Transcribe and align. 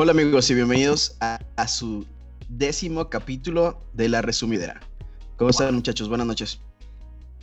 Hola 0.00 0.12
amigos 0.12 0.48
y 0.48 0.54
bienvenidos 0.54 1.16
a, 1.18 1.40
a 1.56 1.66
su 1.66 2.06
décimo 2.48 3.10
capítulo 3.10 3.82
de 3.94 4.08
La 4.08 4.22
Resumidera. 4.22 4.78
¿Cómo 5.36 5.50
están 5.50 5.74
muchachos? 5.74 6.08
Buenas 6.08 6.24
noches. 6.28 6.60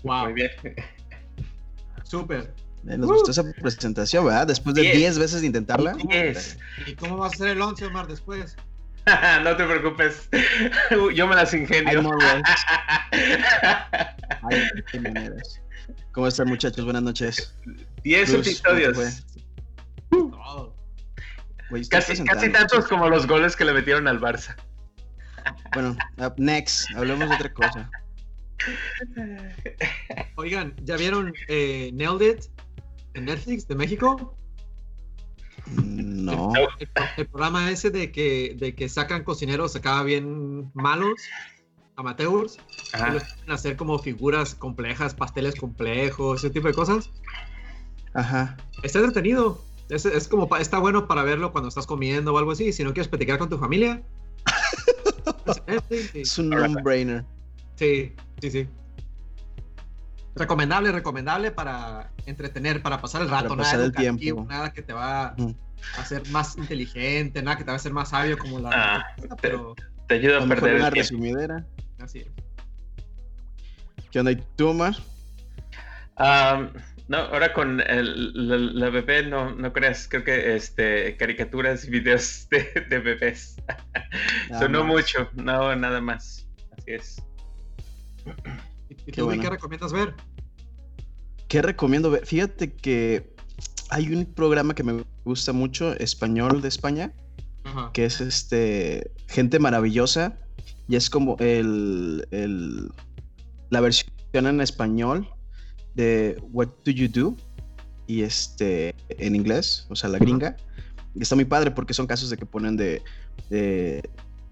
Wow. 0.04 0.24
Muy 0.24 0.34
bien. 0.36 0.52
Súper. 2.06 2.54
Eh, 2.88 2.98
Nos 2.98 3.08
gustó 3.12 3.32
esa 3.32 3.44
presentación, 3.62 4.24
¿verdad? 4.24 4.48
Después 4.48 4.74
de 4.74 4.84
Diez. 4.84 4.96
10 4.96 5.20
veces 5.20 5.42
de 5.42 5.48
intentarla. 5.48 5.98
Yes. 6.10 6.58
¿Y 6.88 6.94
cómo 6.96 7.18
vas 7.18 7.34
a 7.34 7.36
hacer 7.36 7.48
el 7.50 7.62
11, 7.62 7.88
Omar, 7.88 8.08
después? 8.08 8.56
no 9.44 9.58
te 9.58 9.66
preocupes. 9.66 10.30
Yo 11.14 11.28
me 11.28 11.36
las 11.36 11.54
ingenio. 11.54 11.90
Hay- 12.00 12.02
maneras. 15.02 15.60
¿Cómo 16.14 16.28
están 16.30 16.48
muchachos? 16.48 16.86
Buenas 16.86 17.04
noches. 17.04 17.54
Diez 18.02 18.30
Cruz, 18.32 18.62
¿cómo 18.64 18.78
te 18.78 18.86
episodios. 18.86 19.26
Casi, 21.90 22.24
casi 22.24 22.50
tantos 22.52 22.88
como 22.88 23.10
los 23.10 23.26
goles 23.28 23.56
que 23.56 23.66
le 23.66 23.74
metieron 23.74 24.08
al 24.08 24.20
Barça. 24.20 24.56
Bueno, 25.74 25.96
up 26.18 26.34
next, 26.38 26.90
hablemos 26.96 27.30
de 27.30 27.36
otra 27.36 27.54
cosa. 27.54 27.90
Oigan, 30.36 30.74
¿ya 30.84 30.96
vieron 30.98 31.34
eh, 31.48 31.92
Nailed 31.94 32.38
It 32.38 32.46
en 33.14 33.26
Netflix 33.26 33.68
de 33.68 33.76
México? 33.76 34.36
Mm, 35.68 36.26
No. 36.26 36.54
El, 36.56 36.88
el 37.18 37.28
programa 37.28 37.70
ese 37.70 37.90
de 37.90 38.12
que, 38.12 38.56
de 38.58 38.74
que 38.76 38.90
sacan 38.90 39.24
cocineros 39.24 39.76
acá 39.76 40.02
bien 40.04 40.72
malos, 40.74 41.22
amateurs, 41.96 42.58
y 42.94 43.12
los 43.12 43.24
hacer 43.48 43.76
como 43.76 44.00
figuras 44.00 44.56
complejas, 44.56 45.14
pasteles 45.14 45.56
complejos, 45.56 46.44
ese 46.44 46.50
tipo 46.52 46.68
de 46.68 46.74
cosas. 46.74 47.10
Ajá. 48.14 48.58
Está 48.84 49.00
entretenido. 49.00 49.64
Es, 49.90 50.06
es 50.06 50.28
como, 50.28 50.48
pa- 50.50 50.60
está 50.60 50.80
bueno 50.80 51.08
para 51.08 51.24
verlo 51.24 51.52
cuando 51.52 51.68
estás 51.70 51.86
comiendo 51.86 52.34
o 52.34 52.38
algo 52.38 52.52
así. 52.52 52.72
Si 52.74 52.84
no 52.84 52.94
quieres 52.94 53.08
platicar 53.08 53.38
con 53.38 53.50
tu 53.50 53.58
familia. 53.58 54.02
sí. 55.90 56.22
Es 56.22 56.38
un 56.38 56.50
no-brainer. 56.50 57.24
Sí, 57.76 58.14
sí, 58.42 58.52
sí. 58.52 58.68
Recomendable, 60.36 60.92
recomendable 60.92 61.52
para 61.52 62.12
entretener, 62.26 62.82
para 62.82 63.00
pasar 63.00 63.22
el 63.22 63.30
rato, 63.30 63.50
Para 63.50 63.62
nada 63.62 63.64
pasar 63.64 63.80
el 63.80 63.86
educativo, 63.86 64.18
tiempo. 64.18 64.46
nada 64.46 64.74
que 64.74 64.82
te 64.82 64.92
va 64.94 65.28
a 65.28 65.36
hacer 65.98 66.28
más 66.30 66.58
inteligente, 66.58 67.42
nada 67.42 67.58
que 67.58 67.64
te 67.64 67.68
va 67.68 67.74
a 67.74 67.78
hacer 67.78 67.94
más 67.94 68.10
sabio 68.10 68.38
como 68.38 68.60
la 68.60 68.70
Ah, 68.74 69.06
pero 69.42 69.76
Te 70.08 70.16
ayuda 70.16 70.44
A 70.44 70.48
perder 70.48 70.76
una 70.76 70.88
el 70.88 70.94
tiempo. 70.94 71.10
resumidera. 71.12 71.66
así 72.00 72.20
es. 72.20 72.28
¿Qué 74.12 74.20
onda? 74.20 74.32
¿Y 74.32 74.44
tú, 74.58 74.70
Omar? 74.70 74.96
No, 77.08 77.18
ahora 77.18 77.54
con 77.54 77.82
el- 77.82 78.48
la, 78.48 78.58
la 78.58 78.90
bebé 78.90 79.24
no, 79.28 79.54
no 79.56 79.72
creas, 79.74 80.08
creo 80.10 80.24
que 80.24 80.56
este 80.56 81.16
caricaturas 81.18 81.86
y 81.86 81.90
videos 81.92 82.48
de, 82.52 82.86
de 82.90 83.00
bebés. 83.00 83.56
Nada 84.50 84.62
Sonó 84.62 84.84
más. 84.84 84.94
mucho, 84.94 85.30
no, 85.36 85.76
nada 85.76 86.02
más. 86.02 86.48
Así 86.78 86.92
es. 86.92 87.22
¿Y, 88.90 88.94
y 88.94 88.96
Qué 88.96 89.12
tú, 89.12 89.28
Vic, 89.28 89.38
bueno. 89.38 89.42
qué 89.44 89.50
recomiendas 89.50 89.94
ver? 89.94 90.14
¿Qué 91.48 91.62
recomiendo 91.62 92.10
ver? 92.10 92.26
Fíjate 92.26 92.74
que 92.74 93.34
hay 93.90 94.12
un 94.14 94.26
programa 94.26 94.74
que 94.74 94.84
me 94.84 95.04
gusta 95.24 95.54
mucho, 95.54 95.94
español 95.98 96.62
de 96.62 96.68
España, 96.70 97.14
Ajá. 97.66 97.92
que 97.94 98.06
es 98.06 98.20
este 98.22 99.12
Gente 99.28 99.60
Maravillosa, 99.60 100.40
y 100.88 100.96
es 100.96 101.10
como 101.10 101.38
el, 101.40 102.28
el- 102.32 102.90
la 103.70 103.80
versión 103.82 104.12
en 104.34 104.60
español 104.62 105.30
de 105.96 106.42
What 106.52 106.70
Do 106.84 106.92
You 106.92 107.08
Do, 107.10 107.36
y 108.08 108.22
este 108.22 108.94
en 109.10 109.36
inglés, 109.36 109.88
o 109.90 109.96
sea, 109.96 110.10
la 110.10 110.20
gringa. 110.20 110.56
Está 111.20 111.36
muy 111.36 111.46
padre 111.46 111.72
porque 111.72 111.94
son 111.94 112.08
casos 112.08 112.30
de 112.30 112.38
que 112.38 112.46
ponen 112.46 112.76
de, 112.76 113.02
de, 113.50 114.08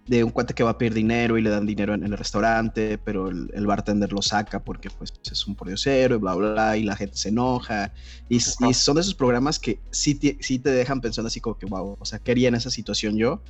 de 0.07 0.23
un 0.23 0.31
cuate 0.31 0.53
que 0.53 0.63
va 0.63 0.71
a 0.71 0.77
pedir 0.77 0.93
dinero 0.93 1.37
y 1.37 1.41
le 1.41 1.49
dan 1.49 1.65
dinero 1.65 1.93
en, 1.93 2.05
en 2.05 2.13
el 2.13 2.17
restaurante, 2.17 2.97
pero 2.97 3.27
el, 3.27 3.51
el 3.53 3.67
bartender 3.67 4.13
lo 4.13 4.21
saca 4.21 4.63
porque 4.63 4.89
pues 4.89 5.13
es 5.29 5.45
un 5.45 5.55
pordiosero 5.55 6.15
y 6.15 6.19
bla, 6.19 6.35
bla, 6.35 6.51
bla, 6.53 6.77
y 6.77 6.83
la 6.83 6.95
gente 6.95 7.17
se 7.17 7.29
enoja. 7.29 7.91
Y, 8.29 8.37
y 8.37 8.73
son 8.73 8.95
de 8.95 9.01
esos 9.01 9.13
programas 9.13 9.59
que 9.59 9.79
sí 9.91 10.15
te, 10.15 10.37
sí 10.39 10.57
te 10.57 10.71
dejan 10.71 11.01
pensando 11.01 11.27
así 11.27 11.41
como 11.41 11.57
que, 11.57 11.65
wow, 11.65 11.97
o 11.99 12.05
sea, 12.05 12.17
¿qué 12.19 12.31
haría 12.31 12.47
en 12.47 12.55
esa 12.55 12.69
situación 12.69 13.17
yo? 13.17 13.41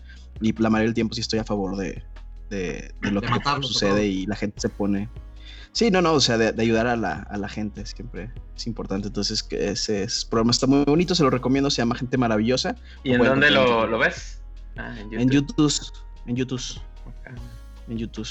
Y 0.41 0.59
la 0.59 0.71
mayoría 0.71 0.87
del 0.87 0.95
tiempo 0.95 1.13
sí 1.13 1.21
estoy 1.21 1.37
a 1.37 1.43
favor 1.43 1.77
de, 1.77 2.03
de, 2.49 2.91
de 2.99 3.11
lo 3.11 3.21
De 3.21 3.27
que 3.27 3.31
matarlos, 3.31 3.67
sucede 3.67 4.07
y 4.07 4.25
la 4.25 4.35
gente 4.35 4.59
se 4.59 4.69
pone... 4.69 5.07
Sí, 5.73 5.89
no, 5.91 6.01
no, 6.01 6.13
o 6.13 6.19
sea, 6.21 6.37
de, 6.37 6.51
de 6.53 6.61
ayudar 6.61 6.85
a 6.87 6.95
la, 6.95 7.23
a 7.29 7.37
la 7.37 7.49
gente 7.49 7.85
siempre 7.85 8.31
es 8.55 8.67
importante. 8.67 9.07
Entonces, 9.07 9.41
que 9.43 9.69
ese, 9.71 10.03
ese 10.03 10.27
programa 10.27 10.51
está 10.51 10.67
muy 10.67 10.83
bonito, 10.85 11.15
se 11.15 11.23
lo 11.23 11.29
recomiendo, 11.31 11.69
se 11.71 11.81
llama 11.81 11.95
Gente 11.95 12.15
Maravillosa. 12.17 12.75
¿Y 13.03 13.11
en 13.11 13.17
Bueno, 13.17 13.31
dónde 13.31 13.47
pues, 13.47 13.55
lo, 13.59 13.87
lo 13.87 13.97
ves? 13.97 14.41
Ah, 14.77 14.95
en 14.99 15.09
YouTube. 15.09 15.19
En 15.19 15.29
YouTube, 15.29 15.91
en 16.27 16.35
YouTube, 16.35 16.81
en 17.87 17.97
YouTube. 17.97 18.27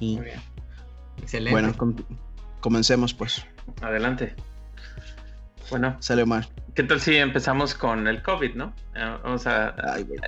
Y 0.00 0.16
muy 0.16 0.24
bien. 0.24 0.40
Excelente. 1.22 1.50
bueno, 1.52 1.76
com- 1.76 1.96
comencemos 2.60 3.14
pues. 3.14 3.46
Adelante. 3.80 4.34
Bueno, 5.70 5.96
Sale 6.00 6.22
Omar. 6.24 6.46
¿qué 6.74 6.82
tal 6.82 7.00
si 7.00 7.14
empezamos 7.16 7.74
con 7.74 8.06
el 8.08 8.22
COVID, 8.22 8.54
no? 8.54 8.74
Ah, 8.96 9.18
Vamos 9.24 9.46
a... 9.46 9.74
Ay, 9.94 10.02
güey. 10.02 10.18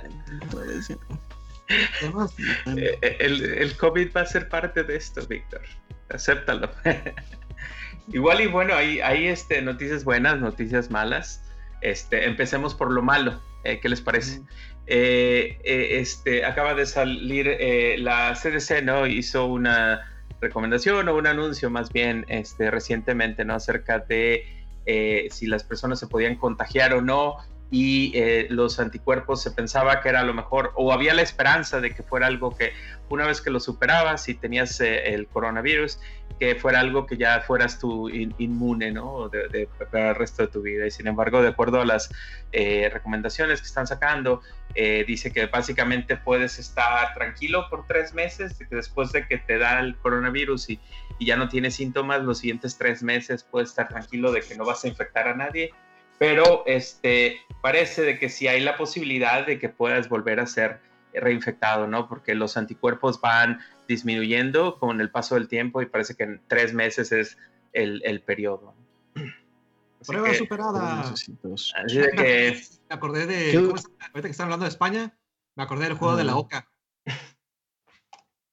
Eh, 1.69 2.97
eh, 3.01 3.17
El, 3.19 3.43
el 3.43 3.77
COVID 3.77 4.09
va 4.15 4.21
a 4.21 4.25
ser 4.25 4.47
parte 4.49 4.83
de 4.83 4.95
esto, 4.95 5.25
Víctor. 5.27 5.61
Acéptalo. 6.09 6.71
Igual 8.13 8.41
y 8.41 8.47
bueno, 8.47 8.73
hay, 8.73 9.01
hay 9.01 9.27
este, 9.27 9.61
noticias 9.61 10.03
buenas, 10.03 10.39
noticias 10.39 10.89
malas. 10.89 11.43
Este, 11.81 12.25
empecemos 12.25 12.73
por 12.73 12.91
lo 12.91 13.01
malo. 13.01 13.41
Eh, 13.63 13.79
¿Qué 13.81 13.89
les 13.89 14.01
parece? 14.01 14.41
Eh, 14.85 15.59
eh, 15.63 15.99
este, 15.99 16.45
acaba 16.45 16.73
de 16.73 16.85
salir 16.85 17.57
la 17.99 18.33
CDC, 18.33 18.83
¿no? 18.83 19.05
Hizo 19.05 19.45
una 19.45 20.13
recomendación 20.39 21.09
o 21.09 21.15
un 21.15 21.27
anuncio 21.27 21.69
más 21.69 21.91
bien 21.91 22.25
este, 22.29 22.71
recientemente, 22.71 23.43
¿no? 23.43 23.55
Acerca 23.55 23.99
de 23.99 24.53
si 25.31 25.47
las 25.47 25.65
personas 25.65 25.99
se 25.99 26.07
podían 26.07 26.35
contagiar 26.35 26.93
o 26.93 27.01
no 27.01 27.35
y 27.69 28.13
eh, 28.15 28.47
los 28.49 28.79
anticuerpos 28.79 29.41
se 29.43 29.51
pensaba 29.51 29.99
que 30.01 30.07
era 30.09 30.23
lo 30.23 30.33
mejor 30.33 30.71
o 30.75 30.93
había 30.93 31.13
la 31.13 31.21
esperanza 31.21 31.81
de 31.81 31.93
que 31.93 32.01
fuera 32.01 32.27
algo 32.27 32.55
que 32.55 32.71
una 33.09 33.25
vez 33.27 33.41
que 33.41 33.49
lo 33.49 33.59
superabas 33.59 34.29
y 34.29 34.35
tenías 34.35 34.79
eh, 34.79 35.13
el 35.13 35.27
coronavirus 35.27 35.99
que 36.39 36.55
fuera 36.55 36.79
algo 36.79 37.05
que 37.05 37.17
ya 37.17 37.41
fueras 37.41 37.77
tú 37.79 38.09
in- 38.09 38.33
inmune 38.37 38.91
no 38.91 39.29
para 39.91 40.09
el 40.11 40.15
resto 40.15 40.43
de 40.43 40.47
tu 40.49 40.61
vida. 40.61 40.85
Y 40.85 40.91
sin 40.91 41.07
embargo 41.07 41.41
de 41.41 41.49
acuerdo 41.49 41.81
a 41.81 41.85
las 41.85 42.09
eh, 42.53 42.89
recomendaciones 42.93 43.59
que 43.59 43.67
están 43.67 43.87
sacando 43.87 44.41
eh, 44.75 45.03
dice 45.05 45.33
que 45.33 45.47
básicamente 45.47 46.15
puedes 46.15 46.59
estar 46.59 47.13
tranquilo 47.15 47.65
por 47.69 47.85
tres 47.85 48.13
meses 48.13 48.55
que 48.57 48.67
después 48.73 49.11
de 49.11 49.27
que 49.27 49.39
te 49.39 49.57
da 49.57 49.79
el 49.81 49.97
coronavirus 49.97 50.69
y, 50.69 50.79
y 51.19 51.25
ya 51.25 51.35
no 51.35 51.49
tienes 51.49 51.75
síntomas 51.75 52.21
los 52.21 52.37
siguientes 52.37 52.77
tres 52.77 53.03
meses 53.03 53.43
puedes 53.43 53.69
estar 53.69 53.89
tranquilo 53.89 54.31
de 54.31 54.41
que 54.41 54.55
no 54.55 54.63
vas 54.63 54.85
a 54.85 54.87
infectar 54.87 55.27
a 55.27 55.35
nadie 55.35 55.73
pero 56.19 56.63
este 56.65 57.37
parece 57.61 58.01
de 58.03 58.17
que 58.19 58.29
sí 58.29 58.47
hay 58.47 58.61
la 58.61 58.77
posibilidad 58.77 59.45
de 59.45 59.59
que 59.59 59.69
puedas 59.69 60.09
volver 60.09 60.39
a 60.39 60.45
ser 60.47 60.79
reinfectado, 61.13 61.87
¿no? 61.87 62.07
Porque 62.07 62.35
los 62.35 62.57
anticuerpos 62.57 63.19
van 63.21 63.59
disminuyendo 63.87 64.77
con 64.79 65.01
el 65.01 65.09
paso 65.09 65.35
del 65.35 65.47
tiempo 65.47 65.81
y 65.81 65.85
parece 65.87 66.15
que 66.15 66.23
en 66.23 66.41
tres 66.47 66.73
meses 66.73 67.11
es 67.11 67.37
el, 67.73 68.01
el 68.05 68.21
periodo. 68.21 68.73
Así 69.15 70.11
prueba 70.11 70.29
que, 70.29 70.35
superada. 70.37 71.01
Así 71.01 71.35
de 71.97 72.09
que 72.11 72.61
Me 72.89 72.95
acordé 72.95 73.25
de. 73.25 73.51
¿Qué? 73.51 73.63
¿cómo 73.65 73.77
se- 73.77 73.87
ahorita 73.99 74.21
que 74.21 74.27
están 74.29 74.45
hablando 74.45 74.63
de 74.65 74.69
España, 74.69 75.17
me 75.55 75.63
acordé 75.63 75.85
del 75.85 75.93
juego 75.95 76.15
de 76.15 76.23
la 76.23 76.33
Ah. 76.33 76.37
Oca. 76.37 76.69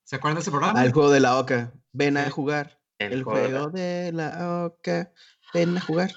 ¿Se 0.05 0.17
acuerdan 0.17 0.37
de 0.37 0.41
ese 0.43 0.51
programa? 0.51 0.81
Ah, 0.81 0.85
el 0.85 0.93
juego 0.93 1.11
de 1.11 1.21
la 1.21 1.39
oca. 1.39 1.73
Ven 1.93 2.17
a 2.17 2.31
jugar. 2.31 2.79
El 2.99 3.23
juego 3.25 3.69
de 3.71 4.13
la 4.13 4.65
oca. 4.65 5.13
Ven 5.53 5.77
a 5.77 5.81
jugar. 5.81 6.11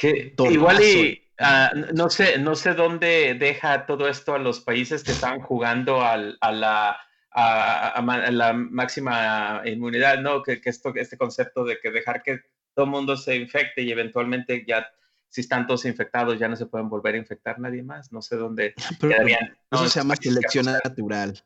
Que 0.00 0.34
igual 0.50 0.82
y 0.82 1.22
ah, 1.38 1.70
no 1.94 2.08
sé, 2.08 2.38
no 2.38 2.54
sé 2.54 2.74
dónde 2.74 3.34
deja 3.38 3.84
todo 3.86 4.08
esto 4.08 4.34
a 4.34 4.38
los 4.38 4.60
países 4.60 5.02
que 5.04 5.12
están 5.12 5.40
jugando 5.40 6.02
al- 6.02 6.38
a 6.40 6.52
la 6.52 6.98
a, 7.32 7.98
a 7.98 8.02
ma- 8.02 8.24
a 8.24 8.30
la 8.32 8.52
máxima 8.52 9.62
inmunidad, 9.64 10.18
¿no? 10.20 10.42
Que, 10.42 10.60
que 10.60 10.68
esto, 10.70 10.92
este 10.96 11.16
concepto 11.16 11.64
de 11.64 11.78
que 11.78 11.90
dejar 11.92 12.22
que 12.24 12.40
todo 12.74 12.86
el 12.86 12.90
mundo 12.90 13.16
se 13.16 13.36
infecte 13.36 13.82
y 13.82 13.92
eventualmente 13.92 14.64
ya, 14.66 14.88
si 15.28 15.42
están 15.42 15.66
todos 15.68 15.84
infectados, 15.84 16.38
ya 16.40 16.48
no 16.48 16.56
se 16.56 16.66
pueden 16.66 16.88
volver 16.88 17.14
a 17.14 17.18
infectar 17.18 17.60
nadie 17.60 17.82
más. 17.84 18.10
No 18.10 18.20
sé 18.20 18.34
dónde 18.36 18.74
Pero 19.00 19.12
quedarían. 19.12 19.44
eso 19.44 19.82
¿no? 19.82 19.88
se 19.88 20.00
llama 20.00 20.16
selección 20.16 20.66
natural. 20.66 21.40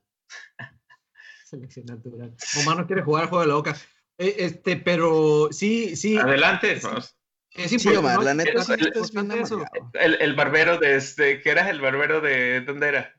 Selección 1.44 1.86
natural. 1.86 2.34
Omar 2.62 2.76
no 2.78 2.86
quiere 2.86 3.02
jugar 3.02 3.24
al 3.24 3.28
juego 3.28 3.42
de 3.42 3.48
la 3.48 3.56
Oca. 3.56 3.76
Eh, 4.16 4.36
este, 4.38 4.76
pero 4.76 5.48
sí, 5.50 5.96
sí. 5.96 6.16
Adelante, 6.16 6.80
Sí. 6.80 6.86
Es 7.54 7.70
Sí, 7.70 7.88
Omar, 7.88 8.16
¿no? 8.16 8.22
la 8.22 8.34
neta 8.34 8.50
eso. 8.60 8.72
amargado. 9.60 9.90
El, 9.94 10.14
el 10.20 10.34
barbero 10.34 10.78
de 10.78 10.96
este, 10.96 11.40
¿qué 11.40 11.50
era? 11.50 11.70
El 11.70 11.80
barbero 11.80 12.20
de, 12.20 12.60
¿dónde 12.62 12.88
era? 12.88 13.14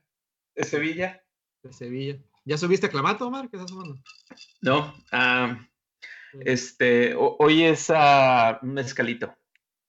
¿De 0.56 0.64
Sevilla? 0.66 1.24
De 1.64 1.72
Sevilla. 1.72 2.18
¿Ya 2.44 2.58
subiste 2.58 2.88
a 2.88 2.90
Clamato, 2.90 3.28
Omar? 3.28 3.50
¿Qué 3.50 3.56
estás 3.58 3.72
sumando? 3.72 3.98
No, 4.62 4.94
ah, 5.12 5.58
este, 6.42 7.16
ho- 7.16 7.38
hoy 7.40 7.64
es 7.64 7.90
ah, 7.96 8.60
un 8.62 8.74
mezcalito 8.74 9.34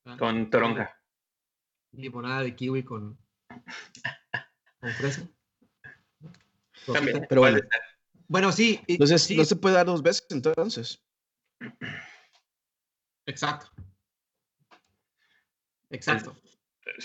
Ah, 0.04 0.16
con 0.16 0.48
toronja. 0.48 0.96
Limonada 1.93 2.43
de 2.43 2.54
kiwi 2.54 2.84
con. 2.84 3.19
con 4.81 4.90
fresa. 4.93 5.28
También, 6.93 7.26
Pero 7.28 7.40
puede 7.40 7.62
bueno. 8.28 8.52
sí. 8.52 8.81
y- 8.87 8.93
Entonces, 8.93 9.22
sí, 9.25 9.37
no 9.37 9.44
se 9.44 9.56
puede 9.56 9.75
dar 9.75 9.87
dos 9.87 10.02
veces 10.02 10.25
entonces. 10.31 11.02
Exacto. 13.26 13.70
Exacto. 15.91 16.37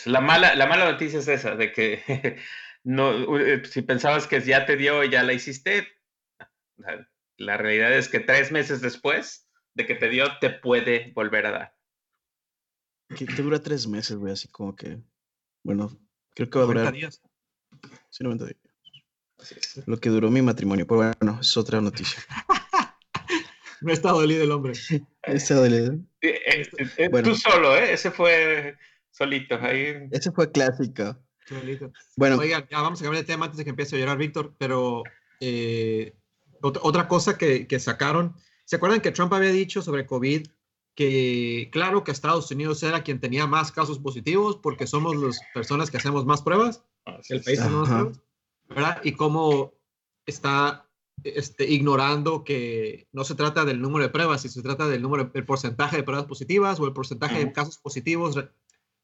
La 0.06 0.22
mala, 0.22 0.56
la 0.56 0.68
mala 0.68 0.92
noticia 0.92 1.20
es 1.20 1.28
esa, 1.28 1.56
de 1.56 1.72
que 1.72 2.38
no, 2.84 3.38
eh, 3.40 3.64
si 3.66 3.82
pensabas 3.82 4.28
que 4.28 4.42
ya 4.42 4.66
te 4.66 4.78
dio 4.78 5.04
y 5.04 5.10
ya 5.10 5.24
la 5.24 5.34
hiciste, 5.34 5.88
la, 6.78 7.10
la 7.38 7.58
realidad 7.58 7.94
es 7.94 8.10
que 8.10 8.20
tres 8.20 8.52
meses 8.52 8.82
después 8.82 9.48
de 9.74 9.86
que 9.86 9.96
te 9.96 10.10
dio, 10.10 10.26
te 10.40 10.50
puede 10.50 11.12
volver 11.14 11.46
a 11.48 11.52
dar. 11.52 11.78
Que, 13.16 13.26
que 13.26 13.42
dura 13.42 13.62
tres 13.62 13.88
meses, 13.88 14.16
güey, 14.18 14.34
así 14.34 14.48
como 14.48 14.76
que. 14.76 15.02
Bueno, 15.64 15.90
creo 16.34 16.50
que 16.50 16.60
va 16.60 16.64
a 16.64 16.68
90 16.68 16.82
durar. 16.82 16.94
días. 16.94 17.22
Sí, 18.10 18.24
90 18.24 18.46
días. 18.46 18.58
Así 19.38 19.56
es. 19.58 19.88
Lo 19.88 19.98
que 19.98 20.10
duró 20.10 20.30
mi 20.30 20.42
matrimonio. 20.42 20.88
Pero 20.88 21.14
bueno, 21.20 21.40
es 21.42 21.58
otra 21.58 21.82
noticia. 21.82 22.24
No 23.88 23.92
está 23.92 24.12
dolido 24.12 24.44
el 24.44 24.52
hombre. 24.52 24.74
Esa 25.24 25.62
de- 25.62 26.00
Eh, 26.22 26.40
eh, 26.46 26.68
eh, 26.98 27.10
Bueno. 27.10 27.30
Tú 27.30 27.36
solo, 27.36 27.76
¿eh? 27.76 27.94
Ese 27.94 28.12
fue 28.12 28.78
solito. 29.10 29.56
Ahí. 29.62 30.08
Ese 30.12 30.32
fue 30.32 30.52
clásico. 30.52 31.18
Solito. 31.48 31.92
Bueno, 32.16 32.38
Oigan, 32.38 32.68
ya 32.70 32.82
vamos 32.82 33.02
a 33.02 33.04
cambiar 33.04 33.24
de 33.24 33.28
tema 33.28 33.46
antes 33.46 33.58
de 33.58 33.64
que 33.64 33.72
empiece 33.72 33.96
a 33.96 34.00
llorar 34.00 34.18
Víctor, 34.18 34.54
pero 34.58 35.04
eh, 35.40 36.14
ot- 36.62 36.80
otra 36.84 37.08
cosa 37.08 37.38
que, 37.38 37.68
que 37.68 37.80
sacaron, 37.80 38.36
¿se 38.66 38.76
acuerdan 38.76 39.02
que 39.02 39.12
Trump 39.12 39.34
había 39.34 39.50
dicho 39.52 39.82
sobre 39.82 40.06
COVID 40.06 40.48
que 40.94 41.70
claro 41.72 42.04
que 42.04 42.12
Estados 42.12 42.52
Unidos 42.52 42.84
era 42.84 43.02
quien 43.02 43.20
tenía 43.20 43.48
más 43.48 43.72
casos 43.72 43.98
positivos 44.00 44.58
porque 44.62 44.86
somos 44.88 45.16
las 45.16 45.40
personas 45.54 45.90
que 45.90 45.98
hacemos 45.98 46.26
más 46.26 46.42
pruebas, 46.42 46.84
el 47.30 47.42
país 47.42 47.60
que 47.60 47.66
hace 47.66 47.70
más 47.70 47.90
pruebas, 47.90 48.20
¿verdad? 48.70 49.02
Y 49.04 49.14
cómo 49.14 49.74
está 50.26 50.86
este, 51.24 51.70
ignorando 51.70 52.44
que 52.44 53.08
no 53.12 53.24
se 53.24 53.36
trata 53.36 53.66
del 53.66 53.82
número 53.82 54.04
de 54.04 54.10
pruebas, 54.10 54.42
sino 54.42 54.54
se 54.54 54.62
trata 54.62 54.88
del 54.88 55.02
número, 55.02 55.32
el 55.34 55.46
porcentaje 55.46 55.98
de 55.98 56.04
pruebas 56.04 56.26
positivas 56.26 56.80
o 56.80 56.86
el 56.86 56.94
porcentaje 56.94 57.40
de 57.40 57.52
casos 57.52 57.78
positivos 57.78 58.38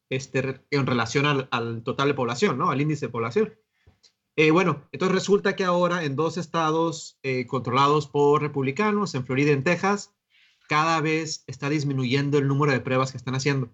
este, 0.09 0.65
en 0.71 0.87
relación 0.87 1.25
al, 1.25 1.47
al 1.51 1.83
total 1.83 2.09
de 2.09 2.13
población, 2.13 2.57
¿no? 2.57 2.69
Al 2.69 2.81
índice 2.81 3.07
de 3.07 3.11
población. 3.11 3.53
Eh, 4.39 4.51
bueno, 4.51 4.87
entonces 4.91 5.15
resulta 5.15 5.55
que 5.55 5.63
ahora 5.63 6.03
en 6.03 6.15
dos 6.15 6.37
estados 6.37 7.17
eh, 7.23 7.47
controlados 7.47 8.07
por 8.07 8.43
republicanos, 8.43 9.15
en 9.15 9.25
Florida 9.25 9.49
y 9.49 9.53
en 9.53 9.63
Texas, 9.63 10.15
cada 10.67 11.01
vez 11.01 11.43
está 11.47 11.69
disminuyendo 11.69 12.37
el 12.37 12.47
número 12.47 12.71
de 12.71 12.79
pruebas 12.79 13.11
que 13.11 13.17
están 13.17 13.33
haciendo. 13.33 13.71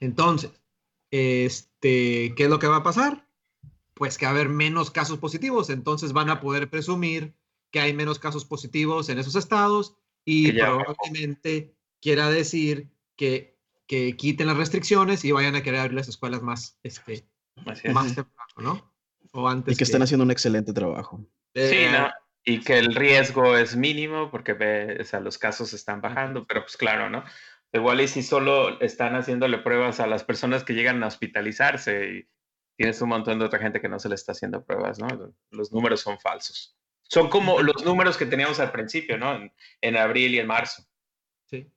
Entonces, 0.00 0.50
este, 1.10 2.34
¿qué 2.36 2.44
es 2.44 2.50
lo 2.50 2.58
que 2.58 2.66
va 2.66 2.76
a 2.76 2.82
pasar? 2.82 3.26
Pues 3.94 4.18
que 4.18 4.26
va 4.26 4.32
a 4.32 4.34
haber 4.34 4.48
menos 4.48 4.90
casos 4.90 5.18
positivos, 5.18 5.70
entonces 5.70 6.12
van 6.12 6.30
a 6.30 6.40
poder 6.40 6.70
presumir 6.70 7.34
que 7.70 7.80
hay 7.80 7.92
menos 7.94 8.18
casos 8.18 8.44
positivos 8.44 9.08
en 9.08 9.18
esos 9.18 9.34
estados 9.36 9.96
y 10.24 10.52
Que 10.52 10.60
probablemente 10.60 11.74
quiera 12.00 12.30
decir 12.30 12.88
que, 13.16 13.58
que 13.86 14.16
quiten 14.16 14.46
las 14.46 14.56
restricciones 14.56 15.24
y 15.24 15.32
vayan 15.32 15.56
a 15.56 15.62
querer 15.62 15.80
abrir 15.80 15.94
las 15.94 16.08
escuelas 16.08 16.42
más, 16.42 16.78
este, 16.82 17.12
es. 17.14 17.94
más 17.94 18.14
temprano, 18.14 18.54
¿no? 18.58 18.92
O 19.32 19.48
antes 19.48 19.74
y 19.74 19.76
que 19.76 19.84
están 19.84 20.02
haciendo 20.02 20.24
un 20.24 20.30
excelente 20.30 20.72
trabajo. 20.72 21.26
Sí, 21.54 21.60
Eh, 21.62 21.90
¿no? 21.92 22.10
Y 22.44 22.60
que 22.60 22.78
el 22.78 22.94
riesgo 22.94 23.56
es 23.56 23.76
mínimo 23.76 24.30
porque 24.30 24.52
ve, 24.52 24.98
o 25.00 25.04
sea, 25.04 25.20
los 25.20 25.38
casos 25.38 25.72
están 25.72 26.00
bajando, 26.00 26.44
pero 26.44 26.62
pues 26.62 26.76
claro, 26.76 27.08
¿no? 27.08 27.24
Igual 27.72 28.00
y 28.00 28.08
si 28.08 28.22
solo 28.22 28.80
están 28.80 29.14
haciéndole 29.14 29.58
pruebas 29.58 30.00
a 30.00 30.06
las 30.06 30.24
personas 30.24 30.64
que 30.64 30.74
llegan 30.74 31.02
a 31.02 31.06
hospitalizarse 31.06 32.10
y 32.10 32.28
tienes 32.76 33.00
un 33.02 33.08
montón 33.10 33.38
de 33.38 33.44
otra 33.44 33.58
gente 33.58 33.80
que 33.80 33.88
no 33.88 33.98
se 33.98 34.08
le 34.08 34.14
está 34.14 34.32
haciendo 34.32 34.64
pruebas, 34.64 34.98
¿no? 34.98 35.08
Los 35.50 35.72
números 35.72 36.00
son 36.00 36.18
falsos. 36.18 36.76
Son 37.02 37.28
como 37.28 37.60
los 37.60 37.84
números 37.84 38.16
que 38.16 38.26
teníamos 38.26 38.58
al 38.60 38.72
principio, 38.72 39.18
¿no? 39.18 39.34
En, 39.34 39.52
en 39.80 39.96
abril 39.96 40.34
y 40.34 40.38
en 40.38 40.46
marzo. 40.46 40.82
Sí. 41.46 41.70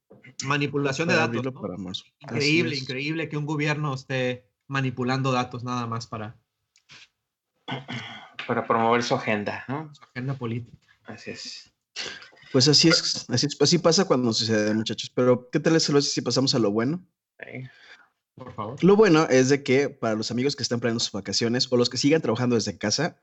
Manipulación 0.45 1.09
de 1.09 1.15
datos. 1.15 1.36
abril 1.38 1.47
o 1.47 1.51
¿no? 1.51 1.62
para 1.62 1.77
marzo. 1.77 2.06
Increíble, 2.19 2.75
es. 2.75 2.81
increíble 2.81 3.27
que 3.27 3.38
un 3.38 3.45
gobierno 3.45 3.94
esté 3.94 4.50
manipulando 4.68 5.31
datos 5.31 5.63
nada 5.63 5.86
más 5.88 6.07
para 6.07 6.39
Para 8.48 8.65
promover 8.65 9.03
su 9.03 9.15
agenda, 9.15 9.65
¿no? 9.68 9.94
su 9.94 10.03
agenda 10.03 10.36
política. 10.36 10.77
Así 11.03 11.31
es. 11.31 11.74
Pues 12.51 12.68
así 12.68 12.88
es, 12.88 13.30
así 13.30 13.48
es, 13.48 13.62
así 13.62 13.77
pasa 13.80 14.06
cuando 14.06 14.31
sucede, 14.31 14.74
muchachos. 14.74 15.12
Pero, 15.13 15.50
¿qué 15.50 15.59
tal 15.59 15.74
les 15.74 15.89
parece 15.89 16.09
si 16.09 16.21
pasamos 16.21 16.56
a 16.56 16.59
lo 16.59 16.71
bueno? 16.71 17.06
Sí. 17.39 17.63
Lo 18.81 18.95
bueno 18.95 19.27
es 19.29 19.49
de 19.49 19.63
que 19.63 19.89
para 19.89 20.15
los 20.15 20.31
amigos 20.31 20.55
que 20.55 20.63
están 20.63 20.79
planeando 20.79 21.03
sus 21.03 21.13
vacaciones 21.13 21.71
o 21.71 21.77
los 21.77 21.89
que 21.89 21.97
sigan 21.97 22.21
trabajando 22.21 22.55
desde 22.55 22.77
casa, 22.77 23.21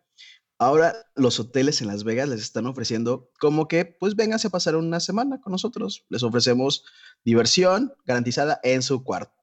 ahora 0.58 0.94
los 1.14 1.38
hoteles 1.38 1.82
en 1.82 1.88
Las 1.88 2.04
Vegas 2.04 2.28
les 2.28 2.40
están 2.40 2.66
ofreciendo 2.66 3.30
como 3.38 3.68
que, 3.68 3.84
pues 3.84 4.16
vénganse 4.16 4.48
a 4.48 4.50
pasar 4.50 4.76
una 4.76 5.00
semana 5.00 5.40
con 5.40 5.52
nosotros. 5.52 6.06
Les 6.08 6.22
ofrecemos 6.22 6.84
diversión 7.24 7.92
garantizada 8.06 8.58
en 8.62 8.82
su 8.82 9.04
cuarto. 9.04 9.36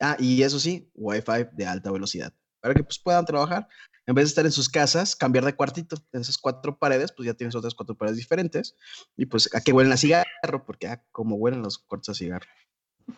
Ah, 0.00 0.16
y 0.18 0.42
eso 0.42 0.58
sí, 0.58 0.90
Wi-Fi 0.94 1.48
de 1.52 1.66
alta 1.66 1.90
velocidad 1.90 2.32
para 2.62 2.74
que 2.74 2.84
pues 2.84 2.98
puedan 2.98 3.26
trabajar. 3.26 3.68
En 4.06 4.14
vez 4.14 4.24
de 4.24 4.28
estar 4.28 4.46
en 4.46 4.52
sus 4.52 4.68
casas, 4.68 5.14
cambiar 5.14 5.44
de 5.44 5.54
cuartito. 5.54 5.96
En 6.12 6.22
esas 6.22 6.38
cuatro 6.38 6.78
paredes, 6.78 7.12
pues 7.12 7.26
ya 7.26 7.34
tienes 7.34 7.54
otras 7.54 7.74
cuatro 7.74 7.96
paredes 7.96 8.16
diferentes. 8.16 8.76
Y 9.16 9.26
pues 9.26 9.54
a 9.54 9.60
qué 9.60 9.72
huelen 9.72 9.92
a 9.92 9.96
cigarro, 9.96 10.64
porque 10.64 10.88
ah, 10.88 11.04
como 11.12 11.36
huelen 11.36 11.62
los 11.62 11.78
cuartos 11.78 12.10
a 12.10 12.14
cigarro. 12.14 12.46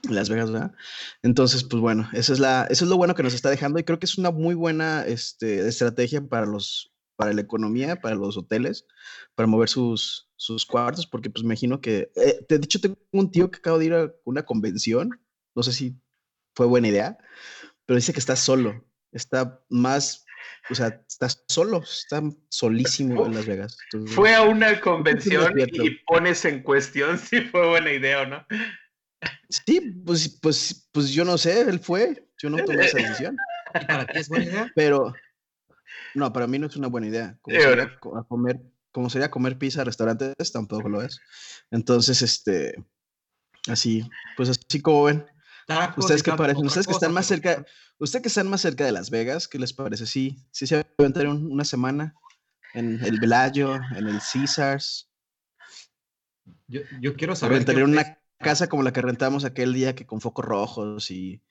Las 0.09 0.29
Vegas, 0.29 0.51
¿verdad? 0.51 0.73
Entonces, 1.23 1.65
pues 1.65 1.81
bueno, 1.81 2.09
eso 2.13 2.33
es, 2.33 2.39
la, 2.39 2.67
eso 2.71 2.85
es 2.85 2.91
lo 2.91 2.97
bueno 2.97 3.15
que 3.15 3.23
nos 3.23 3.35
está 3.35 3.51
dejando 3.51 3.79
y 3.79 3.85
creo 3.85 3.99
que 3.99 4.07
es 4.07 4.19
una 4.19 4.31
muy 4.31 4.55
buena 4.55 5.05
este, 5.07 5.67
estrategia 5.67 6.27
para, 6.27 6.47
los, 6.47 6.93
para 7.17 7.33
la 7.33 7.41
economía, 7.41 7.97
para 7.97 8.15
los 8.15 8.37
hoteles, 8.37 8.87
para 9.35 9.47
mover 9.47 9.69
sus, 9.69 10.29
sus 10.37 10.67
cuartos, 10.67 11.07
porque 11.07 11.31
pues 11.31 11.43
me 11.43 11.49
imagino 11.49 11.81
que, 11.81 12.11
eh, 12.17 12.45
de 12.49 12.57
hecho 12.57 12.81
tengo 12.81 12.99
un 13.13 13.31
tío 13.31 13.51
que 13.51 13.59
acaba 13.59 13.79
de 13.79 13.85
ir 13.87 13.95
a 13.95 14.13
una 14.25 14.45
convención, 14.45 15.11
no 15.55 15.63
sé 15.63 15.73
si 15.73 15.97
fue 16.55 16.67
buena 16.67 16.89
idea, 16.89 17.19
pero 17.87 17.97
dice 17.97 18.13
que 18.13 18.21
está 18.21 18.37
solo, 18.37 18.85
está 19.13 19.63
más, 19.69 20.25
o 20.71 20.75
sea, 20.75 21.03
está 21.09 21.29
solo, 21.49 21.83
está 21.83 22.23
solísimo 22.49 23.27
en 23.27 23.35
Las 23.35 23.47
Vegas. 23.47 23.79
Entonces, 23.93 24.15
Fue 24.15 24.35
a 24.35 24.43
una 24.43 24.81
convención 24.81 25.53
y 25.59 25.91
pones 26.07 26.45
en 26.45 26.63
cuestión 26.63 27.19
si 27.19 27.41
fue 27.43 27.69
buena 27.69 27.93
idea 27.93 28.23
o 28.23 28.27
no. 28.27 28.47
Sí, 29.49 29.81
pues, 30.05 30.29
pues, 30.41 30.89
pues 30.93 31.11
yo 31.11 31.25
no 31.25 31.39
sé, 31.39 31.61
él 31.63 31.81
fue, 31.81 32.29
yo 32.43 32.51
no 32.51 32.65
tomé 32.65 32.85
esa 32.87 32.99
decisión. 32.99 33.37
¿Y 33.81 33.85
para 33.85 34.07
ti 34.07 34.19
es 34.19 34.29
buena 34.29 34.45
idea? 34.45 34.73
Pero, 34.75 35.15
no, 36.15 36.33
para 36.33 36.47
mí 36.47 36.59
no 36.59 36.67
es 36.67 36.77
una 36.77 36.89
buena 36.89 37.07
idea. 37.09 37.39
Como 37.43 37.57
Sí, 37.57 37.63
sería 37.63 37.85
a 37.85 38.25
comer, 38.25 38.61
como 38.93 39.11
sería 39.11 39.31
comer 39.31 39.59
pizza 39.59 39.83
a 39.83 39.85
restaurantes, 39.85 40.53
tampoco 40.53 40.89
lo 40.89 41.03
es. 41.03 41.21
Entonces, 41.71 42.23
este, 42.23 42.83
así, 43.69 44.09
pues 44.37 44.49
así 44.51 44.81
como 44.81 45.05
ven. 45.05 45.27
Tacos 45.67 46.05
¿Ustedes 46.05 46.23
qué 46.23 46.33
parecen? 46.33 46.67
Ustedes 46.67 46.87
que 46.87 46.93
están 46.93 47.13
más 47.13 47.27
cerca, 47.27 47.65
ustedes 47.99 48.23
que 48.23 48.29
están 48.29 48.49
más 48.49 48.61
cerca 48.61 48.85
de 48.85 48.93
Las 48.93 49.11
Vegas, 49.11 49.49
¿qué 49.49 49.59
les 49.59 49.73
parece? 49.73 50.07
Sí, 50.07 50.37
sí 50.51 50.67
se 50.67 50.85
aventaron 50.99 51.51
una 51.51 51.65
semana 51.65 52.15
en 52.75 53.03
el 53.03 53.19
Velayo, 53.19 53.77
en 53.97 54.09
el 54.09 54.21
Caesars. 54.21 55.11
Yo, 56.67 56.83
yo 57.01 57.15
quiero 57.15 57.35
Se 57.35 57.41
saber. 57.41 57.65
qué 57.65 57.71
aventaron 57.73 57.93
una 57.93 58.19
casa 58.39 58.69
como 58.69 58.83
la 58.83 58.93
que 58.93 59.03
rentamos 59.03 59.45
aquel 59.45 59.73
día 59.73 59.95
que 59.95 60.07
con 60.07 60.21
focos 60.21 60.45
rojos 60.45 61.11
y 61.11 61.43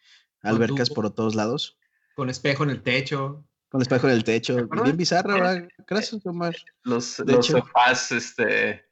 albercas 0.41 0.89
tubo. 0.89 0.95
por 0.95 1.11
todos 1.11 1.35
lados. 1.35 1.77
Con 2.15 2.29
espejo 2.29 2.63
en 2.63 2.69
el 2.69 2.83
techo. 2.83 3.45
Con 3.69 3.81
espejo 3.81 4.07
en 4.07 4.13
el 4.13 4.23
techo. 4.23 4.67
Bien 4.83 4.97
bizarra, 4.97 5.33
¿verdad? 5.33 5.67
Gracias, 5.87 6.23
Omar. 6.25 6.55
Los, 6.83 7.17
De 7.17 7.33
los 7.33 7.49
hecho. 7.49 7.57
sofás 7.59 8.11
este, 8.11 8.85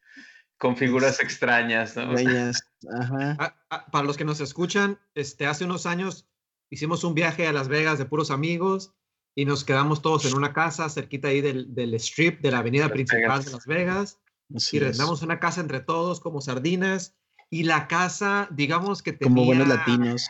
con 0.57 0.75
figuras 0.75 1.19
extrañas, 1.19 1.95
¿no? 1.95 2.11
Dueñas. 2.11 2.63
Ajá. 2.99 3.37
Ah, 3.39 3.55
ah, 3.69 3.85
para 3.91 4.05
los 4.05 4.17
que 4.17 4.25
nos 4.25 4.41
escuchan, 4.41 4.99
este, 5.13 5.45
hace 5.45 5.65
unos 5.65 5.85
años 5.85 6.27
hicimos 6.71 7.03
un 7.03 7.13
viaje 7.13 7.45
a 7.47 7.53
Las 7.53 7.67
Vegas 7.67 7.99
de 7.99 8.05
puros 8.05 8.31
amigos 8.31 8.93
y 9.35 9.45
nos 9.45 9.63
quedamos 9.63 10.01
todos 10.01 10.25
en 10.25 10.35
una 10.35 10.51
casa 10.51 10.89
cerquita 10.89 11.27
ahí 11.27 11.41
del, 11.41 11.75
del 11.75 11.93
strip 11.95 12.41
de 12.41 12.51
la 12.51 12.59
avenida 12.59 12.85
Las 12.85 12.91
principal 12.93 13.21
Vegas. 13.21 13.45
de 13.45 13.51
Las 13.51 13.65
Vegas. 13.67 14.19
Así 14.55 14.77
y 14.77 14.79
es. 14.79 14.85
rentamos 14.87 15.21
una 15.21 15.39
casa 15.39 15.61
entre 15.61 15.79
todos 15.81 16.19
como 16.19 16.41
sardinas 16.41 17.15
y 17.51 17.63
la 17.63 17.87
casa, 17.87 18.47
digamos 18.49 19.03
que 19.03 19.11
tenía, 19.13 19.29
Como 19.35 19.45
buenos 19.45 19.67
latinos. 19.67 20.27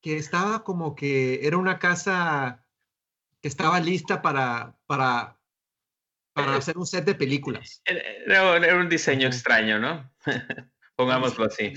que 0.00 0.16
estaba 0.16 0.62
como 0.64 0.94
que 0.94 1.46
era 1.46 1.58
una 1.58 1.78
casa 1.78 2.64
que 3.42 3.48
estaba 3.48 3.80
lista 3.80 4.22
para, 4.22 4.78
para, 4.86 5.38
para 6.32 6.56
hacer 6.56 6.78
un 6.78 6.86
set 6.86 7.04
de 7.04 7.14
películas. 7.16 7.82
Era, 7.84 8.56
era 8.56 8.76
un 8.76 8.88
diseño 8.88 9.26
extraño, 9.26 9.78
¿no? 9.80 10.10
Pongámoslo 10.96 11.44
así. 11.44 11.72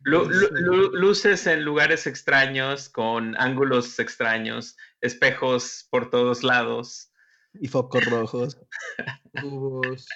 Lu- 0.00 0.24
lu- 0.28 0.48
lu- 0.52 0.90
luces 0.92 1.46
en 1.46 1.64
lugares 1.64 2.06
extraños, 2.06 2.88
con 2.90 3.36
ángulos 3.40 3.98
extraños, 3.98 4.76
espejos 5.00 5.86
por 5.90 6.10
todos 6.10 6.42
lados. 6.42 7.10
Y 7.54 7.68
focos 7.68 8.04
rojos. 8.06 8.58
tubos, 9.34 10.06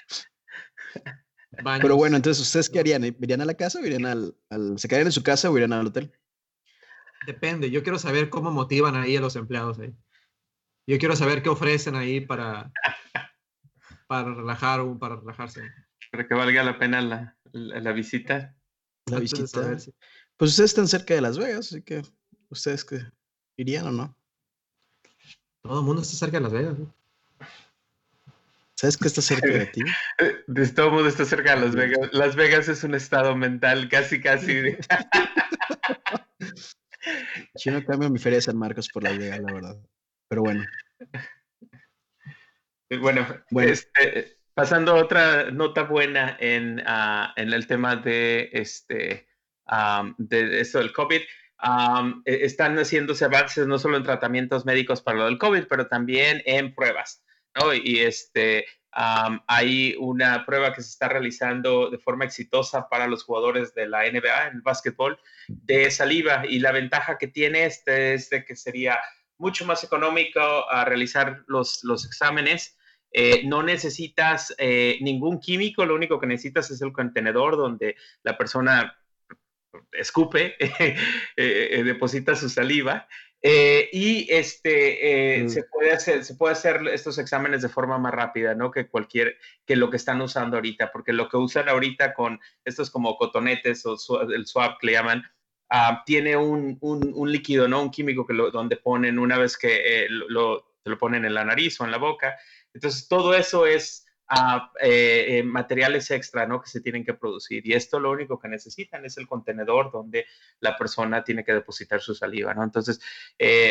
baños. 1.63 1.83
Pero 1.83 1.97
bueno, 1.97 2.17
entonces, 2.17 2.43
¿ustedes 2.43 2.69
qué 2.71 2.81
harían? 2.81 3.05
¿Irían 3.05 3.41
a 3.41 3.45
la 3.45 3.55
casa 3.55 3.79
o 3.81 3.85
irían 3.85 4.07
al, 4.07 4.35
al- 4.51 4.79
¿Se 4.79 4.89
quedarían 4.89 5.09
en 5.09 5.13
su 5.13 5.23
casa 5.23 5.51
o 5.51 5.57
irían 5.57 5.73
al 5.73 5.87
hotel? 5.87 6.13
Depende, 7.27 7.71
yo 7.71 7.83
quiero 7.83 7.99
saber 7.99 8.31
cómo 8.31 8.51
motivan 8.51 8.97
ahí 8.97 9.17
a 9.17 9.21
los 9.21 9.37
empleados 9.37 9.79
ahí. 9.79 9.95
Yo 10.87 10.99
quiero 10.99 11.15
saber 11.17 11.43
qué 11.43 11.51
ofrecen 11.51 11.95
ahí 11.95 12.21
para, 12.21 12.73
para 14.07 14.35
relajar 14.35 14.81
o 14.81 14.99
para 14.99 15.17
relajarse. 15.17 15.63
Para 16.11 16.27
que 16.27 16.35
valga 16.35 16.63
la 16.63 16.79
pena 16.79 17.03
la, 17.03 17.37
la, 17.53 17.93
visita. 17.93 18.57
La 19.07 19.19
visita. 19.19 19.77
Pues 20.37 20.53
ustedes 20.53 20.71
están 20.71 20.89
cerca 20.89 21.15
de 21.15 21.21
Las 21.21 21.37
Vegas, 21.37 21.67
así 21.73 21.83
que 21.83 22.03
ustedes 22.49 22.85
que 22.85 23.03
irían 23.59 23.89
o 23.89 23.93
no. 23.93 24.17
Todo 25.61 25.81
el 25.81 25.85
mundo 25.85 26.01
está 26.01 26.17
cerca 26.17 26.39
de 26.39 26.45
Las 26.45 26.53
Vegas. 26.53 26.77
¿Sabes 28.79 28.97
qué 28.97 29.09
está 29.09 29.23
cerca 29.23 29.49
de 29.49 29.67
ti? 29.67 29.83
De 30.47 30.69
todo 30.69 30.93
mundo 30.93 31.09
está 31.09 31.25
cerca 31.25 31.57
de 31.57 31.63
Las 31.63 31.75
Vegas. 31.75 32.11
Las 32.13 32.37
Vegas 32.37 32.69
es 32.69 32.85
un 32.85 32.95
estado 32.95 33.35
mental, 33.35 33.89
casi, 33.89 34.21
casi. 34.21 34.77
Yo 37.57 37.73
no 37.73 37.85
cambio 37.85 38.09
mi 38.09 38.21
feria 38.21 38.37
de 38.37 38.43
San 38.43 38.57
Marcos 38.57 38.89
por 38.89 39.03
Las 39.03 39.19
Vegas, 39.19 39.41
la 39.41 39.53
verdad. 39.53 39.77
Pero 40.29 40.43
bueno. 40.43 40.65
Bueno, 43.01 43.27
Este, 43.63 44.39
pasando 44.55 44.93
a 44.93 45.03
otra 45.03 45.51
nota 45.51 45.83
buena 45.83 46.37
en, 46.39 46.81
ah, 46.87 47.33
en 47.35 47.53
el 47.53 47.67
tema 47.67 47.97
de 47.97 48.49
este 48.53 49.27
de 50.19 50.61
esto 50.61 50.79
del 50.79 50.93
COVID. 50.93 51.21
E, 51.21 52.45
están 52.45 52.79
haciéndose 52.79 53.25
avances 53.25 53.67
no 53.67 53.81
solo 53.81 53.97
en 53.97 54.05
tratamientos 54.05 54.65
médicos 54.65 55.03
para 55.03 55.19
lo 55.19 55.25
del 55.25 55.39
COVID, 55.39 55.65
pero 55.69 55.89
también 55.89 56.43
en 56.47 56.77
pruebas. 56.77 57.25
Y 57.75 58.01
este, 58.01 58.67
hay 58.93 59.95
una 59.99 60.45
prueba 60.45 60.73
que 60.73 60.83
se 60.83 60.91
está 60.91 61.09
realizando 61.09 61.91
de 61.91 61.99
forma 61.99 62.25
exitosa 62.25 62.89
para 62.89 63.07
los 63.07 63.23
jugadores 63.23 63.75
de 63.75 63.89
la 63.89 64.11
NBA 64.11 64.49
en 64.49 64.57
el 64.57 64.63
básquetbol 64.63 65.19
de 65.49 65.91
saliva. 65.91 66.45
Y 66.49 66.59
la 66.59 66.73
ventaja 66.73 67.19
que 67.19 67.29
tiene 67.29 67.65
este 67.65 68.15
es 68.15 68.31
de 68.31 68.45
que 68.45 68.57
sería 68.57 68.99
mucho 69.39 69.65
más 69.65 69.85
económico 69.85 70.41
a 70.41 70.85
realizar 70.85 71.45
los, 71.47 71.85
los 71.85 72.05
exámenes. 72.07 72.77
Eh, 73.13 73.43
no 73.47 73.63
necesitas 73.63 74.55
eh, 74.59 74.99
ningún 75.01 75.41
químico, 75.41 75.87
lo 75.87 75.95
único 75.95 76.21
que 76.21 76.27
necesitas 76.27 76.71
es 76.71 76.83
el 76.83 76.93
contenedor 76.93 77.57
donde 77.57 77.97
la 78.23 78.37
persona 78.37 78.99
escupe, 79.93 80.57
eh, 81.37 81.83
deposita 81.85 82.35
su 82.35 82.49
saliva 82.49 83.09
y 83.43 84.27
este 84.31 85.45
mm. 85.45 85.49
se 85.49 85.63
puede 85.65 85.93
hacer 85.93 86.25
se 86.25 86.35
puede 86.35 86.53
hacer 86.53 86.81
estos 86.93 87.19
exámenes 87.19 87.63
de 87.63 87.69
forma 87.69 87.97
más 87.97 88.13
rápida 88.13 88.55
no 88.55 88.71
que 88.71 88.89
cualquier 88.89 89.37
que 89.65 89.77
lo 89.77 89.91
que 89.91 89.97
están 89.97 90.21
usando 90.21 90.57
ahorita 90.57 90.91
porque 90.91 91.13
lo 91.13 91.29
que 91.29 91.37
usan 91.37 91.69
ahorita 91.69 92.15
con 92.15 92.41
estos 92.65 92.91
como 92.91 93.17
cotonetes 93.17 93.87
o 93.87 93.97
el 94.23 94.47
swab 94.47 94.79
que 94.79 94.89
le 94.89 94.93
llaman 94.95 95.23
Ah, 95.71 96.03
tiene 96.07 96.35
un, 96.37 96.79
un, 96.81 97.31
líquido, 97.31 97.69
¿no? 97.69 97.83
Un 97.83 97.91
químico 97.91 98.27
que 98.27 98.33
lo, 98.33 98.51
donde 98.51 98.77
ponen 98.77 99.19
una 99.19 99.37
vez 99.37 99.59
que 99.59 100.05
eh, 100.05 100.07
lo, 100.09 100.73
lo 100.83 100.99
ponen 100.99 101.27
en 101.27 101.35
la 101.35 101.45
nariz 101.45 101.79
o 101.81 101.85
en 101.85 101.91
la 101.91 101.99
boca. 101.99 102.39
Entonces, 102.73 103.07
todo 103.07 103.35
eso 103.35 103.67
es 103.67 104.07
ah, 104.29 104.73
eh, 104.81 105.39
eh, 105.39 105.43
materiales 105.43 106.11
extra, 106.11 106.47
¿no? 106.47 106.61
Que 106.61 106.69
se 106.69 106.81
tienen 106.81 107.05
que 107.05 107.15
producir. 107.15 107.67
Y 107.67 107.73
esto 107.73 107.99
lo 108.01 108.11
único 108.11 108.39
que 108.39 108.49
necesitan 108.49 109.05
es 109.05 109.17
el 109.19 109.27
contenedor 109.27 109.91
donde 109.91 110.27
la 110.61 110.77
persona 110.77 111.25
tiene 111.25 111.45
que 111.45 111.55
depositar 111.55 112.01
su 112.01 112.15
saliva, 112.15 112.55
¿no? 112.55 112.65
Entonces, 112.65 113.01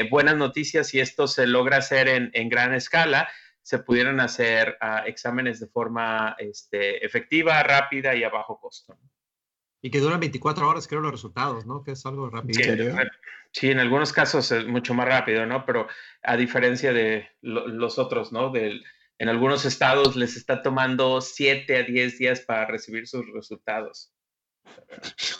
buenas 0.09 0.35
noticias, 0.35 0.87
si 0.87 0.99
esto 0.99 1.27
se 1.27 1.47
logra 1.47 1.77
hacer 1.77 2.07
en, 2.07 2.31
en 2.33 2.49
gran 2.49 2.73
escala, 2.73 3.27
se 3.67 3.79
pudieran 3.79 4.21
hacer 4.21 4.77
ah, 4.79 5.03
exámenes 5.05 5.59
de 5.59 5.67
forma 5.67 6.37
este, 6.39 7.05
efectiva, 7.05 7.61
rápida 7.63 8.15
y 8.15 8.23
a 8.23 8.29
bajo 8.29 8.61
costo. 8.61 8.93
¿no? 8.93 9.11
Y 9.81 9.91
que 9.91 9.99
duran 9.99 10.21
24 10.21 10.69
horas, 10.69 10.87
creo, 10.87 11.01
los 11.01 11.11
resultados, 11.11 11.65
¿no? 11.65 11.83
Que 11.83 11.91
es 11.91 12.05
algo 12.05 12.29
rápido. 12.29 12.61
Sí, 13.51 13.69
en 13.69 13.79
algunos 13.79 14.13
casos 14.13 14.49
es 14.53 14.65
mucho 14.65 14.93
más 14.93 15.05
rápido, 15.05 15.45
¿no? 15.45 15.65
Pero 15.65 15.89
a 16.23 16.37
diferencia 16.37 16.93
de 16.93 17.27
los 17.41 17.99
otros, 17.99 18.31
¿no? 18.31 18.51
Del, 18.51 18.85
en 19.19 19.29
algunos 19.29 19.65
estados 19.65 20.15
les 20.15 20.35
está 20.35 20.61
tomando 20.61 21.21
7 21.21 21.75
a 21.75 21.83
10 21.83 22.17
días 22.19 22.41
para 22.41 22.65
recibir 22.65 23.07
sus 23.07 23.25
resultados. 23.33 24.13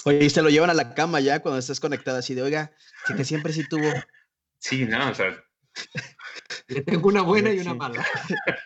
Oye, 0.06 0.26
y 0.26 0.30
se 0.30 0.42
lo 0.42 0.50
llevan 0.50 0.70
a 0.70 0.74
la 0.74 0.94
cama 0.94 1.20
ya 1.20 1.42
cuando 1.42 1.60
estás 1.60 1.80
conectada 1.80 2.20
así 2.20 2.34
de, 2.34 2.42
oiga, 2.42 2.72
que, 3.06 3.24
siempre 3.24 3.54
sí 3.54 3.68
tuvo. 3.68 3.92
Sí, 4.60 4.86
no, 4.86 5.12
o 5.12 5.14
sea. 5.14 5.44
Le 6.68 6.82
tengo 6.82 7.08
una 7.08 7.22
buena 7.22 7.52
y 7.52 7.60
una 7.60 7.74
mala. 7.74 8.06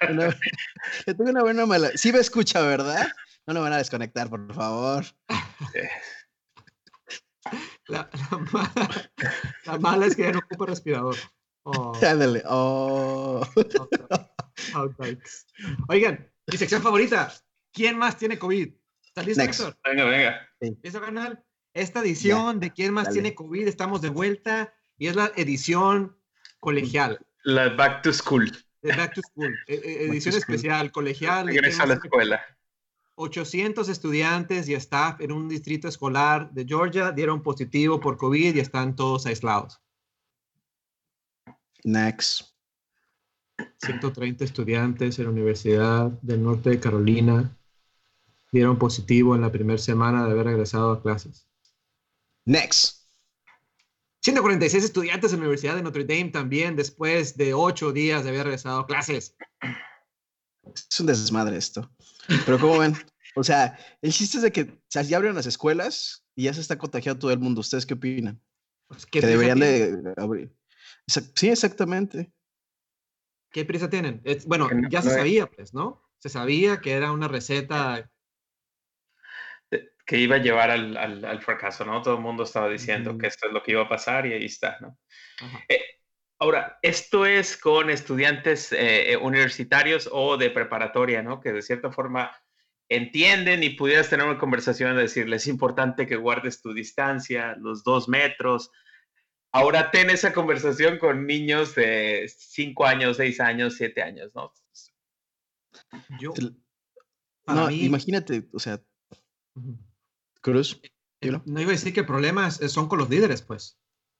le 0.10 1.14
tengo 1.14 1.30
una 1.30 1.42
buena 1.42 1.62
y 1.62 1.64
una 1.64 1.66
mala. 1.66 1.92
Sí 1.96 2.12
me 2.12 2.20
escucha, 2.20 2.62
¿verdad? 2.62 3.08
No 3.46 3.54
lo 3.54 3.62
van 3.62 3.74
a 3.74 3.78
desconectar, 3.78 4.30
por 4.30 4.54
favor. 4.54 5.06
La, 7.88 8.10
mala, 9.80 10.06
es 10.06 10.16
que 10.16 10.24
ya 10.24 10.32
no 10.32 10.40
ocupa 10.40 10.66
respirador. 10.68 11.16
Oh. 11.64 11.94
Oh. 12.46 13.42
Oigan, 15.88 16.32
mi 16.48 16.58
sección 16.58 16.82
favorita. 16.82 17.34
¿Quién 17.74 17.98
más 17.98 18.18
tiene 18.18 18.38
COVID? 18.38 18.70
¿Estás 19.06 19.26
listo, 19.26 19.44
Héctor? 19.44 19.78
Venga, 19.84 20.06
venga. 20.06 20.50
¿Listo, 20.82 21.02
canal? 21.02 21.44
Esta 21.74 22.02
edición 22.02 22.60
de 22.60 22.72
¿Quién 22.72 22.94
más 22.94 23.10
tiene 23.10 23.34
COVID? 23.34 23.68
Estamos 23.68 24.02
de 24.02 24.10
vuelta 24.10 24.74
y 24.98 25.08
es 25.08 25.16
la 25.16 25.32
edición 25.36 26.18
colegial. 26.60 27.20
La 27.44 27.70
Back 27.70 28.04
to 28.04 28.14
School. 28.14 28.52
back 28.84 29.14
to 29.14 29.22
School. 29.22 29.54
E, 29.68 29.76
e, 29.76 30.06
edición 30.06 30.36
especial, 30.36 30.92
colegial. 30.92 31.48
Regresa 31.48 31.84
a 31.84 31.88
la 31.88 31.94
escuela. 31.96 32.42
800 33.16 33.88
estudiantes 33.90 34.68
y 34.68 34.74
staff 34.74 35.22
en 35.22 35.32
un 35.32 35.48
distrito 35.48 35.88
escolar 35.88 36.52
de 36.52 36.66
Georgia 36.66 37.12
dieron 37.12 37.44
positivo 37.44 38.00
por 38.00 38.18
COVID 38.18 38.56
y 38.56 38.60
están 38.60 38.96
todos 38.96 39.26
aislados. 39.26 39.82
Next. 41.84 42.51
130 43.82 44.44
estudiantes 44.44 45.18
en 45.20 45.26
la 45.26 45.32
Universidad 45.32 46.12
del 46.22 46.44
Norte 46.44 46.72
de 46.72 46.80
Carolina 46.80 47.58
dieron 48.52 48.78
positivo 48.78 49.36
en 49.36 49.42
la 49.42 49.52
primera 49.52 49.80
semana 49.80 50.26
de 50.26 50.32
haber 50.32 50.46
regresado 50.46 50.92
a 50.92 51.02
clases. 51.02 51.48
Next. 52.46 53.02
146 54.24 54.84
estudiantes 54.84 55.34
en 55.34 55.40
la 55.40 55.46
Universidad 55.46 55.76
de 55.76 55.82
Notre 55.82 56.04
Dame 56.04 56.30
también 56.30 56.76
después 56.76 57.38
de 57.38 57.54
ocho 57.54 57.92
días 57.92 58.24
de 58.24 58.30
haber 58.30 58.44
regresado 58.44 58.82
a 58.82 58.88
clases. 58.88 59.36
Es 60.74 61.00
un 61.00 61.08
desmadre 61.08 61.58
esto. 61.58 61.90
Pero 62.46 62.60
como 62.60 62.78
ven, 62.80 62.96
o 63.36 63.44
sea, 63.44 63.78
el 64.02 64.12
chiste 64.12 64.38
es 64.38 64.44
de 64.44 64.52
que 64.52 64.80
ya 64.90 65.18
abren 65.18 65.34
las 65.34 65.48
escuelas 65.48 66.24
y 66.36 66.44
ya 66.44 66.54
se 66.54 66.62
está 66.62 66.78
contagiando 66.78 67.20
todo 67.20 67.32
el 67.32 67.40
mundo. 67.40 67.62
¿Ustedes 67.62 67.86
qué 67.86 67.96
opinan? 67.96 68.40
Pues, 68.88 69.06
que 69.06 69.22
deberían 69.22 69.60
de 69.60 70.14
abrir. 70.18 70.56
Sí, 71.08 71.50
exactamente. 71.50 72.32
¿Qué 73.52 73.66
prisa 73.66 73.90
tienen? 73.90 74.22
bueno, 74.48 74.70
ya 74.90 75.02
se 75.02 75.10
sabía, 75.10 75.46
pues, 75.46 75.74
¿no? 75.74 76.02
Se 76.20 76.30
sabía 76.30 76.80
que 76.80 76.94
era 76.94 77.12
una 77.12 77.28
receta 77.28 78.10
que 80.06 80.18
iba 80.18 80.36
a 80.36 80.40
llevar 80.40 80.72
al, 80.72 80.98
al, 80.98 81.42
fracaso, 81.42 81.86
¿no? 81.86 82.02
Todo 82.02 82.16
el 82.16 82.22
mundo 82.22 82.44
estaba 82.44 82.70
diciendo 82.70 83.18
que 83.18 83.28
esto 83.28 83.48
es 83.48 83.54
lo 83.54 83.64
que 83.64 83.72
iba 83.72 83.84
a 83.84 83.90
pasar 83.90 84.26
y 84.26 84.34
ahí 84.34 84.46
está, 84.46 84.78
¿no? 84.82 84.98
Eh, 85.70 85.82
ahora, 86.40 86.80
esto 86.82 87.26
es 87.26 87.56
con 87.56 87.90
estudiantes 87.90 88.72
eh, 88.72 89.18
universitarios 89.22 90.10
o 90.12 90.38
de 90.38 90.50
preparatoria, 90.50 91.22
¿no? 91.22 91.40
Que 91.40 91.54
de 91.54 91.62
cierta 91.62 91.92
forma 91.92 92.32
entienden 92.90 93.64
y 93.64 93.70
pudieras 93.70 94.10
tener 94.10 94.26
una 94.28 94.38
conversación 94.38 94.96
de 94.98 95.04
decirles, 95.04 95.44
es 95.44 95.48
importante 95.48 96.06
que 96.06 96.18
guardes 96.18 96.62
tu 96.62 96.74
distancia, 96.74 97.56
los 97.58 97.84
dos 97.86 98.10
metros. 98.10 98.70
Ahora 99.54 99.92
ten 99.92 100.10
esa 100.10 100.34
conversación 100.34 100.98
con 100.98 101.28
niños 101.28 101.76
de 101.76 102.32
5 102.34 102.86
años, 102.86 103.18
6 103.18 103.40
años, 103.42 103.76
7 103.78 104.02
años, 104.02 104.32
¿no? 104.34 104.54
Yo, 106.20 106.34
no, 107.48 107.70
imagínate, 107.70 108.48
o 108.54 108.60
sea, 108.60 108.82
Cruz. 110.42 110.82
Eh, 111.22 111.32
no 111.46 111.62
iba 111.62 111.70
a 111.70 111.74
decir 111.74 111.94
que 111.94 112.02
el 112.02 112.06
problema 112.06 112.50
son 112.52 112.88
con 112.88 113.00
los 113.00 113.10
líderes, 113.10 113.42
pues. 113.42 113.80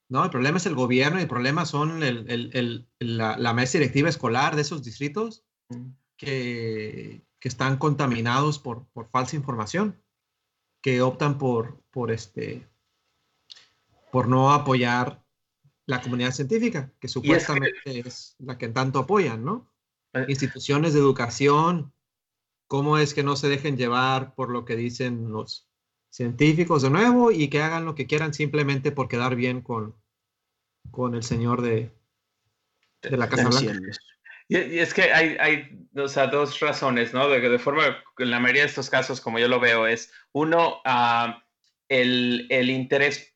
No, 0.10 0.24
el 0.24 0.30
problema 0.30 0.58
es 0.58 0.66
el 0.66 0.76
gobierno 0.76 1.20
y 1.20 1.24
el 1.24 1.28
problema 1.28 1.66
son 1.66 2.04
el, 2.04 2.30
el, 2.30 2.90
la, 3.00 3.38
la, 3.38 3.54
mesa 3.54 3.78
directiva 3.78 4.10
escolar 4.10 4.56
de 4.56 4.62
esos 4.62 4.84
distritos 4.84 5.46
que, 6.18 7.26
que 7.40 7.48
están 7.48 7.78
contaminados 7.78 8.60
por, 8.60 8.88
por 8.90 9.10
falsa 9.10 9.38
información, 9.38 10.04
que 10.82 11.02
optan 11.02 11.38
por, 11.38 11.82
por, 11.92 12.12
este, 12.12 12.68
por 14.12 14.28
no 14.28 14.52
apoyar 14.52 15.24
la 15.86 16.02
comunidad 16.02 16.32
científica, 16.32 16.92
que 17.00 17.08
supuestamente 17.08 17.80
es, 17.86 18.36
la 18.40 18.58
que 18.58 18.70
tanto 18.70 19.00
apoyan, 19.00 19.44
¿no? 19.44 19.72
Eh. 20.14 20.26
Instituciones 20.28 20.94
de 20.94 21.00
educación, 21.00 21.94
cómo 22.68 22.98
es 22.98 23.14
que 23.14 23.24
no 23.24 23.36
se 23.36 23.50
dejen 23.50 23.78
llevar 23.78 24.36
por 24.36 24.50
lo 24.50 24.66
que 24.66 24.76
dicen 24.76 25.32
los 25.32 25.68
científicos 26.10 26.82
de 26.82 26.90
nuevo 26.90 27.32
y 27.32 27.50
que 27.50 27.62
hagan 27.62 27.86
lo 27.86 27.96
que 27.96 28.08
quieran 28.08 28.34
simplemente 28.34 28.92
por 28.92 29.08
quedar 29.08 29.36
bien 29.36 29.62
con, 29.62 29.96
con 30.92 31.16
el 31.16 31.24
señor 31.24 31.62
de, 31.62 31.92
de 33.02 33.18
la 33.18 33.30
Casa 33.30 33.50
Blanca. 33.50 33.92
Y, 34.48 34.80
es 34.80 34.94
que 34.94 35.04
hay, 35.14 35.38
hay 35.40 35.88
o 35.96 36.10
sea, 36.10 36.28
dos 36.28 36.60
razones, 36.60 37.14
¿no? 37.14 37.30
De, 37.30 37.40
de 37.40 37.60
forma, 37.60 38.04
en 38.18 38.32
la 38.32 38.40
mayoría 38.40 38.64
de 38.64 38.68
estos 38.68 38.90
casos, 38.90 39.22
como 39.22 39.40
yo 39.40 39.48
lo 39.48 39.62
veo, 39.62 39.88
es 39.88 40.12
uno, 40.34 40.82
ah, 40.84 41.46
el, 41.88 42.48
el, 42.50 42.70
interés 42.70 43.31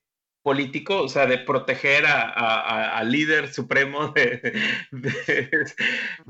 político, 0.46 1.02
o 1.02 1.10
sea, 1.10 1.26
de 1.26 1.40
proteger 1.40 2.06
al 2.06 3.12
líder 3.12 3.52
supremo 3.52 4.14
de, 4.14 4.54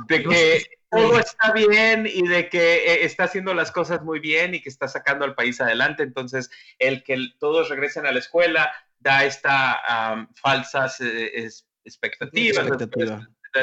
que 0.07 0.63
todo 0.89 1.19
está 1.19 1.51
bien 1.51 2.07
y 2.07 2.25
de 2.25 2.48
que 2.48 2.75
eh, 2.93 3.03
está 3.03 3.25
haciendo 3.25 3.53
las 3.53 3.74
cosas 3.74 4.03
muy 4.03 4.22
bien 4.22 4.55
y 4.55 4.62
que 4.62 4.69
está 4.69 4.88
sacando 4.88 5.25
al 5.25 5.36
país 5.36 5.60
adelante. 5.60 6.03
Entonces, 6.03 6.50
el 6.79 7.03
que 7.03 7.27
todos 7.39 7.67
regresen 7.67 8.05
a 8.05 8.13
la 8.13 8.19
escuela 8.19 8.72
da 9.00 9.25
esta 9.25 10.29
falsas 10.36 11.01
eh, 11.01 11.50
expectativas 11.84 12.69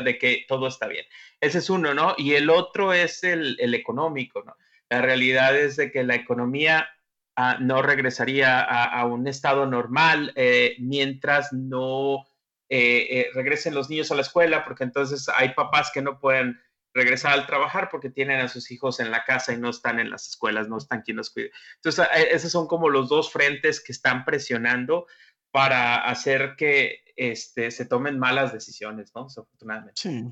de, 0.04 0.18
que 0.18 0.44
todo 0.46 0.68
está 0.68 0.86
bien. 0.86 1.06
Ese 1.40 1.60
es 1.60 1.70
uno, 1.70 1.94
¿no? 1.94 2.14
Y 2.18 2.34
el 2.34 2.50
otro 2.50 2.92
es 2.92 3.24
el, 3.24 3.56
el 3.58 3.72
económico, 3.74 4.42
¿no? 4.44 4.54
La 4.90 5.00
realidad 5.00 5.58
es 5.58 5.76
de 5.76 5.90
que 5.90 6.04
la 6.04 6.14
economía 6.14 6.90
Ah, 7.34 7.56
no 7.58 7.80
regresaría 7.80 8.60
a, 8.60 9.06
un 9.06 9.26
estado 9.26 9.64
normal 9.64 10.32
eh, 10.36 10.76
mientras 10.78 11.50
no 11.52 12.26
eh, 12.68 13.06
eh, 13.10 13.26
regresen 13.32 13.74
los 13.74 13.88
niños 13.88 14.10
a 14.10 14.14
la 14.14 14.20
escuela, 14.20 14.64
porque 14.64 14.84
entonces 14.84 15.30
hay 15.34 15.54
papás 15.54 15.90
que 15.94 16.02
no 16.02 16.18
pueden 16.18 16.60
regresar 16.94 17.32
al 17.32 17.46
trabajar 17.46 17.88
porque 17.90 18.10
tienen 18.10 18.40
a 18.40 18.48
sus 18.48 18.70
hijos 18.70 19.00
en 19.00 19.10
la 19.10 19.24
casa 19.24 19.54
y 19.54 19.56
no 19.56 19.70
están 19.70 19.98
en 19.98 20.10
las 20.10 20.28
escuelas, 20.28 20.68
no 20.68 20.76
están 20.76 21.00
quien 21.00 21.16
los 21.16 21.30
cuide. 21.30 21.52
Entonces, 21.76 22.06
esos 22.30 22.52
son 22.52 22.66
como 22.66 22.90
los 22.90 23.08
dos 23.08 23.32
frentes 23.32 23.82
que 23.82 23.92
están 23.92 24.26
presionando 24.26 25.06
para 25.50 26.04
hacer 26.04 26.54
que 26.58 27.00
este, 27.16 27.70
se 27.70 27.86
tomen 27.86 28.18
malas 28.18 28.52
decisiones, 28.52 29.10
¿no? 29.14 29.24
Desafortunadamente. 29.24 29.94
Sí. 29.96 30.22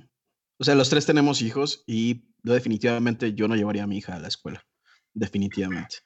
O 0.59 0.65
sea, 0.65 0.75
los 0.75 0.91
tres 0.91 1.07
tenemos 1.07 1.41
hijos 1.41 1.83
y 1.87 2.27
definitivamente 2.43 3.33
yo 3.33 3.49
no 3.49 3.57
llevaría 3.57 3.85
a 3.85 3.87
mi 3.87 3.97
hija 3.97 4.17
a 4.17 4.21
la 4.21 4.29
escuela. 4.29 4.63
Definitivamente. 5.15 6.01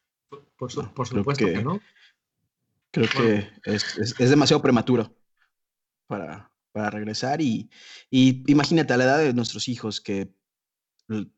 Por, 0.56 0.70
supuesto 0.70 1.46
que, 1.46 1.62
no. 1.62 1.80
Creo 2.90 3.08
que 3.08 3.50
es, 3.64 4.16
demasiado 4.18 4.62
prematuro 4.62 5.16
para, 6.06 6.50
para 6.72 6.90
regresar 6.90 7.40
y, 7.40 7.70
imagínate 8.10 8.92
a 8.92 8.96
la 8.96 9.04
edad 9.04 9.18
de 9.18 9.32
nuestros 9.32 9.68
hijos 9.68 10.00
que 10.00 10.32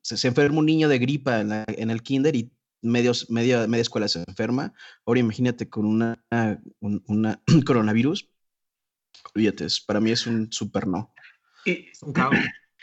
se, 0.03 0.29
enferma 0.29 0.59
un 0.59 0.67
niño 0.67 0.89
de 0.89 0.99
gripa 0.99 1.41
en, 1.41 1.91
el 1.91 2.03
kinder 2.03 2.37
y 2.37 2.53
medios, 2.83 3.31
media, 3.31 3.67
media 3.67 3.83
escuela 3.83 4.09
se 4.09 4.23
enferma. 4.27 4.73
Ahora 5.05 5.21
imagínate 5.21 5.69
con 5.69 5.87
una, 5.87 6.23
una 6.81 7.43
coronavirus. 7.67 8.31
Olvídate, 9.35 9.67
para 9.87 10.01
mí 10.01 10.11
es 10.11 10.27
un 10.27 10.53
super 10.53 10.87
no. 10.87 11.13
Y, 11.65 11.91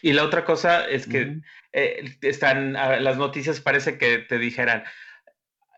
y 0.01 0.13
la 0.13 0.25
otra 0.25 0.43
cosa 0.43 0.87
es 0.87 1.07
que 1.07 1.41
eh, 1.71 2.17
están, 2.21 2.73
las 2.73 3.17
noticias 3.17 3.61
parece 3.61 3.97
que 3.97 4.19
te 4.19 4.37
dijeran, 4.37 4.83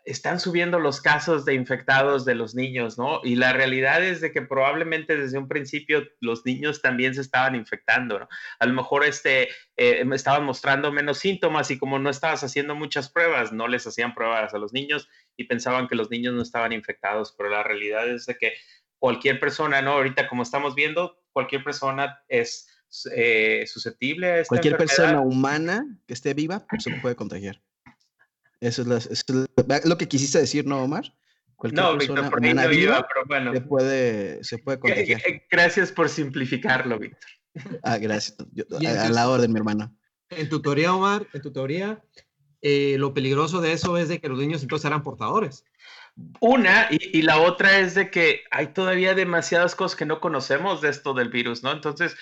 están 0.06 0.40
subiendo 0.40 0.80
los 0.80 1.02
casos 1.02 1.46
de 1.46 1.56
infectados 1.56 2.26
de 2.26 2.36
los 2.36 2.54
niños, 2.54 2.98
¿no? 2.98 3.22
Y 3.24 3.36
la 3.36 3.54
realidad 3.54 4.04
es 4.04 4.22
de 4.22 4.32
que 4.32 4.44
probablemente 4.44 5.18
desde 5.18 5.40
un 5.40 5.48
principio 5.48 6.04
los 6.20 6.46
niños 6.46 6.82
también 6.82 7.16
se 7.16 7.22
estaban 7.22 7.56
infectando, 7.56 8.20
¿no? 8.20 8.28
A 8.60 8.66
lo 8.68 8.74
mejor 8.74 9.04
este, 9.04 9.50
eh, 9.78 10.06
estaban 10.14 10.46
mostrando 10.46 10.92
menos 10.92 11.18
síntomas 11.18 11.72
y 11.72 11.80
como 11.80 11.98
no 11.98 12.12
estabas 12.12 12.44
haciendo 12.44 12.76
muchas 12.76 13.10
pruebas, 13.10 13.52
no 13.52 13.68
les 13.68 13.88
hacían 13.88 14.14
pruebas 14.14 14.54
a 14.54 14.60
los 14.60 14.74
niños 14.74 15.10
y 15.36 15.46
pensaban 15.46 15.88
que 15.88 15.96
los 15.96 16.12
niños 16.12 16.36
no 16.36 16.44
estaban 16.44 16.72
infectados, 16.72 17.34
pero 17.36 17.50
la 17.50 17.64
realidad 17.64 18.08
es 18.08 18.28
de 18.28 18.36
que 18.36 18.54
cualquier 19.00 19.40
persona, 19.40 19.82
¿no? 19.82 19.94
Ahorita 19.94 20.28
como 20.28 20.44
estamos 20.44 20.76
viendo, 20.76 21.20
cualquier 21.34 21.64
persona 21.64 22.20
es 22.28 22.70
eh, 23.12 23.66
susceptible 23.68 24.28
a 24.28 24.40
esta 24.40 24.50
Cualquier 24.50 24.78
persona 24.78 25.20
humana 25.20 25.84
que 26.06 26.14
esté 26.14 26.36
viva 26.36 26.66
pues, 26.70 26.84
se 26.84 26.92
puede 27.02 27.16
contagiar. 27.16 27.60
Eso 28.62 28.82
es, 28.98 29.26
lo 29.86 29.98
que 29.98 30.08
quisiste 30.08 30.40
decir, 30.40 30.66
¿no, 30.66 30.84
Omar? 30.84 31.14
no, 31.72 31.98
Víctor, 31.98 32.30
por 32.30 32.44
ahí 32.44 32.54
no 32.54 32.72
iba, 32.72 33.08
pero 33.08 33.26
bueno. 33.26 33.54
Se 33.54 33.62
puede, 33.62 34.44
se 34.44 34.58
puede 34.58 34.80
contagiar. 34.80 35.22
Gracias 35.50 35.92
por 35.92 36.10
simplificarlo, 36.10 37.00
Víctor. 37.00 37.30
Ah, 37.84 37.98
gracias. 37.98 38.38
a, 38.88 39.10
la 39.10 39.30
orden, 39.30 39.52
mi 39.52 39.60
hermano. 39.60 39.96
En 40.30 40.50
tu 40.50 40.62
teoría, 40.62 40.94
Omar, 40.94 41.28
en 41.34 41.42
tu 41.42 41.52
teoría, 41.52 42.04
eh, 42.62 42.96
lo 42.98 43.14
peligroso 43.14 43.62
de 43.62 43.74
eso 43.74 43.98
es 43.98 44.10
de 44.10 44.20
que 44.20 44.30
los 44.30 44.40
niños 44.40 44.62
entonces 44.64 44.86
eran 44.86 45.04
portadores. 45.04 45.64
Una, 46.40 46.88
y, 46.90 47.22
la 47.24 47.40
otra 47.42 47.80
es 47.80 47.94
de 47.94 48.10
que 48.10 48.44
hay 48.50 48.68
todavía 48.68 49.14
demasiadas 49.14 49.76
cosas 49.76 49.98
que 49.98 50.06
no 50.06 50.22
conocemos 50.22 50.82
de 50.82 50.90
esto 50.90 51.14
del 51.14 51.30
virus, 51.30 51.62
¿no? 51.62 51.74
Entonces, 51.74 52.16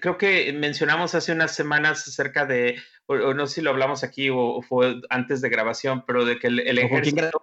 creo 0.00 0.18
que 0.18 0.52
mencionamos 0.52 1.16
hace 1.16 1.32
unas 1.32 1.54
semanas 1.54 2.06
acerca 2.06 2.46
de 2.46 2.80
no 3.16 3.46
sé 3.46 3.54
si 3.54 3.60
lo 3.62 3.70
hablamos 3.70 4.04
aquí 4.04 4.30
o, 4.30 4.62
fue 4.62 5.00
antes 5.10 5.40
de 5.40 5.48
grabación, 5.48 6.04
pero 6.06 6.24
de 6.24 6.38
que 6.38 6.48
el, 6.48 6.78
ejército, 6.78 7.40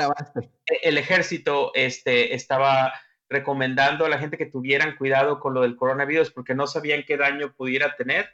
e, 0.66 0.80
el 0.84 0.98
ejército 0.98 1.72
este, 1.74 2.36
estaba 2.36 2.94
recomendando 3.30 4.06
a 4.06 4.10
la 4.10 4.18
gente 4.18 4.38
que 4.38 4.46
tuvieran 4.46 4.96
cuidado 4.96 5.40
con 5.40 5.54
lo 5.54 5.62
del 5.62 5.76
coronavirus 5.76 6.32
porque 6.32 6.56
no 6.56 6.68
sabían 6.68 7.04
qué 7.08 7.18
daño 7.18 7.54
pudiera 7.54 7.96
tener 7.96 8.30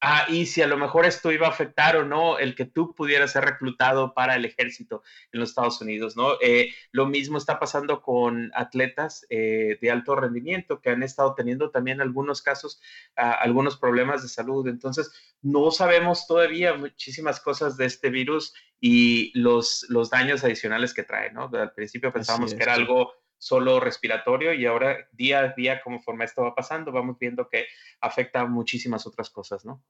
Ah, 0.00 0.26
y 0.28 0.46
si 0.46 0.62
a 0.62 0.68
lo 0.68 0.76
mejor 0.76 1.06
esto 1.06 1.32
iba 1.32 1.48
a 1.48 1.50
afectar 1.50 1.96
o 1.96 2.04
no 2.04 2.38
el 2.38 2.54
que 2.54 2.64
tú 2.64 2.94
pudieras 2.94 3.32
ser 3.32 3.44
reclutado 3.44 4.14
para 4.14 4.36
el 4.36 4.44
ejército 4.44 5.02
en 5.32 5.40
los 5.40 5.48
Estados 5.48 5.80
Unidos, 5.80 6.16
¿no? 6.16 6.34
Eh, 6.40 6.72
lo 6.92 7.06
mismo 7.06 7.36
está 7.36 7.58
pasando 7.58 8.00
con 8.00 8.52
atletas 8.54 9.26
eh, 9.28 9.76
de 9.80 9.90
alto 9.90 10.14
rendimiento 10.14 10.80
que 10.80 10.90
han 10.90 11.02
estado 11.02 11.34
teniendo 11.34 11.70
también 11.70 12.00
algunos 12.00 12.42
casos, 12.42 12.80
ah, 13.16 13.32
algunos 13.32 13.76
problemas 13.76 14.22
de 14.22 14.28
salud. 14.28 14.68
Entonces, 14.68 15.10
no 15.42 15.72
sabemos 15.72 16.28
todavía 16.28 16.74
muchísimas 16.74 17.40
cosas 17.40 17.76
de 17.76 17.86
este 17.86 18.10
virus 18.10 18.54
y 18.80 19.36
los, 19.36 19.84
los 19.88 20.10
daños 20.10 20.44
adicionales 20.44 20.94
que 20.94 21.02
trae, 21.02 21.32
¿no? 21.32 21.50
Al 21.52 21.72
principio 21.72 22.12
pensábamos 22.12 22.54
que 22.54 22.62
era 22.62 22.74
algo 22.74 23.14
solo 23.38 23.80
respiratorio 23.80 24.52
y 24.52 24.66
ahora 24.66 25.08
día 25.12 25.40
a 25.40 25.48
día, 25.54 25.80
conforme 25.80 26.24
esto 26.24 26.42
va 26.42 26.54
pasando, 26.54 26.92
vamos 26.92 27.18
viendo 27.18 27.48
que 27.48 27.66
afecta 28.00 28.40
a 28.40 28.46
muchísimas 28.46 29.06
otras 29.06 29.30
cosas, 29.30 29.64
¿no? 29.64 29.84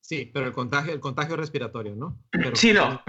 Sí, 0.00 0.30
pero 0.32 0.46
el 0.46 0.52
contagio, 0.52 0.94
el 0.94 1.00
contagio 1.00 1.36
respiratorio, 1.36 1.94
¿no? 1.94 2.18
sí, 2.54 2.72
no, 2.72 3.02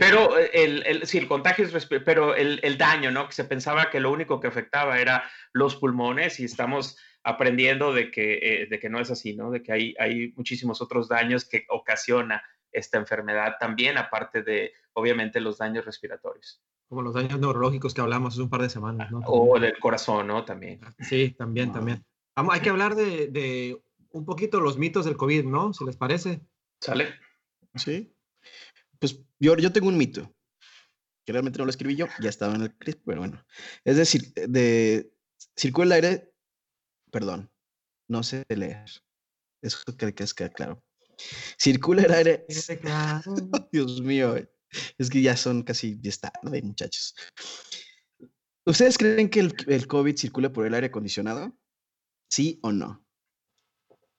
pero, 0.00 0.38
eh, 0.38 0.50
el, 0.54 0.82
el, 0.86 1.06
sí, 1.06 1.18
el 1.18 1.28
contagio 1.28 1.64
es 1.64 1.86
pero 1.86 2.34
el, 2.34 2.58
el, 2.62 2.78
daño, 2.78 3.10
¿no? 3.10 3.28
Que 3.28 3.34
se 3.34 3.44
pensaba 3.44 3.90
que 3.90 4.00
lo 4.00 4.10
único 4.10 4.40
que 4.40 4.48
afectaba 4.48 4.98
era 4.98 5.30
los 5.52 5.76
pulmones 5.76 6.40
y 6.40 6.44
estamos 6.44 6.96
aprendiendo 7.22 7.92
de 7.92 8.10
que, 8.10 8.38
eh, 8.42 8.66
de 8.66 8.80
que 8.80 8.88
no 8.88 8.98
es 8.98 9.10
así, 9.10 9.34
¿no? 9.34 9.50
De 9.50 9.62
que 9.62 9.72
hay, 9.72 9.94
hay 9.98 10.32
muchísimos 10.34 10.80
otros 10.80 11.08
daños 11.08 11.44
que 11.44 11.64
ocasiona 11.68 12.42
esta 12.72 12.98
enfermedad 12.98 13.56
también, 13.60 13.98
aparte 13.98 14.42
de, 14.42 14.72
obviamente, 14.94 15.40
los 15.40 15.58
daños 15.58 15.84
respiratorios 15.84 16.60
como 16.92 17.00
los 17.00 17.14
daños 17.14 17.40
neurológicos 17.40 17.94
que 17.94 18.02
hablamos 18.02 18.34
hace 18.34 18.42
un 18.42 18.50
par 18.50 18.60
de 18.60 18.68
semanas, 18.68 19.10
¿no? 19.10 19.20
O 19.24 19.58
del 19.58 19.78
corazón, 19.78 20.26
¿no? 20.26 20.44
También. 20.44 20.78
Sí, 20.98 21.30
también, 21.30 21.72
también. 21.72 22.04
Vamos, 22.36 22.54
hay 22.54 22.60
que 22.60 22.68
hablar 22.68 22.96
de, 22.96 23.28
de, 23.28 23.82
un 24.10 24.26
poquito 24.26 24.60
los 24.60 24.76
mitos 24.76 25.06
del 25.06 25.16
COVID, 25.16 25.44
¿no? 25.44 25.72
Si 25.72 25.86
les 25.86 25.96
parece. 25.96 26.42
¿Sale? 26.82 27.14
Sí. 27.76 28.14
Pues 28.98 29.18
yo, 29.40 29.56
yo 29.56 29.72
tengo 29.72 29.88
un 29.88 29.96
mito, 29.96 30.34
que 31.24 31.32
realmente 31.32 31.58
no 31.58 31.64
lo 31.64 31.70
escribí 31.70 31.96
yo, 31.96 32.08
ya 32.20 32.28
estaba 32.28 32.54
en 32.56 32.60
el 32.60 32.76
clip, 32.76 33.00
pero 33.06 33.20
bueno. 33.20 33.42
Es 33.84 33.96
decir, 33.96 34.30
de 34.34 35.14
circula 35.56 35.96
el 35.96 36.04
aire, 36.04 36.34
perdón, 37.10 37.50
no 38.06 38.22
sé 38.22 38.44
leer. 38.50 38.84
Eso 39.62 39.78
que, 39.96 40.14
que 40.14 40.24
es 40.24 40.34
claro. 40.34 40.84
Circula 41.58 42.02
el 42.02 42.12
aire. 42.12 42.46
Dios 43.72 44.02
mío. 44.02 44.36
Es 44.98 45.10
que 45.10 45.22
ya 45.22 45.36
son 45.36 45.62
casi, 45.62 45.98
ya 46.00 46.10
está 46.10 46.30
tarde, 46.30 46.62
muchachos. 46.62 47.14
¿Ustedes 48.64 48.96
creen 48.96 49.28
que 49.28 49.40
el, 49.40 49.54
el, 49.66 49.86
COVID 49.86 50.16
circula 50.16 50.52
por 50.52 50.66
el 50.66 50.74
aire 50.74 50.86
acondicionado? 50.86 51.56
¿Sí 52.30 52.60
o 52.62 52.72
no? 52.72 53.04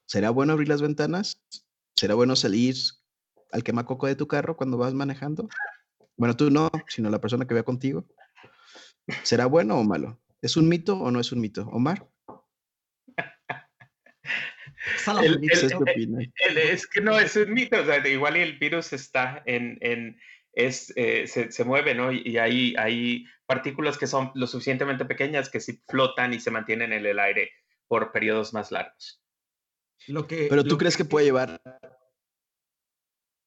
¿Será 0.06 0.30
bueno 0.30 0.54
abrir 0.54 0.68
las 0.68 0.82
ventanas? 0.82 1.42
¿Será 1.96 2.16
bueno 2.16 2.36
salir 2.36 2.76
al 3.52 3.64
quemacoco 3.64 4.08
de 4.08 4.16
tu 4.16 4.28
carro 4.28 4.58
cuando 4.58 4.78
vas 4.78 4.94
manejando? 4.94 5.48
Bueno, 6.18 6.36
tú 6.36 6.50
no, 6.52 6.70
sino 6.88 7.10
la 7.10 7.22
persona 7.22 7.48
que 7.48 7.54
vea 7.54 7.64
contigo. 7.64 8.06
¿Será 9.24 9.46
bueno 9.46 9.78
o 9.78 9.84
malo? 9.84 10.22
¿Es 10.42 10.58
un 10.58 10.68
mito 10.68 10.98
o 10.98 11.10
no 11.12 11.20
es 11.20 11.32
un 11.32 11.40
mito? 11.40 11.68
Omar. 11.70 12.08
es 16.56 16.88
que 16.88 17.02
no 17.02 17.18
es 17.18 17.36
un 17.36 17.54
mito, 17.54 17.82
o 17.82 17.86
sea, 17.86 18.06
igual 18.08 18.36
el 18.36 18.58
virus 18.58 18.94
está 18.94 19.42
en, 19.46 19.78
en, 19.82 20.20
es, 20.54 20.94
eh, 20.96 21.28
se, 21.28 21.64
mueve, 21.64 21.96
¿no? 21.96 22.12
Y, 22.12 22.38
hay, 22.38 22.76
hay 22.78 23.26
partículas 23.46 23.98
que 23.98 24.08
son 24.08 24.32
lo 24.36 24.48
suficientemente 24.48 25.06
pequeñas 25.06 25.50
que 25.50 25.60
sí 25.60 25.82
flotan 25.88 26.34
y 26.34 26.40
se 26.40 26.52
mantienen 26.52 26.94
en 26.94 27.06
el 27.06 27.20
aire 27.20 27.52
por 27.88 28.12
periodos 28.12 28.54
más 28.54 28.72
largos. 28.72 29.22
Lo 30.08 30.28
que, 30.28 30.48
Pero 30.50 30.64
tú 30.64 30.78
crees 30.78 30.98
que, 30.98 31.06
puede 31.06 31.26
llevar... 31.26 31.62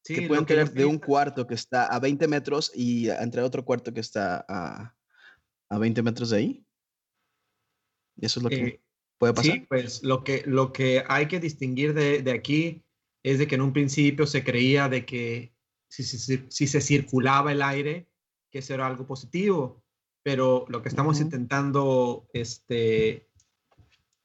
Sí, 0.04 0.14
que 0.14 0.28
pueden 0.28 0.46
tener 0.46 0.70
de 0.70 0.84
un 0.84 0.98
cuarto 0.98 1.46
que 1.48 1.54
está 1.54 1.86
a 1.86 1.98
20 1.98 2.28
metros 2.28 2.70
y 2.72 3.08
entre 3.10 3.42
otro 3.42 3.64
cuarto 3.64 3.92
que 3.92 3.98
está 3.98 4.44
a, 4.48 4.94
a 5.68 5.78
20 5.78 6.02
metros 6.02 6.30
de 6.30 6.36
ahí. 6.36 6.66
Eso 8.20 8.38
es 8.38 8.44
lo 8.44 8.48
que 8.48 8.56
eh, 8.56 8.82
puede 9.18 9.34
pasar. 9.34 9.52
Sí, 9.52 9.60
pues 9.68 10.04
lo 10.04 10.22
que, 10.22 10.44
lo 10.46 10.72
que 10.72 11.02
hay 11.08 11.26
que 11.26 11.40
distinguir 11.40 11.92
de, 11.92 12.22
de 12.22 12.30
aquí 12.30 12.84
es 13.24 13.40
de 13.40 13.48
que 13.48 13.56
en 13.56 13.62
un 13.62 13.72
principio 13.72 14.26
se 14.26 14.44
creía 14.44 14.88
de 14.88 15.04
que 15.04 15.55
si, 15.88 16.04
si, 16.04 16.66
se 16.66 16.80
circulaba 16.80 17.52
el 17.52 17.62
aire, 17.62 18.08
que 18.50 18.58
eso 18.58 18.74
era 18.74 18.86
algo 18.86 19.06
positivo. 19.06 19.82
pero 20.22 20.64
lo 20.68 20.82
que 20.82 20.88
estamos 20.88 21.20
intentando 21.20 22.28
este, 22.32 23.28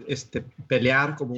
este, 0.08 0.42
pelear, 0.68 1.16
como 1.16 1.36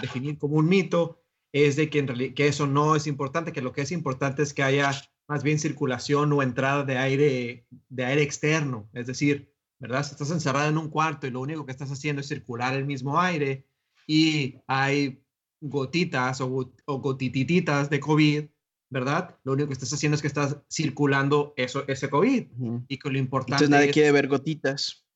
definir 0.00 0.38
como 0.38 0.56
un 0.56 0.68
mito, 0.68 1.22
es 1.52 1.76
de 1.76 1.90
que, 1.90 2.00
en 2.00 2.34
que 2.34 2.48
eso 2.48 2.66
no 2.66 2.96
es 2.96 3.06
importante, 3.06 3.52
que 3.52 3.62
lo 3.62 3.72
que 3.72 3.82
es 3.82 3.92
importante 3.92 4.42
es 4.42 4.54
que 4.54 4.62
haya 4.62 4.92
más 5.28 5.42
bien 5.42 5.58
circulación 5.58 6.32
o 6.32 6.42
entrada 6.42 6.84
de 6.84 6.98
aire, 6.98 7.66
de 7.88 8.04
aire 8.04 8.22
externo, 8.22 8.88
es 8.92 9.06
decir, 9.06 9.54
¿verdad? 9.78 10.04
Si 10.04 10.12
estás 10.12 10.30
encerrado 10.30 10.68
en 10.68 10.78
un 10.78 10.90
cuarto 10.90 11.26
y 11.26 11.30
lo 11.30 11.40
único 11.40 11.64
que 11.64 11.72
estás 11.72 11.90
haciendo 11.90 12.20
es 12.20 12.28
circular 12.28 12.74
el 12.74 12.84
mismo 12.84 13.20
aire 13.20 13.66
y 14.06 14.58
hay 14.66 15.22
gotitas 15.60 16.40
o, 16.40 16.72
o 16.84 17.00
gotitititas 17.00 17.88
de 17.90 18.00
COVID, 18.00 18.44
¿verdad? 18.90 19.38
Lo 19.44 19.52
único 19.52 19.68
que 19.68 19.74
estás 19.74 19.92
haciendo 19.92 20.16
es 20.16 20.20
que 20.20 20.28
estás 20.28 20.58
circulando 20.68 21.54
eso, 21.56 21.84
ese 21.86 22.10
COVID. 22.10 22.46
Y 22.88 22.98
que 22.98 23.10
lo 23.10 23.18
importante 23.18 23.64
Entonces 23.64 23.70
nadie 23.70 23.92
quiere 23.92 24.12
ver 24.12 24.28
gotitas. 24.28 25.06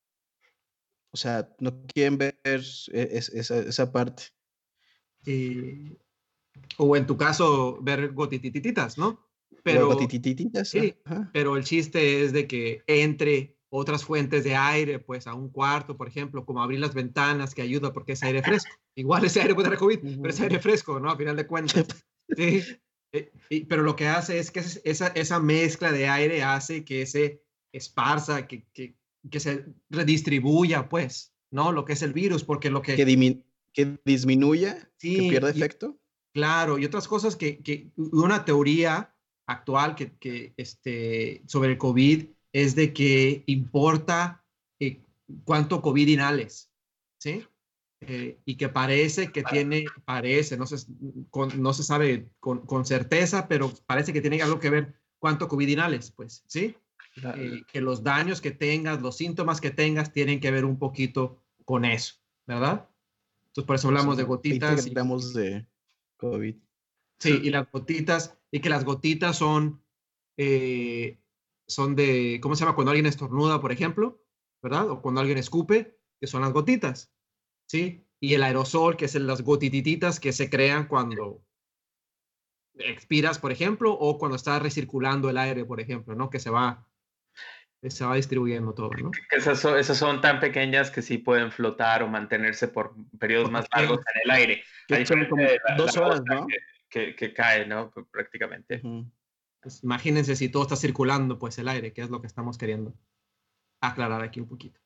O 1.11 1.17
sea, 1.17 1.49
no 1.59 1.85
quieren 1.85 2.17
ver 2.17 2.39
e, 2.43 3.09
esa, 3.11 3.57
esa, 3.57 3.91
parte. 3.91 4.23
o 6.77 6.95
en 6.95 7.05
tu 7.05 7.17
caso, 7.17 7.77
ver 7.81 8.13
gotitititas, 8.13 8.97
¿no? 8.97 9.25
Pero, 9.63 9.87
gotitititas. 9.87 10.69
Sí, 10.69 10.95
pero 11.33 11.57
el 11.57 11.63
chiste 11.63 12.23
es 12.23 12.33
de 12.33 12.47
que 12.47 12.83
entre 12.87 13.57
otras 13.69 14.05
fuentes 14.05 14.43
de 14.43 14.55
aire, 14.55 14.99
pues 14.99 15.27
a 15.27 15.33
un 15.33 15.49
cuarto, 15.49 15.97
por 15.97 16.07
ejemplo, 16.07 16.45
como 16.45 16.61
abrir 16.61 16.79
las 16.79 16.93
ventanas 16.93 17.53
que 17.53 17.61
ayuda 17.61 17.91
porque 17.91 18.13
es 18.13 18.23
aire 18.23 18.41
fresco. 18.41 18.71
Igual 18.95 19.25
ese 19.25 19.41
aire 19.41 19.55
puede 19.55 19.69
dar 19.69 19.77
COVID, 19.77 19.99
pero 20.21 20.29
es 20.29 20.39
aire 20.39 20.59
fresco, 20.59 20.99
¿no? 20.99 21.09
A 21.09 21.17
final 21.17 21.35
de 21.35 21.47
cuentas. 21.47 21.87
Sí. 22.35 22.63
Eh, 23.15 23.65
pero 23.67 23.83
lo 23.83 23.95
que 23.95 24.07
hace 24.07 24.39
es 24.39 24.51
que 24.51 24.59
esa, 24.59 25.07
esa 25.07 25.39
mezcla 25.39 25.91
de 25.91 26.07
aire 26.07 26.43
hace 26.43 26.83
que 26.83 27.05
se 27.05 27.41
esparza, 27.71 28.47
que, 28.47 28.65
que, 28.73 28.95
que, 29.29 29.39
se 29.39 29.65
redistribuya, 29.89 30.89
pues, 30.89 31.33
¿no? 31.51 31.71
Lo 31.71 31.85
que 31.85 31.93
es 31.93 32.01
el 32.01 32.13
virus, 32.13 32.43
porque 32.43 32.69
lo 32.69 32.81
que... 32.81 32.95
Que, 32.95 33.41
que 33.73 33.99
disminuya, 34.05 34.89
que 34.99 35.27
pierda 35.29 35.49
efecto. 35.49 35.99
claro, 36.33 36.79
y 36.79 36.85
otras 36.85 37.07
cosas 37.07 37.35
que, 37.35 37.57
que 37.59 37.91
una 37.97 38.45
teoría 38.45 39.13
actual 39.47 39.95
que, 39.95 40.15
que, 40.17 40.53
este, 40.57 41.43
sobre 41.45 41.71
el 41.71 41.77
COVID 41.77 42.25
es 42.53 42.75
de 42.75 42.93
que 42.93 43.43
importa 43.47 44.45
eh, 44.79 45.01
cuánto 45.43 45.81
COVID 45.81 46.07
inhales, 46.07 46.71
¿sí? 47.17 47.43
Eh, 48.07 48.39
y 48.45 48.55
que 48.55 48.69
parece 48.69 49.31
que 49.31 49.43
tiene, 49.43 49.85
parece, 50.05 50.57
no 50.57 50.67
se, 50.67 50.85
no 51.57 51.73
se 51.73 51.83
sabe 51.83 52.29
con, 52.39 52.85
certeza, 52.85 53.47
pero 53.47 53.71
parece 53.87 54.13
que 54.13 54.21
tiene 54.21 54.41
algo 54.41 54.59
que 54.59 54.69
ver 54.69 54.95
cuánto 55.17 55.47
COVID 55.47 55.67
inhales, 55.67 56.11
pues, 56.11 56.43
¿sí? 56.47 56.75
Eh, 57.23 57.63
que 57.71 57.81
los 57.81 58.03
daños 58.03 58.41
que 58.41 58.51
tengas, 58.51 59.01
los 59.01 59.17
síntomas 59.17 59.59
que 59.59 59.71
tengas, 59.71 60.13
tienen 60.13 60.39
que 60.39 60.51
ver 60.51 60.65
un 60.65 60.77
poquito 60.77 61.41
con 61.63 61.85
eso, 61.85 62.15
¿verdad? 62.45 62.87
Entonces, 63.47 63.65
por 63.65 63.75
eso 63.75 63.87
hablamos 63.87 64.17
de 64.17 64.23
gotitas. 64.23 64.85
Hablamos 64.85 65.33
de 65.33 65.65
COVID. 66.17 66.55
Sí, 67.19 67.39
y 67.43 67.49
las 67.49 67.71
gotitas, 67.71 68.37
y 68.51 68.59
que 68.59 68.69
las 68.69 68.83
gotitas 68.83 69.37
son, 69.37 69.81
eh, 70.37 71.17
son 71.65 71.95
de, 71.95 72.39
¿cómo 72.41 72.55
se 72.55 72.65
llama? 72.65 72.75
Cuando 72.75 72.91
alguien 72.91 73.07
estornuda, 73.07 73.61
por 73.61 73.71
ejemplo, 73.71 74.21
¿verdad? 74.61 74.89
O 74.91 75.01
cuando 75.01 75.21
alguien 75.21 75.37
escupe, 75.37 75.97
que 76.19 76.27
son 76.27 76.41
las 76.41 76.53
gotitas. 76.53 77.14
¿Sí? 77.67 78.05
Y 78.19 78.33
el 78.33 78.43
aerosol, 78.43 78.97
que 78.97 79.05
es 79.05 79.15
las 79.15 79.41
gotititas 79.41 80.19
que 80.19 80.33
se 80.33 80.49
crean 80.49 80.87
cuando 80.87 81.43
expiras, 82.77 83.39
por 83.39 83.51
ejemplo, 83.51 83.93
o 83.93 84.17
cuando 84.17 84.35
está 84.35 84.59
recirculando 84.59 85.29
el 85.29 85.37
aire, 85.37 85.65
por 85.65 85.79
ejemplo, 85.79 86.15
¿no? 86.15 86.29
Que 86.29 86.39
se 86.39 86.49
va, 86.49 86.87
se 87.81 88.05
va 88.05 88.15
distribuyendo 88.15 88.73
todo, 88.73 88.89
¿no? 88.91 89.11
Esas 89.31 89.59
son, 89.59 89.77
esas 89.77 89.97
son 89.97 90.21
tan 90.21 90.39
pequeñas 90.39 90.91
que 90.91 91.01
sí 91.01 91.17
pueden 91.17 91.51
flotar 91.51 92.03
o 92.03 92.07
mantenerse 92.07 92.67
por 92.67 92.95
periodos 93.19 93.51
más 93.51 93.65
largos 93.73 93.99
en 93.99 94.21
el 94.23 94.31
aire. 94.31 94.63
son 95.05 95.25
como 95.25 95.43
dos 95.77 95.95
horas, 95.97 96.21
¿no? 96.25 96.47
Que, 96.89 97.15
que, 97.15 97.33
cae, 97.33 97.65
¿no? 97.65 97.91
Prácticamente. 98.11 98.81
Pues 99.61 99.83
imagínense 99.83 100.35
si 100.35 100.49
todo 100.49 100.63
está 100.63 100.75
circulando, 100.75 101.39
pues 101.39 101.57
el 101.57 101.67
aire, 101.67 101.91
que 101.91 102.01
es 102.01 102.09
lo 102.09 102.21
que 102.21 102.27
estamos 102.27 102.57
queriendo 102.57 102.93
aclarar 103.81 104.21
aquí 104.21 104.39
un 104.39 104.47
poquito. 104.47 104.79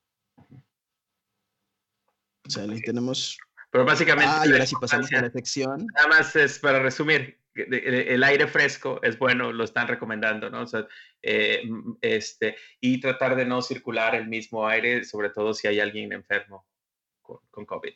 O 2.50 2.52
sea, 2.52 2.64
ahí 2.64 2.82
tenemos. 2.82 3.38
Pero 3.70 3.86
básicamente. 3.86 4.32
Ah, 4.34 4.44
y 4.48 4.52
ahora 4.52 4.66
sí 4.66 4.76
pasamos 4.82 5.14
a 5.14 5.22
la 5.22 5.32
sección. 5.32 5.86
Nada 5.94 6.08
más 6.08 6.36
es 6.36 6.58
para 6.58 6.80
resumir. 6.80 7.40
El 7.54 8.24
aire 8.24 8.48
fresco 8.48 9.00
es 9.04 9.20
bueno, 9.20 9.52
lo 9.52 9.64
están 9.64 9.88
recomendando, 9.88 10.50
¿no? 10.50 10.62
O 10.62 10.68
sea, 10.68 10.88
eh, 11.22 11.62
este, 12.02 12.56
y 12.80 13.00
tratar 13.00 13.36
de 13.36 13.46
no 13.46 13.62
circular 13.62 14.16
el 14.16 14.28
mismo 14.28 14.68
aire, 14.68 15.04
sobre 15.04 15.30
todo 15.30 15.54
si 15.54 15.68
hay 15.68 15.80
alguien 15.80 16.12
enfermo 16.14 16.66
con, 17.22 17.40
con 17.52 17.66
COVID. 17.66 17.94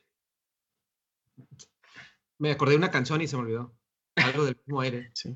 Me 2.40 2.52
acordé 2.52 2.72
de 2.72 2.78
una 2.78 2.92
canción 2.92 3.22
y 3.22 3.28
se 3.28 3.38
me 3.38 3.44
olvidó. 3.44 3.76
Algo 4.16 4.46
del 4.46 4.56
mismo 4.58 4.82
aire. 4.82 5.12
Sí. 5.16 5.34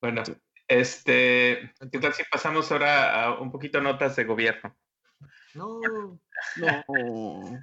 Bueno, 0.00 0.22
este, 0.68 1.72
¿qué 1.90 1.98
tal 1.98 2.12
si 2.12 2.22
pasamos 2.30 2.70
ahora 2.70 3.24
a 3.24 3.40
un 3.40 3.50
poquito 3.50 3.80
notas 3.80 4.14
de 4.16 4.24
gobierno? 4.24 4.76
No, 5.54 5.80
no, 6.56 7.62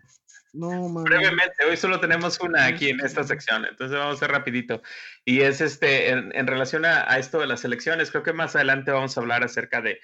no, 0.54 1.04
Brevemente, 1.04 1.66
hoy 1.68 1.78
solo 1.78 2.00
tenemos 2.00 2.40
una 2.40 2.66
aquí 2.66 2.90
en 2.90 3.00
esta 3.00 3.24
sección, 3.24 3.66
entonces 3.66 3.98
vamos 3.98 4.14
a 4.14 4.18
hacer 4.18 4.32
rapidito. 4.32 4.82
Y 5.26 5.42
es 5.42 5.62
este, 5.62 6.10
en, 6.10 6.48
relación 6.48 6.86
a, 6.86 7.18
esto 7.18 7.40
de 7.40 7.48
las 7.48 7.66
elecciones, 7.66 8.12
creo 8.12 8.24
que 8.24 8.34
más 8.34 8.56
adelante 8.56 8.92
vamos 8.92 9.18
a 9.18 9.22
hablar 9.22 9.44
acerca 9.44 9.82
de, 9.82 10.00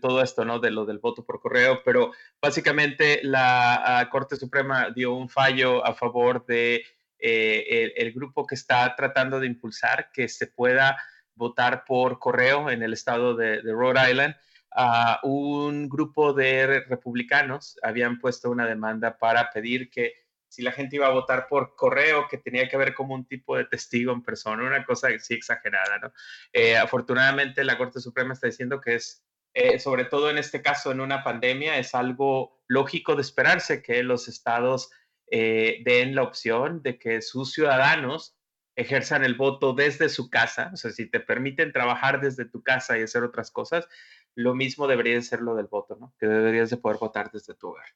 todo 0.00 0.22
esto, 0.22 0.46
¿no? 0.46 0.58
De 0.60 0.70
lo 0.70 0.86
del 0.86 0.98
voto 0.98 1.24
por 1.24 1.40
correo, 1.40 1.82
pero 1.84 2.12
básicamente 2.40 3.20
la 3.22 4.08
Corte 4.10 4.36
Suprema 4.36 4.90
dio 4.90 5.12
un 5.14 5.28
fallo 5.28 5.84
a 5.86 5.94
favor 5.94 6.46
de 6.46 6.84
eh, 7.18 7.92
el, 7.96 8.12
grupo 8.12 8.46
que 8.46 8.54
está 8.54 8.96
tratando 8.96 9.40
de 9.40 9.46
impulsar 9.46 10.10
que 10.12 10.28
se 10.28 10.46
pueda 10.46 10.96
votar 11.34 11.84
por 11.84 12.18
correo 12.18 12.70
en 12.70 12.82
el 12.82 12.94
estado 12.94 13.34
de 13.36 13.60
Rhode 13.62 14.10
Island 14.10 14.36
a 14.74 15.20
un 15.22 15.88
grupo 15.88 16.32
de 16.32 16.84
republicanos 16.88 17.78
habían 17.82 18.18
puesto 18.18 18.50
una 18.50 18.66
demanda 18.66 19.16
para 19.18 19.50
pedir 19.50 19.88
que 19.88 20.24
si 20.48 20.62
la 20.62 20.72
gente 20.72 20.96
iba 20.96 21.06
a 21.06 21.10
votar 21.10 21.48
por 21.48 21.74
correo, 21.74 22.28
que 22.28 22.38
tenía 22.38 22.68
que 22.68 22.76
haber 22.76 22.94
como 22.94 23.14
un 23.14 23.26
tipo 23.26 23.56
de 23.56 23.64
testigo 23.64 24.12
en 24.12 24.22
persona, 24.22 24.62
una 24.62 24.84
cosa 24.84 25.08
sí 25.18 25.34
exagerada, 25.34 25.98
¿no? 25.98 26.12
Eh, 26.52 26.76
afortunadamente 26.76 27.64
la 27.64 27.76
Corte 27.76 28.00
Suprema 28.00 28.34
está 28.34 28.46
diciendo 28.46 28.80
que 28.80 28.96
es, 28.96 29.24
eh, 29.52 29.80
sobre 29.80 30.04
todo 30.04 30.30
en 30.30 30.38
este 30.38 30.62
caso, 30.62 30.92
en 30.92 31.00
una 31.00 31.24
pandemia, 31.24 31.78
es 31.78 31.94
algo 31.94 32.62
lógico 32.68 33.16
de 33.16 33.22
esperarse 33.22 33.82
que 33.82 34.04
los 34.04 34.28
estados 34.28 34.90
eh, 35.30 35.82
den 35.84 36.14
la 36.14 36.22
opción 36.22 36.82
de 36.82 36.98
que 36.98 37.20
sus 37.20 37.52
ciudadanos 37.52 38.36
ejerzan 38.76 39.24
el 39.24 39.34
voto 39.34 39.72
desde 39.72 40.08
su 40.08 40.30
casa, 40.30 40.70
o 40.72 40.76
sea, 40.76 40.90
si 40.90 41.06
te 41.06 41.20
permiten 41.20 41.72
trabajar 41.72 42.20
desde 42.20 42.44
tu 42.44 42.62
casa 42.62 42.98
y 42.98 43.02
hacer 43.02 43.22
otras 43.22 43.50
cosas, 43.50 43.88
lo 44.36 44.54
mismo 44.54 44.86
debería 44.86 45.20
ser 45.22 45.40
lo 45.40 45.54
del 45.54 45.66
voto, 45.66 45.96
¿no? 45.96 46.14
Que 46.18 46.26
deberías 46.26 46.70
de 46.70 46.76
poder 46.76 46.98
votar 46.98 47.30
desde 47.32 47.54
tu 47.54 47.68
hogar. 47.68 47.86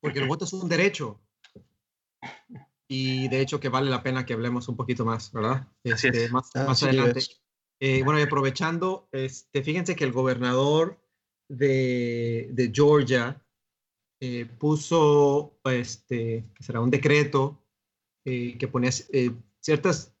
Porque 0.00 0.20
el 0.20 0.28
voto 0.28 0.44
es 0.44 0.52
un 0.52 0.68
derecho. 0.68 1.20
Y 2.88 3.28
de 3.28 3.40
hecho 3.40 3.58
que 3.60 3.68
vale 3.68 3.90
la 3.90 4.02
pena 4.02 4.24
que 4.24 4.34
hablemos 4.34 4.68
un 4.68 4.76
poquito 4.76 5.04
más, 5.04 5.32
¿verdad? 5.32 5.66
Este, 5.82 6.28
más, 6.28 6.50
más 6.54 6.82
adelante. 6.82 7.20
Eh, 7.80 8.02
bueno, 8.04 8.20
y 8.20 8.22
aprovechando, 8.22 9.08
este, 9.12 9.62
fíjense 9.62 9.96
que 9.96 10.04
el 10.04 10.12
gobernador 10.12 11.00
de, 11.48 12.48
de 12.52 12.70
Georgia 12.72 13.42
eh, 14.20 14.46
puso, 14.46 15.58
este, 15.64 16.44
será 16.60 16.80
un 16.80 16.90
decreto 16.90 17.62
eh, 18.24 18.56
que 18.58 18.68
ponía 18.68 18.90
ciertas 19.60 20.14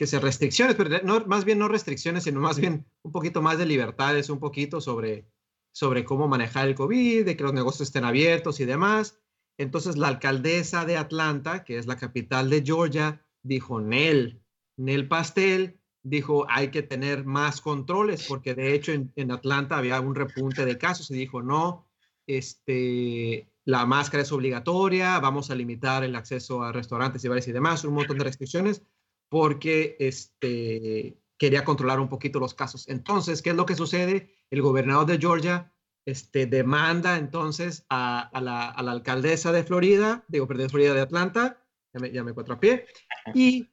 que 0.00 0.06
se 0.06 0.18
restricciones, 0.18 0.76
pero 0.76 1.02
no, 1.04 1.26
más 1.26 1.44
bien 1.44 1.58
no 1.58 1.68
restricciones, 1.68 2.24
sino 2.24 2.40
más 2.40 2.58
bien 2.58 2.86
un 3.02 3.12
poquito 3.12 3.42
más 3.42 3.58
de 3.58 3.66
libertades, 3.66 4.30
un 4.30 4.38
poquito 4.38 4.80
sobre, 4.80 5.28
sobre 5.72 6.06
cómo 6.06 6.26
manejar 6.26 6.68
el 6.68 6.74
COVID, 6.74 7.26
de 7.26 7.36
que 7.36 7.42
los 7.42 7.52
negocios 7.52 7.88
estén 7.88 8.04
abiertos 8.04 8.60
y 8.60 8.64
demás. 8.64 9.20
Entonces 9.58 9.98
la 9.98 10.08
alcaldesa 10.08 10.86
de 10.86 10.96
Atlanta, 10.96 11.64
que 11.64 11.76
es 11.76 11.86
la 11.86 11.98
capital 11.98 12.48
de 12.48 12.62
Georgia, 12.64 13.22
dijo, 13.42 13.82
Nel, 13.82 14.40
Nel 14.78 15.06
Pastel, 15.06 15.78
dijo, 16.02 16.46
hay 16.48 16.70
que 16.70 16.80
tener 16.80 17.26
más 17.26 17.60
controles, 17.60 18.26
porque 18.26 18.54
de 18.54 18.72
hecho 18.72 18.92
en, 18.92 19.12
en 19.16 19.30
Atlanta 19.30 19.76
había 19.76 20.00
un 20.00 20.14
repunte 20.14 20.64
de 20.64 20.78
casos 20.78 21.10
y 21.10 21.14
dijo, 21.14 21.42
no, 21.42 21.90
este, 22.26 23.52
la 23.66 23.84
máscara 23.84 24.22
es 24.22 24.32
obligatoria, 24.32 25.18
vamos 25.20 25.50
a 25.50 25.54
limitar 25.54 26.04
el 26.04 26.16
acceso 26.16 26.62
a 26.62 26.72
restaurantes 26.72 27.22
y 27.22 27.28
bares 27.28 27.48
y 27.48 27.52
demás, 27.52 27.84
un 27.84 27.92
montón 27.92 28.16
de 28.16 28.24
restricciones 28.24 28.82
porque 29.30 29.96
este, 29.98 31.18
quería 31.38 31.64
controlar 31.64 32.00
un 32.00 32.10
poquito 32.10 32.38
los 32.38 32.52
casos. 32.52 32.86
Entonces, 32.88 33.40
¿qué 33.40 33.50
es 33.50 33.56
lo 33.56 33.64
que 33.64 33.76
sucede? 33.76 34.34
El 34.50 34.60
gobernador 34.60 35.06
de 35.06 35.18
Georgia 35.18 35.72
este, 36.04 36.44
demanda 36.44 37.16
entonces 37.16 37.86
a, 37.88 38.30
la, 38.42 38.68
alcaldesa 38.68 39.52
de 39.52 39.64
Florida, 39.64 40.24
digo, 40.28 40.46
perdón, 40.46 40.64
de 40.64 40.68
Florida 40.68 40.94
de 40.94 41.00
Atlanta, 41.00 41.64
ya 41.94 42.00
me, 42.00 42.12
ya 42.12 42.22
me 42.22 42.32
encuentro 42.32 42.54
a 42.54 42.60
pie, 42.60 42.86
y 43.34 43.70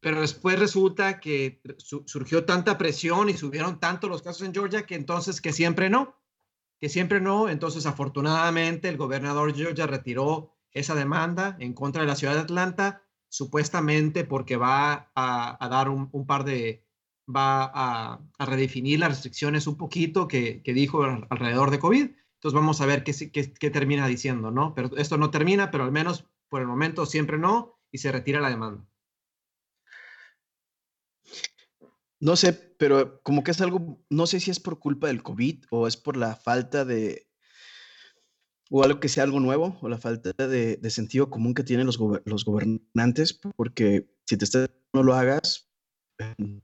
pero 0.00 0.20
después 0.20 0.58
resulta 0.58 1.18
que 1.18 1.60
surgió 1.78 2.44
tanta 2.44 2.78
presión 2.78 3.28
y 3.28 3.36
subieron 3.36 3.80
tanto 3.80 4.08
los 4.08 4.22
casos 4.22 4.42
en 4.46 4.54
Georgia 4.54 4.86
que 4.86 4.94
entonces 4.94 5.40
que 5.40 5.52
siempre 5.52 5.90
no, 5.90 6.14
que 6.80 6.88
siempre 6.88 7.20
no. 7.20 7.48
Entonces, 7.48 7.86
afortunadamente, 7.86 8.88
el 8.88 8.98
gobernador 8.98 9.54
Georgia 9.54 9.86
retiró 9.86 10.54
esa 10.70 10.94
demanda 10.94 11.56
en 11.58 11.72
contra 11.72 12.02
de 12.02 12.08
la 12.08 12.14
ciudad 12.14 12.34
de 12.34 12.40
Atlanta, 12.40 13.05
supuestamente 13.28 14.24
porque 14.24 14.56
va 14.56 15.10
a, 15.14 15.68
dar 15.68 15.88
un, 15.88 16.26
par 16.26 16.44
de, 16.44 16.84
va 17.28 17.70
a, 17.74 18.20
redefinir 18.38 19.00
las 19.00 19.10
restricciones 19.10 19.66
un 19.66 19.76
poquito 19.76 20.28
que, 20.28 20.62
dijo 20.64 21.04
alrededor 21.04 21.70
de 21.70 21.78
COVID. 21.78 22.10
Entonces 22.34 22.54
vamos 22.54 22.80
a 22.80 22.86
ver 22.86 23.02
qué, 23.02 23.12
qué, 23.32 23.52
qué, 23.52 23.70
termina 23.70 24.06
diciendo, 24.06 24.50
¿no? 24.50 24.74
Pero 24.74 24.96
esto 24.96 25.16
no 25.16 25.30
termina, 25.30 25.70
pero 25.70 25.84
al 25.84 25.92
menos 25.92 26.26
por 26.48 26.60
el 26.60 26.66
momento 26.66 27.06
siempre 27.06 27.38
no 27.38 27.78
y 27.90 27.98
se 27.98 28.12
retira 28.12 28.40
la 28.40 28.50
demanda. 28.50 28.86
No 32.18 32.36
sé, 32.36 32.52
pero 32.52 33.20
como 33.22 33.44
que 33.44 33.50
es 33.50 33.60
algo, 33.60 34.02
no 34.08 34.26
sé 34.26 34.40
si 34.40 34.50
es 34.50 34.60
por 34.60 34.78
culpa 34.78 35.08
del 35.08 35.22
COVID 35.22 35.64
o 35.70 35.86
es 35.86 35.96
por 35.96 36.16
la 36.16 36.34
falta 36.34 36.84
de, 36.84 37.25
o 38.70 38.82
algo 38.82 39.00
que 39.00 39.08
sea 39.08 39.24
algo 39.24 39.40
nuevo, 39.40 39.78
o 39.80 39.88
la 39.88 39.98
falta 39.98 40.32
de, 40.46 40.90
sentido 40.90 41.30
común 41.30 41.54
que 41.54 41.64
tienen 41.64 41.86
los, 41.86 41.98
los, 42.24 42.44
gobernantes, 42.44 43.38
porque 43.56 44.08
si 44.24 44.36
te 44.36 44.44
estás, 44.44 44.70
no 44.92 45.02
lo 45.02 45.14
hagas, 45.14 45.68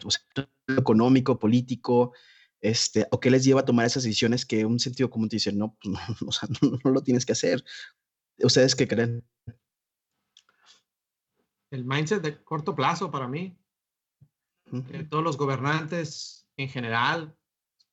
o 0.05 0.11
sea, 0.11 0.49
económico, 0.69 1.39
político, 1.39 2.13
este, 2.61 3.07
o 3.11 3.21
qué 3.21 3.31
les 3.31 3.45
lleva 3.45 3.61
a 3.61 3.65
tomar 3.65 3.87
esas 3.87 4.05
decisiones 4.05 4.47
que 4.47 4.65
un 4.65 4.79
sentido 4.79 5.11
común 5.11 5.29
te 5.29 5.37
dice, 5.37 5.53
no, 5.53 5.77
pues 5.81 5.95
no, 6.21 6.29
o 6.29 6.33
sea, 6.33 6.49
no, 6.61 6.91
lo 6.91 7.03
tienes 7.03 7.27
que 7.27 7.33
hacer. 7.33 7.65
¿Ustedes 8.39 8.75
qué 8.75 8.89
creen? 8.89 9.25
El 11.71 11.85
mindset 11.85 12.23
de 12.23 12.43
corto 12.43 12.75
plazo 12.75 13.11
para 13.11 13.29
mí. 13.29 13.59
todos 15.09 15.25
los 15.25 15.37
gobernantes 15.37 16.47
en 16.57 16.69
general 16.69 17.37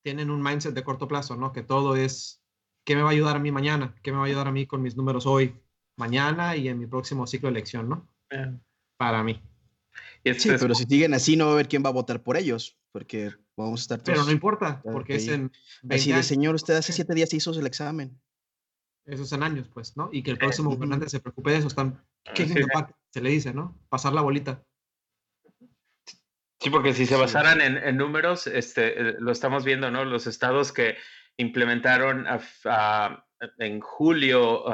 tienen 0.02 0.30
un 0.30 0.42
mindset 0.42 0.74
de 0.74 0.84
corto 0.84 1.08
plazo, 1.08 1.36
¿no? 1.36 1.52
Que 1.52 1.62
todo 1.62 1.96
es 1.96 2.39
¿qué 2.84 2.96
me 2.96 3.02
va 3.02 3.08
a 3.08 3.12
ayudar 3.12 3.36
a 3.36 3.40
mí 3.40 3.50
mañana? 3.50 3.94
¿Qué 4.02 4.12
me 4.12 4.18
va 4.18 4.24
a 4.24 4.26
ayudar 4.26 4.48
a 4.48 4.52
mí 4.52 4.66
con 4.66 4.82
mis 4.82 4.96
números 4.96 5.26
hoy, 5.26 5.54
mañana 5.96 6.56
y 6.56 6.68
en 6.68 6.78
mi 6.78 6.86
próximo 6.86 7.26
ciclo 7.26 7.48
de 7.48 7.52
elección, 7.52 7.88
¿no? 7.88 8.08
Para 8.96 9.22
mí. 9.22 9.42
Sí, 10.24 10.50
pero 10.58 10.74
si 10.74 10.84
siguen 10.84 11.14
así, 11.14 11.36
no 11.36 11.46
va 11.46 11.52
a 11.52 11.56
ver 11.56 11.68
quién 11.68 11.82
va 11.84 11.88
a 11.88 11.92
votar 11.92 12.22
por 12.22 12.36
ellos, 12.36 12.78
porque 12.92 13.30
vamos 13.56 13.80
a 13.80 13.82
estar 13.82 13.98
todos. 13.98 14.18
Pero 14.18 14.24
no 14.26 14.32
importa, 14.32 14.82
porque 14.82 15.16
es 15.16 15.28
en. 15.28 15.50
Así 15.88 16.12
de, 16.12 16.22
señor, 16.22 16.54
usted 16.54 16.74
hace 16.74 16.92
siete 16.92 17.14
días 17.14 17.32
hizo 17.32 17.58
el 17.58 17.66
examen. 17.66 18.20
Esos 19.06 19.32
en 19.32 19.42
años, 19.42 19.68
pues, 19.72 19.96
¿no? 19.96 20.10
Y 20.12 20.22
que 20.22 20.30
el 20.30 20.38
próximo 20.38 20.70
gobernante 20.70 21.08
se 21.08 21.20
preocupe 21.20 21.50
de 21.50 21.58
eso. 21.58 21.68
Están. 21.68 22.04
¿Qué 22.34 22.46
se 22.46 23.20
le 23.20 23.30
dice, 23.30 23.54
no? 23.54 23.76
Pasar 23.88 24.12
la 24.12 24.20
bolita. 24.20 24.62
Sí, 26.60 26.68
porque 26.68 26.92
si 26.92 27.06
se 27.06 27.16
basaran 27.16 27.62
en, 27.62 27.78
en, 27.78 27.96
números, 27.96 28.46
este, 28.46 29.00
eh, 29.00 29.16
lo 29.18 29.32
estamos 29.32 29.64
viendo, 29.64 29.90
¿no? 29.90 30.04
Los 30.04 30.26
estados 30.26 30.72
que 30.72 30.96
implementaron 31.40 32.26
en 33.58 33.80
julio 33.80 34.64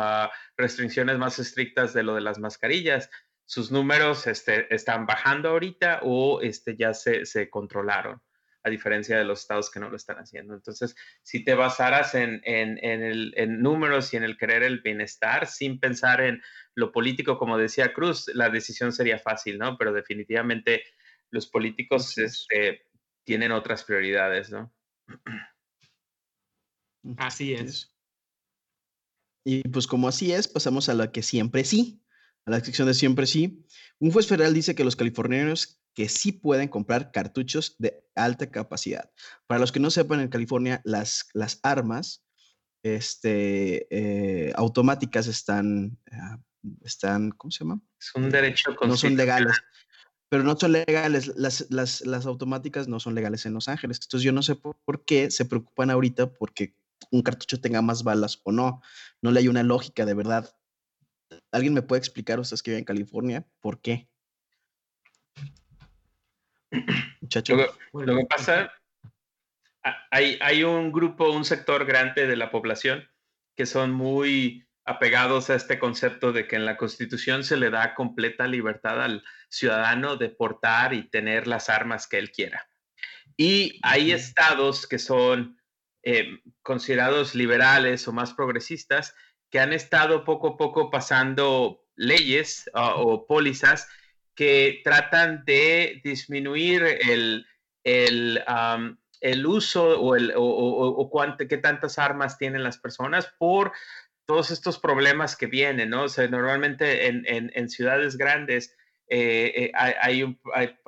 restricciones 0.57 1.19
más 1.19 1.39
estrictas 1.39 1.95
de 1.95 2.03
lo 2.03 2.15
de 2.15 2.21
las 2.21 2.39
mascarillas. 2.39 3.11
Sus 3.45 3.71
números 3.71 4.27
este, 4.27 4.73
están 4.75 5.07
bajando 5.07 5.51
ahorita 5.51 6.01
o 6.03 6.41
este, 6.41 6.77
ya 6.77 6.93
se, 6.95 7.25
se, 7.27 7.49
controlaron, 7.49 8.21
a 8.65 8.71
diferencia 8.71 9.17
de 9.17 9.25
los 9.25 9.43
estados 9.43 9.71
que 9.71 9.79
no 9.79 9.89
lo 9.89 9.97
están 9.97 10.17
haciendo. 10.17 10.55
Entonces, 10.55 10.97
si 11.23 11.45
te 11.45 11.55
basaras 11.55 12.17
en, 12.17 12.41
en, 12.43 12.81
en, 12.83 13.63
números 13.63 14.13
y 14.13 14.17
en 14.17 14.25
el 14.25 14.37
querer 14.37 14.65
el 14.65 14.81
bienestar, 14.81 15.47
sin 15.47 15.79
pensar 15.79 16.21
en 16.23 16.43
lo 16.75 16.91
político, 16.91 17.39
como 17.39 17.57
decía 17.57 17.93
Cruz, 17.93 18.29
la 18.35 18.51
decisión 18.51 18.93
sería 18.93 19.21
fácil, 19.21 19.59
¿no? 19.59 19.79
Pero 19.79 19.93
definitivamente 19.93 20.83
los 21.31 21.47
políticos 21.47 22.19
este, 22.19 22.83
tienen 23.23 23.53
otras 23.53 23.85
prioridades, 23.85 24.51
¿no? 24.51 24.75
Así 27.17 27.53
es. 27.53 27.93
Y 29.45 29.63
pues 29.69 29.87
como 29.87 30.09
así 30.09 30.33
es, 30.33 30.49
pasamos 30.49 30.89
a 30.89 30.95
la 30.95 31.13
que 31.13 31.23
siempre 31.23 31.65
sí, 31.65 32.03
a 32.47 32.51
la 32.51 32.61
sección 32.61 32.89
de 32.89 32.95
siempre 32.95 33.27
sí. 33.27 33.65
Un 34.01 34.11
juez 34.11 34.27
federal 34.27 34.53
dice 34.53 34.75
que 34.75 34.85
los 34.85 34.97
californianos 34.97 35.81
que 35.95 36.09
sí 36.09 36.33
pueden 36.33 36.69
comprar 36.69 37.11
cartuchos 37.13 37.77
de 37.79 38.05
alta 38.15 38.51
capacidad. 38.51 39.11
Para 39.47 39.61
los 39.61 39.73
que 39.73 39.81
no 39.81 39.91
sepan, 39.91 40.21
en 40.21 40.29
California 40.29 40.83
las, 40.85 41.29
las 41.33 41.61
armas 41.63 42.25
este, 42.83 43.87
eh, 43.91 44.53
automáticas 44.57 45.27
están, 45.27 45.99
ah, 46.13 46.39
están, 46.83 47.31
¿cómo 47.31 47.51
se 47.51 47.61
llama? 47.61 47.81
Es 48.01 48.15
un 48.15 48.31
derecho 48.31 48.77
No 48.87 48.97
son 48.97 49.17
legales 49.17 49.57
pero 50.29 50.43
no 50.43 50.57
son 50.57 50.73
legales, 50.73 51.29
las, 51.37 51.67
las, 51.71 52.01
las, 52.05 52.27
automáticas 52.27 52.89
no 52.89 52.99
son 52.99 53.15
legales 53.15 53.47
en 53.47 53.55
Los 53.55 53.69
Ángeles. 53.69 54.01
Entonces 54.03 54.25
yo 54.25 54.33
no 54.33 54.43
sé 54.43 54.57
por, 54.57 54.77
por, 54.85 55.05
qué 55.05 55.31
se 55.31 55.45
preocupan 55.45 55.91
ahorita 55.91 56.33
porque 56.33 56.75
un 57.11 57.23
cartucho 57.23 57.61
tenga 57.61 57.83
más 57.83 58.03
balas 58.03 58.41
o 58.45 58.53
no. 58.53 58.83
No 59.23 59.31
le 59.31 59.41
hay 59.41 59.49
una 59.49 59.63
lógica 59.63 60.05
de 60.05 60.15
verdad. 60.15 60.55
¿Alguien 61.51 61.75
me 61.75 61.83
puede 61.83 62.01
explicar, 62.01 62.39
ustedes 62.39 62.63
que 62.63 62.71
viven 62.71 62.81
en 62.81 62.85
California, 62.85 63.47
por 63.61 63.81
qué? 63.81 64.09
Muchacho. 67.21 67.57
Lo, 67.93 68.17
que 68.17 68.27
pasa, 68.27 68.73
hay, 70.11 70.39
hay 70.41 70.65
un 70.65 70.93
grupo, 70.93 71.31
un 71.31 71.45
sector 71.45 71.85
grande 71.85 72.27
de 72.27 72.37
la 72.37 72.51
población 72.51 73.09
que 73.57 73.67
son 73.67 73.93
muy 73.93 74.67
apegados 74.85 75.51
a 75.51 75.57
este 75.57 75.79
concepto 75.79 76.33
de 76.33 76.47
que 76.47 76.57
en 76.57 76.65
la 76.65 76.77
Constitución 76.77 77.43
se 77.43 77.57
le 77.57 77.71
da 77.71 77.95
completa 77.95 78.47
libertad 78.47 79.03
al 79.03 79.25
ciudadano 79.49 80.17
de 80.17 80.29
portar 80.29 80.95
y 80.95 81.09
tener 81.09 81.49
las 81.49 81.69
armas 81.69 82.07
que 82.07 82.19
él 82.19 82.31
quiera. 82.31 82.69
Y 83.37 83.81
hay 83.83 84.13
estados 84.13 84.87
que 84.87 84.99
son 84.99 85.61
eh, 86.09 86.41
considerados 86.63 87.35
liberales 87.35 88.07
o 88.07 88.13
más 88.13 88.33
progresistas, 88.33 89.13
que 89.51 89.59
han 89.59 89.73
estado 89.73 90.23
poco 90.23 90.51
a 90.51 90.57
poco 90.57 90.89
pasando 90.89 91.83
leyes 91.97 92.71
ah, 92.75 92.95
o 92.95 93.27
pólizas 93.27 93.89
que 94.37 94.83
tratan 94.85 95.45
de 95.45 96.01
disminuir 96.05 96.85
el, 96.85 97.45
el, 97.83 98.41
el 99.21 99.47
uso 99.47 100.01
o, 100.01 100.15
el, 100.15 100.33
o, 100.37 101.11
qué 101.49 101.59
tantas 101.59 101.99
armas 101.99 102.39
tienen 102.39 102.63
las 102.63 102.79
personas 102.79 103.35
por 103.37 103.73
todos 104.27 104.53
estos 104.53 104.79
problemas 104.79 105.35
que 105.35 105.47
vienen, 105.47 105.91
¿no? 105.91 106.05
O 106.05 106.09
sea, 106.09 106.29
normalmente 106.29 107.09
en, 107.09 107.25
en, 107.27 107.51
en 107.53 107.69
ciudades 107.69 108.17
grandes 108.17 108.77
eh, 109.09 109.53
eh, 109.57 109.73
hay, 109.75 110.39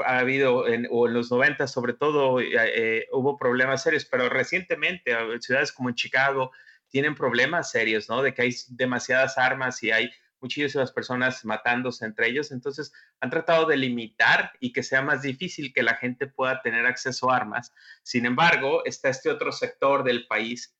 ha 0.04 0.18
habido, 0.18 0.66
en, 0.66 0.88
o 0.90 1.07
en 1.07 1.14
los 1.14 1.31
90 1.31 1.68
sobre 1.68 1.92
todo, 1.92 2.40
eh, 2.40 3.07
hubo 3.12 3.37
problemas 3.37 3.83
serios, 3.83 4.04
pero 4.04 4.28
recientemente 4.28 5.16
ciudades 5.40 5.72
como 5.72 5.88
en 5.88 5.94
Chicago 5.94 6.50
tienen 6.88 7.14
problemas 7.14 7.70
serios, 7.70 8.09
¿no? 8.09 8.22
De 8.22 8.35
que 8.35 8.42
hay 8.42 8.54
demasiadas 8.70 9.38
armas 9.38 9.83
y 9.83 9.92
hay 9.92 10.11
muchísimas 10.40 10.92
personas 10.92 11.44
matándose 11.44 12.04
entre 12.04 12.28
ellos, 12.28 12.52
entonces 12.52 12.92
han 13.20 13.31
tratado 13.31 13.66
de 13.66 13.76
limitar 13.76 14.52
y 14.61 14.72
que 14.72 14.83
sea 14.83 15.02
más 15.02 15.22
difícil 15.22 15.72
que 15.72 15.83
la 15.83 15.94
gente 15.94 16.26
pueda 16.26 16.62
tener 16.62 16.87
acceso 16.87 17.31
a 17.31 17.37
armas. 17.37 17.72
Sin 18.02 18.24
embargo, 18.24 18.85
está 18.85 19.09
este 19.09 19.31
otro 19.31 19.52
sector 19.52 20.04
del 20.04 20.26
país 20.26 20.76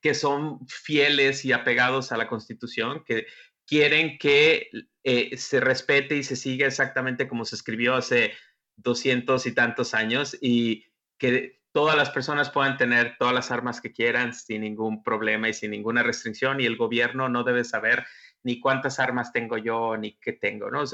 que 0.00 0.14
son 0.14 0.66
fieles 0.66 1.44
y 1.44 1.52
apegados 1.52 2.12
a 2.12 2.16
la 2.16 2.26
Constitución, 2.26 3.04
que 3.04 3.26
quieren 3.66 4.18
que 4.18 4.70
eh, 5.02 5.36
se 5.36 5.60
respete 5.60 6.16
y 6.16 6.22
se 6.22 6.36
siga 6.36 6.66
exactamente 6.66 7.28
como 7.28 7.44
se 7.44 7.56
escribió 7.56 7.94
hace 7.94 8.32
doscientos 8.76 9.46
y 9.46 9.52
tantos 9.52 9.94
años 9.94 10.36
y 10.40 10.86
que 11.18 11.62
todas 11.72 11.96
las 11.96 12.10
personas 12.10 12.50
puedan 12.50 12.76
tener 12.76 13.16
todas 13.18 13.34
las 13.34 13.50
armas 13.50 13.80
que 13.80 13.92
quieran 13.92 14.32
sin 14.32 14.62
ningún 14.62 15.02
problema 15.02 15.48
y 15.48 15.54
sin 15.54 15.72
ninguna 15.72 16.02
restricción 16.02 16.60
y 16.60 16.66
el 16.66 16.76
gobierno 16.76 17.28
no 17.28 17.44
debe 17.44 17.64
saber 17.64 18.06
ni 18.44 18.60
cuántas 18.60 19.00
armas 19.00 19.32
tengo 19.32 19.58
yo 19.58 19.96
ni 19.96 20.18
qué 20.18 20.34
tengo, 20.34 20.70
¿no? 20.70 20.84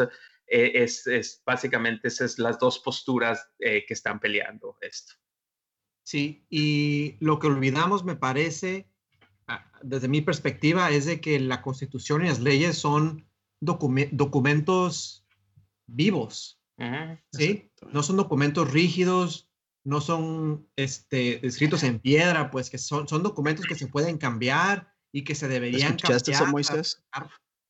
Eh, 0.46 0.72
es, 0.74 1.06
es, 1.06 1.42
básicamente 1.44 2.09
esas 2.09 2.38
las 2.38 2.59
dos 2.59 2.78
posturas 2.80 3.48
eh, 3.59 3.85
que 3.87 3.94
están 3.94 4.18
peleando 4.18 4.78
esto. 4.80 5.14
Sí, 6.02 6.44
y 6.48 7.16
lo 7.20 7.38
que 7.38 7.46
olvidamos 7.46 8.04
me 8.04 8.16
parece 8.16 8.89
desde 9.82 10.08
mi 10.08 10.20
perspectiva, 10.20 10.90
es 10.90 11.06
de 11.06 11.20
que 11.20 11.40
la 11.40 11.62
constitución 11.62 12.24
y 12.24 12.28
las 12.28 12.40
leyes 12.40 12.78
son 12.78 13.28
documentos 13.60 15.26
vivos, 15.86 16.60
¿sí? 17.32 17.70
No 17.92 18.02
son 18.02 18.16
documentos 18.16 18.70
rígidos, 18.70 19.50
no 19.84 20.00
son 20.00 20.68
este, 20.76 21.46
escritos 21.46 21.82
en 21.82 21.98
piedra, 21.98 22.50
pues 22.50 22.70
que 22.70 22.78
son, 22.78 23.08
son 23.08 23.22
documentos 23.22 23.66
que 23.66 23.74
se 23.74 23.86
pueden 23.86 24.18
cambiar 24.18 24.92
y 25.12 25.24
que 25.24 25.34
se 25.34 25.48
deberían 25.48 25.96
cambiar 25.96 26.52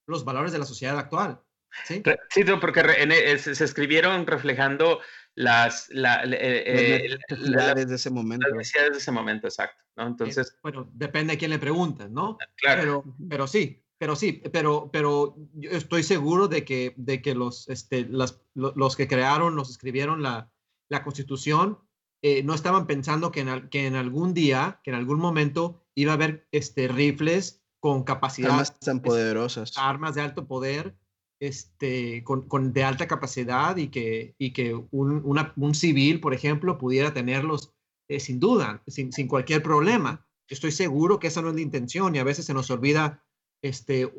los 0.06 0.24
valores 0.24 0.52
de 0.52 0.58
la 0.58 0.66
sociedad 0.66 0.98
actual. 0.98 1.40
Sí, 1.84 2.02
sí 2.30 2.44
porque 2.60 3.38
se 3.38 3.64
escribieron 3.64 4.26
reflejando 4.26 5.00
las, 5.40 5.88
la, 5.90 6.22
eh, 6.24 7.18
necesidades 7.31 7.88
de 7.88 7.94
ese 7.94 8.11
momento. 8.11 8.46
Las 8.46 8.57
necesidades 8.57 8.92
de 8.92 8.98
ese 8.98 9.12
momento, 9.12 9.46
exacto. 9.46 9.83
¿no? 9.96 10.07
Entonces, 10.07 10.57
bueno, 10.62 10.90
depende 10.92 11.33
de 11.33 11.38
quién 11.38 11.50
le 11.50 11.59
pregunten, 11.59 12.12
¿no? 12.12 12.37
Ah, 12.40 12.46
claro. 12.57 12.81
Pero, 12.83 13.16
pero 13.29 13.46
sí, 13.46 13.83
pero 13.98 14.16
sí, 14.16 14.42
pero, 14.53 14.90
pero 14.92 15.37
yo 15.55 15.70
estoy 15.70 16.03
seguro 16.03 16.46
de 16.46 16.64
que, 16.64 16.92
de 16.96 17.22
que 17.22 17.35
los, 17.35 17.68
este, 17.70 18.07
las, 18.09 18.40
los 18.55 18.96
que 18.96 19.09
crearon, 19.09 19.57
los 19.57 19.70
escribieron 19.70 20.22
la, 20.22 20.53
la 20.90 21.03
Constitución, 21.03 21.79
eh, 22.22 22.42
no 22.42 22.53
estaban 22.53 22.87
pensando 22.87 23.33
que 23.33 23.40
en, 23.40 23.68
que 23.70 23.87
en 23.87 23.94
algún 23.94 24.35
día, 24.35 24.81
que 24.85 24.90
en 24.90 24.96
algún 24.96 25.20
momento 25.20 25.87
iba 25.94 26.12
a 26.12 26.16
haber 26.16 26.46
este, 26.53 26.87
rifles 26.87 27.64
con 27.79 28.05
capacidad. 28.05 28.50
Armas 28.50 28.79
tan 28.79 29.00
poderosas. 29.00 29.72
Armas 29.79 30.14
de 30.16 30.20
alto 30.20 30.46
poder, 30.46 30.96
este, 31.40 32.22
con, 32.22 32.46
con 32.46 32.72
de 32.72 32.85
alta 32.85 33.09
capacidad 33.09 33.76
y 33.76 33.88
que, 33.88 34.35
y 34.38 34.53
que 34.53 34.74
un, 34.74 35.22
una, 35.24 35.53
un 35.57 35.74
civil, 35.74 36.20
por 36.20 36.35
ejemplo, 36.35 36.79
pudiera 36.79 37.12
tenerlos 37.12 37.72
eh, 38.09 38.20
sin 38.20 38.38
duda, 38.38 38.83
sin, 38.87 39.12
sin, 39.12 39.26
cualquier 39.26 39.62
problema. 39.62 40.26
Estoy 40.48 40.70
seguro 40.70 41.18
que 41.18 41.29
esa 41.29 41.42
no 41.42 41.48
es 41.48 41.55
la 41.55 41.61
intención 41.62 42.14
y 42.14 42.18
a 42.18 42.24
veces 42.24 42.44
se 42.44 42.55
nos 42.55 42.70
olvida, 42.70 43.24
este, 43.62 44.12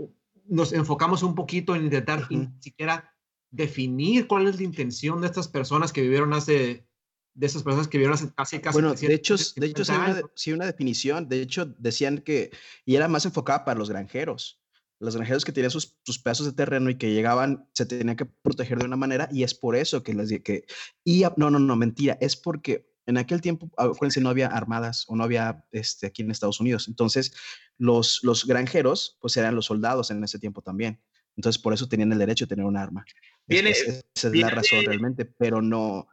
nos 0.48 0.74
enfocamos 0.74 1.24
un 1.24 1.36
poquito 1.36 1.76
en 1.76 1.86
intentar 1.86 2.30
ni 2.32 2.50
siquiera 2.60 3.14
definir 3.52 4.28
cuál 4.28 4.48
es 4.48 4.58
la 4.58 4.64
intención 4.64 5.22
de 5.22 5.28
estas 5.28 5.48
personas 5.48 5.94
que 5.94 6.02
vivieron 6.02 6.34
hace 6.34 6.88
de 7.34 7.48
esas 7.48 7.64
personas 7.64 7.88
que 7.88 7.98
vivieron 7.98 8.34
hace, 8.36 8.62
casi 8.62 8.74
Bueno, 8.74 8.94
de 8.94 9.14
hecho, 9.14 9.36
de 9.56 9.68
hecho 9.68 9.86
sí, 9.86 9.92
una, 9.94 10.22
sí, 10.36 10.52
una, 10.52 10.66
definición. 10.66 11.30
De 11.30 11.42
hecho, 11.42 11.66
decían 11.78 12.20
que, 12.20 12.52
y 12.86 12.96
era 12.96 13.08
más 13.08 13.26
enfocada 13.26 13.64
para 13.64 13.80
los 13.80 13.90
granjeros. 13.90 14.61
Los 15.02 15.16
granjeros 15.16 15.44
que 15.44 15.52
tenían 15.52 15.72
sus, 15.72 15.98
sus 16.04 16.20
pedazos 16.20 16.46
de 16.46 16.54
terreno 16.54 16.90
y 16.90 16.96
que 16.96 17.12
llegaban, 17.12 17.68
se 17.74 17.86
tenían 17.86 18.16
que 18.16 18.26
proteger 18.26 18.80
de 18.80 18.86
una 18.86 18.96
manera, 18.96 19.28
y 19.32 19.44
es 19.44 19.54
por 19.54 19.76
eso 19.76 20.04
que 20.04 20.14
les 20.14 20.32
que. 20.42 20.66
Y 21.04 21.24
no, 21.38 21.50
no, 21.50 21.60
no, 21.60 21.76
mentira, 21.76 22.18
es 22.22 22.36
porque 22.36 22.92
en 23.08 23.18
aquel 23.18 23.42
tiempo, 23.42 23.70
acuérdense, 23.78 24.22
no 24.22 24.30
había 24.30 24.48
armadas 24.48 25.06
o 25.08 25.16
no 25.16 25.24
había 25.24 25.66
este, 25.72 26.08
aquí 26.08 26.22
en 26.22 26.32
Estados 26.32 26.60
Unidos. 26.60 26.88
Entonces, 26.88 27.34
los, 27.78 28.20
los 28.24 28.46
granjeros, 28.46 29.18
pues 29.20 29.36
eran 29.38 29.56
los 29.56 29.66
soldados 29.66 30.12
en 30.12 30.24
ese 30.24 30.40
tiempo 30.40 30.62
también. 30.62 31.02
Entonces, 31.36 31.62
por 31.62 31.74
eso 31.74 31.88
tenían 31.88 32.12
el 32.12 32.20
derecho 32.20 32.46
de 32.46 32.50
tener 32.50 32.66
un 32.66 32.78
arma. 32.78 33.04
Viene, 33.48 33.72
esa 33.72 34.04
es 34.14 34.36
la 34.36 34.50
razón 34.50 34.86
realmente, 34.86 35.26
pero 35.26 35.62
no, 35.62 36.08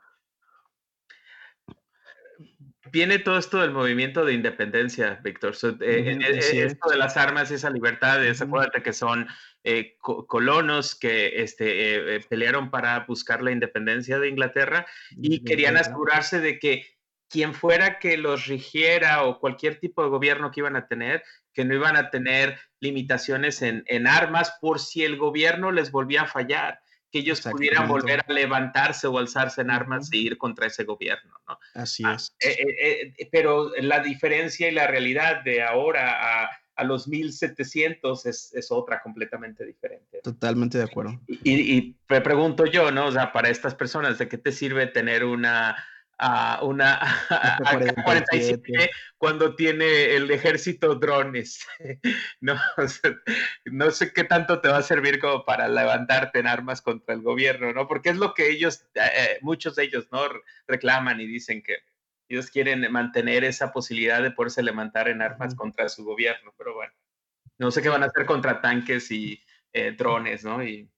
viene 2.93 3.19
todo 3.19 3.39
esto 3.39 3.61
del 3.61 3.71
movimiento 3.71 4.25
de 4.25 4.35
independencia, 4.35 5.21
Víctor. 5.23 5.55
Eh, 5.81 6.19
eh, 6.21 6.65
esto 6.65 6.91
de 6.91 6.97
las 6.97 7.17
armas, 7.17 7.51
esa 7.51 7.71
libertad, 7.71 8.21
acuérdate 8.41 8.83
que 8.83 8.93
son 8.93 9.27
eh, 9.65 9.97
colonos 9.99 10.95
que 10.95 11.43
este, 11.43 12.21
pelearon 12.29 12.71
para 12.71 13.01
buscar 13.01 13.43
la 13.43 13.51
independencia 13.51 14.19
de 14.19 14.29
Inglaterra 14.29 14.87
y 15.11 15.45
querían 15.45 15.77
asegurarse 15.77 16.41
de 16.41 16.59
que 16.59 16.87
quien 17.29 17.55
fuera 17.55 17.99
que 17.99 18.17
los 18.17 18.47
rigiera 18.47 19.25
o 19.25 19.39
cualquier 19.39 19.79
tipo 19.79 20.03
de 20.03 20.09
gobierno 20.09 20.51
que 20.51 20.61
iban 20.61 20.77
a 20.77 20.87
tener, 20.87 21.23
que 21.53 21.65
no 21.65 21.75
iban 21.75 21.97
a 21.97 22.11
tener 22.11 22.59
limitaciones 22.81 23.61
en, 23.63 23.85
en 23.87 24.07
armas 24.07 24.57
por 24.61 24.81
si 24.81 25.05
el 25.05 25.17
gobierno 25.17 25.71
les 25.71 25.91
volvía 25.91 26.23
a 26.23 26.27
fallar 26.27 26.81
que 27.11 27.21
ellos 27.21 27.41
pudieran 27.41 27.89
volver 27.89 28.21
a 28.27 28.33
levantarse 28.33 29.07
o 29.07 29.19
alzarse 29.19 29.63
en 29.63 29.71
armas 29.71 30.11
e 30.13 30.19
ir 30.19 30.39
contra 30.39 30.67
ese 30.67 30.85
gobierno, 30.85 31.33
¿no? 31.49 31.59
Así 31.75 32.03
ah, 32.07 32.15
es. 32.15 32.35
Eh, 32.41 32.57
eh, 32.61 33.15
eh, 33.17 33.29
pero 33.31 33.71
la 33.81 34.01
diferencia 34.01 34.69
y 34.69 34.73
la 34.73 34.87
realidad 34.87 35.43
de 35.43 35.63
ahora 35.63 36.45
a, 36.45 36.51
a 36.77 36.85
los 36.85 37.09
1700 37.09 38.27
es, 38.27 38.55
es, 38.55 38.71
otra 38.71 39.03
completamente 39.03 39.65
diferente. 39.65 40.21
Totalmente 40.23 40.79
de 40.79 40.85
acuerdo. 40.85 41.21
Y, 41.27 41.77
y, 41.77 41.97
me 42.09 42.21
pregunto 42.21 42.67
yo, 42.67 42.91
¿no? 42.91 43.07
O 43.07 43.13
sea, 43.13 43.33
para 43.33 43.49
estas 43.49 43.75
personas, 43.75 44.19
¿de 44.19 44.29
qué 44.29 44.39
te 44.39 44.53
sirve 44.53 44.87
tener 44.87 45.25
una 45.25 45.77
a 46.19 46.61
una 46.63 46.99
AK-47 47.31 48.91
cuando 49.17 49.55
tiene 49.55 50.17
el 50.17 50.31
ejército 50.31 50.97
drones. 50.97 51.67
no, 52.41 52.55
no 53.67 53.91
sé 53.91 54.13
qué 54.13 54.25
tanto 54.25 54.61
te 54.61 54.69
va 54.69 54.79
a 54.79 54.83
servir 54.83 55.21
como 55.21 55.45
para 55.45 55.69
levantarte 55.69 56.41
en 56.41 56.49
armas 56.49 56.83
contra 56.83 57.15
el 57.15 57.23
gobierno, 57.23 57.73
¿no? 57.73 57.87
Porque 57.87 58.11
es 58.11 58.17
lo 58.17 58.35
que 58.35 58.51
ellos, 58.51 58.87
eh, 58.95 59.39
muchos 59.43 59.77
de 59.77 59.85
ellos, 59.85 60.09
¿no? 60.11 60.23
Reclaman 60.67 61.21
y 61.21 61.27
dicen 61.27 61.63
que 61.63 61.79
ellos 62.29 62.51
quieren 62.51 62.91
mantener 62.93 63.45
esa 63.45 63.73
posibilidad 63.73 64.23
de 64.23 64.31
poderse 64.31 64.63
levantar 64.63 65.09
en 65.09 65.23
armas 65.23 65.55
contra 65.55 65.89
su 65.89 66.05
gobierno, 66.05 66.53
pero 66.59 66.75
bueno, 66.75 66.93
no 67.57 67.71
sé 67.71 67.81
qué 67.81 67.89
van 67.89 68.03
a 68.03 68.07
hacer 68.07 68.27
contra 68.27 68.61
tanques 68.61 69.11
y 69.11 69.43
eh, 69.73 69.93
drones, 69.93 70.45
¿no? 70.45 70.63
Y 70.63 70.91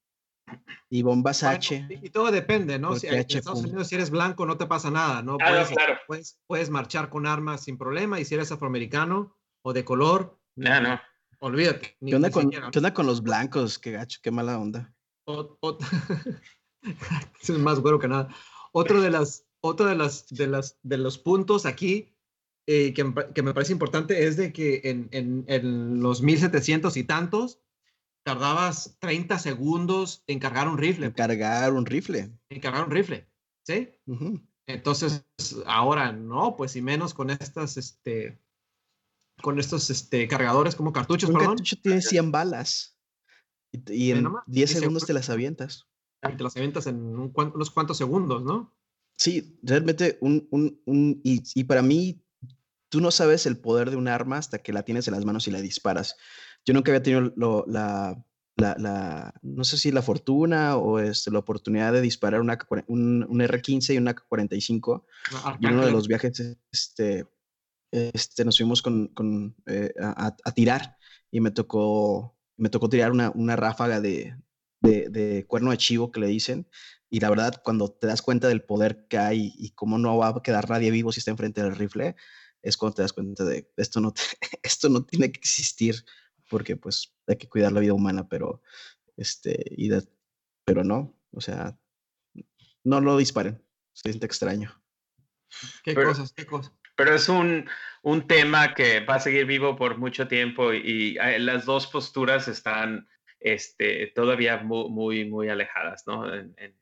y 0.88 1.02
bombas 1.02 1.42
H. 1.42 1.86
Y, 2.02 2.10
todo 2.10 2.30
depende, 2.30 2.78
¿no? 2.78 2.96
Si, 2.96 3.06
en 3.06 3.14
Estados 3.14 3.62
Unidos, 3.62 3.88
si 3.88 3.94
eres 3.94 4.10
blanco, 4.10 4.46
no 4.46 4.56
te 4.56 4.66
pasa 4.66 4.90
nada, 4.90 5.22
¿no? 5.22 5.38
Puedes, 5.38 5.68
claro. 5.68 5.94
puedes, 6.06 6.38
puedes, 6.46 6.70
marchar 6.70 7.08
con 7.08 7.26
armas 7.26 7.64
sin 7.64 7.78
problema, 7.78 8.20
y 8.20 8.24
si 8.24 8.34
eres 8.34 8.52
afroamericano 8.52 9.36
o 9.62 9.72
de 9.72 9.84
color, 9.84 10.38
no, 10.56 10.80
no. 10.80 11.00
olvídate. 11.40 11.96
¿Qué 12.04 12.14
onda, 12.14 12.30
con, 12.30 12.50
¿Qué 12.50 12.78
onda, 12.78 12.94
con, 12.94 13.06
los 13.06 13.22
blancos? 13.22 13.78
Qué 13.78 13.92
gacho, 13.92 14.20
qué 14.22 14.30
mala 14.30 14.58
onda. 14.58 14.94
es 17.42 17.50
más 17.50 17.80
güero 17.80 17.98
que 17.98 18.08
nada. 18.08 18.28
Otro 18.72 19.00
de 19.00 19.10
las, 19.10 19.46
otro 19.60 19.86
de 19.86 19.94
las, 19.94 20.26
de 20.28 20.46
las, 20.46 20.78
de 20.82 20.98
los 20.98 21.18
puntos 21.18 21.66
aquí 21.66 22.14
eh, 22.66 22.94
que, 22.94 23.12
que, 23.34 23.42
me 23.42 23.52
parece 23.52 23.72
importante 23.72 24.26
es 24.26 24.36
de 24.36 24.52
que 24.52 24.80
en, 24.84 25.08
en, 25.12 25.44
en 25.48 26.00
los 26.00 26.22
1700 26.22 26.96
y 26.96 27.04
tantos, 27.04 27.60
tardabas 28.22 28.96
30 29.00 29.38
segundos 29.38 30.22
en 30.26 30.38
cargar 30.38 30.68
un 30.68 30.78
rifle. 30.78 31.06
En 31.06 31.12
cargar 31.12 31.72
un 31.72 31.86
rifle. 31.86 32.30
En 32.48 32.60
cargar 32.60 32.84
un 32.84 32.90
rifle, 32.90 33.28
¿sí? 33.66 33.88
Entonces, 34.66 35.24
ahora 35.66 36.12
no, 36.12 36.56
pues 36.56 36.76
y 36.76 36.82
menos 36.82 37.14
con 37.14 37.30
estas, 37.30 37.76
este, 37.76 38.40
con 39.42 39.58
estos 39.58 39.90
este, 39.90 40.28
cargadores 40.28 40.76
como 40.76 40.92
cartuchos, 40.92 41.28
un 41.28 41.34
perdón. 41.36 41.56
cartucho 41.56 41.76
tiene 41.82 42.02
100 42.02 42.30
balas 42.30 42.98
y, 43.72 44.10
en 44.10 44.28
10 44.46 44.70
segundos 44.70 45.06
te 45.06 45.12
las 45.12 45.30
avientas. 45.30 45.86
Te 46.20 46.42
las 46.42 46.56
avientas 46.56 46.86
en 46.86 46.96
un, 46.96 47.32
unos 47.34 47.70
cuantos 47.70 47.96
segundos, 47.96 48.42
¿no? 48.42 48.76
Sí, 49.16 49.58
realmente 49.62 50.18
un, 50.20 50.48
un, 50.50 50.80
un 50.86 51.20
y, 51.24 51.42
y 51.54 51.64
para 51.64 51.82
mí, 51.82 52.22
tú 52.88 53.00
no 53.00 53.10
sabes 53.10 53.46
el 53.46 53.58
poder 53.58 53.90
de 53.90 53.96
un 53.96 54.08
arma 54.08 54.38
hasta 54.38 54.58
que 54.58 54.72
la 54.72 54.82
tienes 54.82 55.08
en 55.08 55.14
las 55.14 55.24
manos 55.24 55.46
y 55.46 55.50
la 55.50 55.60
disparas. 55.60 56.16
Yo 56.64 56.74
nunca 56.74 56.90
había 56.90 57.02
tenido 57.02 57.32
lo, 57.36 57.64
la, 57.66 58.22
la, 58.56 58.76
la, 58.78 59.34
no 59.42 59.64
sé 59.64 59.76
si 59.76 59.90
la 59.90 60.02
fortuna 60.02 60.76
o 60.76 60.98
este, 60.98 61.30
la 61.30 61.38
oportunidad 61.38 61.92
de 61.92 62.00
disparar 62.00 62.40
una, 62.40 62.58
un, 62.86 63.26
un 63.28 63.40
R15 63.40 63.94
y 63.94 63.98
una 63.98 64.14
AK-45. 64.14 65.04
Y 65.60 65.66
en 65.66 65.74
uno 65.74 65.86
de 65.86 65.92
los 65.92 66.06
viajes 66.06 66.58
este, 66.70 67.26
este, 67.90 68.44
nos 68.44 68.56
fuimos 68.56 68.82
con, 68.82 69.08
con 69.08 69.56
eh, 69.66 69.92
a, 70.00 70.36
a, 70.44 70.52
tirar 70.52 70.96
y 71.30 71.40
me 71.40 71.50
tocó, 71.50 72.36
me 72.56 72.68
tocó 72.68 72.88
tirar 72.88 73.12
una, 73.12 73.30
una 73.30 73.56
ráfaga 73.56 74.00
de, 74.00 74.36
de, 74.80 75.08
de, 75.08 75.46
cuerno 75.46 75.70
de 75.70 75.78
chivo 75.78 76.12
que 76.12 76.20
le 76.20 76.26
dicen. 76.26 76.68
Y 77.08 77.20
la 77.20 77.30
verdad, 77.30 77.60
cuando 77.64 77.90
te 77.90 78.06
das 78.06 78.22
cuenta 78.22 78.46
del 78.46 78.62
poder 78.62 79.06
que 79.08 79.18
hay 79.18 79.52
y 79.56 79.70
cómo 79.70 79.98
no 79.98 80.16
va 80.18 80.28
a 80.28 80.42
quedar 80.42 80.70
nadie 80.70 80.92
vivo 80.92 81.10
si 81.10 81.18
está 81.18 81.32
enfrente 81.32 81.62
del 81.62 81.74
rifle, 81.74 82.14
es 82.62 82.76
cuando 82.76 82.96
te 82.96 83.02
das 83.02 83.12
cuenta 83.12 83.44
de 83.44 83.70
esto 83.76 84.00
no, 84.00 84.12
esto 84.62 84.88
no 84.88 85.04
tiene 85.04 85.32
que 85.32 85.40
existir 85.40 86.04
porque 86.50 86.76
pues 86.76 87.14
hay 87.26 87.36
que 87.36 87.48
cuidar 87.48 87.72
la 87.72 87.80
vida 87.80 87.94
humana, 87.94 88.28
pero, 88.28 88.60
este, 89.16 89.64
y 89.70 89.88
pero 90.64 90.84
no, 90.84 91.16
o 91.32 91.40
sea, 91.40 91.78
no 92.84 93.00
lo 93.00 93.16
disparen, 93.16 93.64
se 93.92 94.10
siente 94.10 94.26
extraño. 94.26 94.82
¿Qué 95.82 95.94
cosas? 95.94 96.32
¿Qué 96.32 96.44
cosas? 96.44 96.72
Pero 96.96 97.14
es 97.14 97.28
un, 97.28 97.68
un, 98.02 98.26
tema 98.26 98.74
que 98.74 99.00
va 99.00 99.14
a 99.14 99.20
seguir 99.20 99.46
vivo 99.46 99.76
por 99.76 99.96
mucho 99.96 100.28
tiempo 100.28 100.74
y, 100.74 101.16
y 101.18 101.38
las 101.38 101.64
dos 101.64 101.86
posturas 101.86 102.46
están 102.46 103.08
este, 103.38 104.08
todavía 104.08 104.58
muy, 104.58 104.90
muy, 104.90 105.24
muy 105.24 105.48
alejadas, 105.48 106.06
¿no? 106.06 106.32
En, 106.32 106.54
en, 106.58 106.74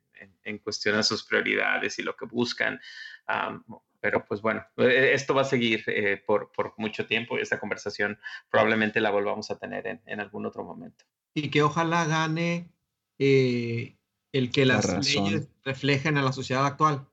en, 0.43 0.59
cuestión 0.59 0.97
a 0.97 1.05
sus 1.05 1.25
prioridades 1.25 1.99
y 1.99 2.03
lo 2.03 2.17
que 2.17 2.27
buscan. 2.27 2.81
Um, 3.29 3.63
pero 4.09 4.25
pues 4.25 4.41
bueno, 4.41 4.65
e-, 4.79 5.13
esto 5.13 5.35
va 5.35 5.43
a 5.43 5.45
seguir 5.45 5.85
eh, 5.87 6.23
por, 6.27 6.51
por, 6.51 6.73
mucho 6.79 7.07
tiempo 7.07 7.37
y 7.37 7.43
esta 7.43 7.61
conversación 7.61 8.19
probablemente 8.49 9.03
la 9.03 9.11
volvamos 9.11 9.51
a 9.51 9.59
tener 9.59 9.87
en, 9.87 10.01
en 10.07 10.19
algún 10.19 10.47
otro 10.47 10.65
momento. 10.65 11.05
Y 11.35 11.51
que 11.51 11.63
ojalá 11.63 12.07
gane 12.07 12.73
eh, 13.19 13.99
el 14.33 14.51
que 14.51 14.65
las 14.65 15.15
leyes 15.15 15.51
reflejen 15.63 16.17
a 16.17 16.23
la 16.23 16.33
sociedad 16.33 16.65
actual, 16.65 17.07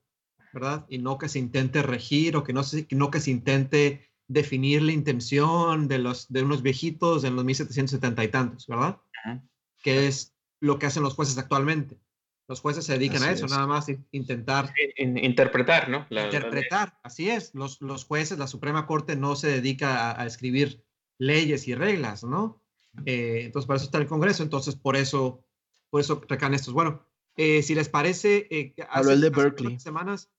¿verdad? 0.53 0.85
Y 0.87 0.99
no 0.99 1.17
que 1.17 1.27
se 1.27 1.39
intente 1.39 1.81
regir 1.81 2.37
o 2.37 2.45
que 2.45 2.53
no, 2.53 2.63
se, 2.63 2.87
no 2.91 3.11
que 3.11 3.19
se 3.19 3.31
intente 3.31 4.09
definir 4.29 4.81
la 4.81 4.93
intención 4.93 5.89
de, 5.89 5.99
los, 5.99 6.31
de 6.31 6.43
unos 6.43 6.61
viejitos 6.61 7.25
en 7.25 7.35
los 7.35 7.43
1770 7.43 8.23
y 8.23 8.27
tantos, 8.29 8.67
¿verdad? 8.67 9.01
Uh 9.25 9.29
-huh. 9.31 9.49
Que 9.83 10.07
es 10.07 10.33
lo 10.61 10.79
que 10.79 10.85
hacen 10.85 11.03
los 11.03 11.13
jueces 11.13 11.37
actualmente. 11.37 11.99
Los 12.47 12.61
jueces 12.61 12.85
se 12.85 12.93
dedican 12.93 13.17
así 13.17 13.25
a 13.25 13.31
eso, 13.31 13.45
es. 13.45 13.51
nada 13.51 13.67
más 13.67 13.87
intentar... 14.11 14.73
interpretar, 14.97 15.89
¿no? 15.89 16.05
La, 16.09 16.25
interpretar, 16.25 16.89
la 16.89 16.99
así 17.03 17.29
es. 17.29 17.55
Los, 17.55 17.81
los, 17.81 18.05
jueces, 18.05 18.37
la 18.37 18.47
Suprema 18.47 18.85
Corte 18.85 19.15
no 19.15 19.35
se 19.35 19.47
dedica 19.47 20.11
a, 20.11 20.21
a 20.21 20.25
escribir 20.25 20.83
leyes 21.17 21.67
y 21.67 21.75
reglas, 21.75 22.23
¿no? 22.23 22.61
Eh, 23.05 23.41
entonces, 23.45 23.67
para 23.67 23.77
eso 23.77 23.85
está 23.85 23.97
el 23.97 24.07
Congreso, 24.07 24.43
entonces 24.43 24.75
por 24.75 24.95
eso, 24.95 25.43
por 25.89 26.01
eso 26.01 26.21
recaen 26.27 26.53
estos. 26.53 26.73
Bueno, 26.73 27.05
eh, 27.35 27.61
si 27.63 27.75
les 27.75 27.89
parece, 27.89 28.47
eh, 28.49 28.73
hace, 28.89 29.13
el 29.13 29.21
de 29.21 29.29
Berkeley. 29.29 29.79
semanas 29.79 30.31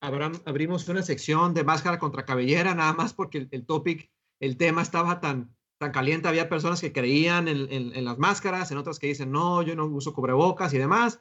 habrán, 0.00 0.40
abrimos 0.44 0.88
una 0.88 1.02
sección 1.02 1.54
de 1.54 1.64
máscara 1.64 1.98
contra 1.98 2.24
cabellera, 2.24 2.74
nada 2.74 2.92
más 2.92 3.12
porque 3.12 3.38
el, 3.38 3.48
el 3.50 3.66
topic, 3.66 4.10
el 4.40 4.56
tema 4.56 4.82
estaba 4.82 5.20
tan, 5.20 5.56
tan 5.78 5.90
caliente 5.90 6.28
había 6.28 6.48
personas 6.48 6.80
que 6.80 6.92
creían 6.92 7.48
en, 7.48 7.70
en, 7.70 8.04
las 8.04 8.18
máscaras, 8.18 8.70
en 8.70 8.78
otras 8.78 8.98
que 8.98 9.08
dicen, 9.08 9.32
no, 9.32 9.62
yo 9.62 9.74
no 9.74 9.86
uso 9.86 10.14
cubrebocas 10.14 10.72
y 10.74 10.78
demás. 10.78 11.20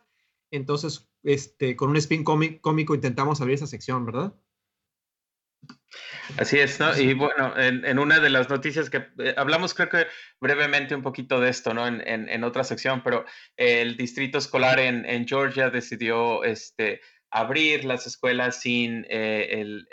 Entonces, 0.55 1.09
este, 1.23 1.75
con 1.75 1.89
un 1.89 1.97
spin 1.97 2.23
cómico 2.23 2.95
intentamos 2.95 3.41
abrir 3.41 3.55
esa 3.55 3.67
sección, 3.67 4.05
¿verdad? 4.05 4.33
Así 6.37 6.59
es, 6.59 6.79
¿no? 6.79 6.97
Y 6.97 7.13
bueno, 7.13 7.53
en, 7.57 7.99
una 7.99 8.19
de 8.19 8.29
las 8.29 8.49
noticias 8.49 8.89
que 8.89 9.07
eh, 9.19 9.35
hablamos, 9.37 9.73
creo 9.73 9.89
que 9.89 10.07
brevemente 10.39 10.95
un 10.95 11.01
poquito 11.01 11.39
de 11.39 11.49
esto, 11.49 11.73
¿no? 11.73 11.87
En, 11.87 12.43
otra 12.43 12.63
sección, 12.63 13.03
pero 13.03 13.25
el 13.55 13.95
distrito 13.95 14.37
escolar 14.37 14.79
en, 14.79 15.27
Georgia 15.27 15.69
decidió 15.69 16.43
este, 16.43 17.01
abrir 17.29 17.85
las 17.85 18.07
escuelas 18.07 18.59
sin, 18.59 19.05
eh, 19.09 19.85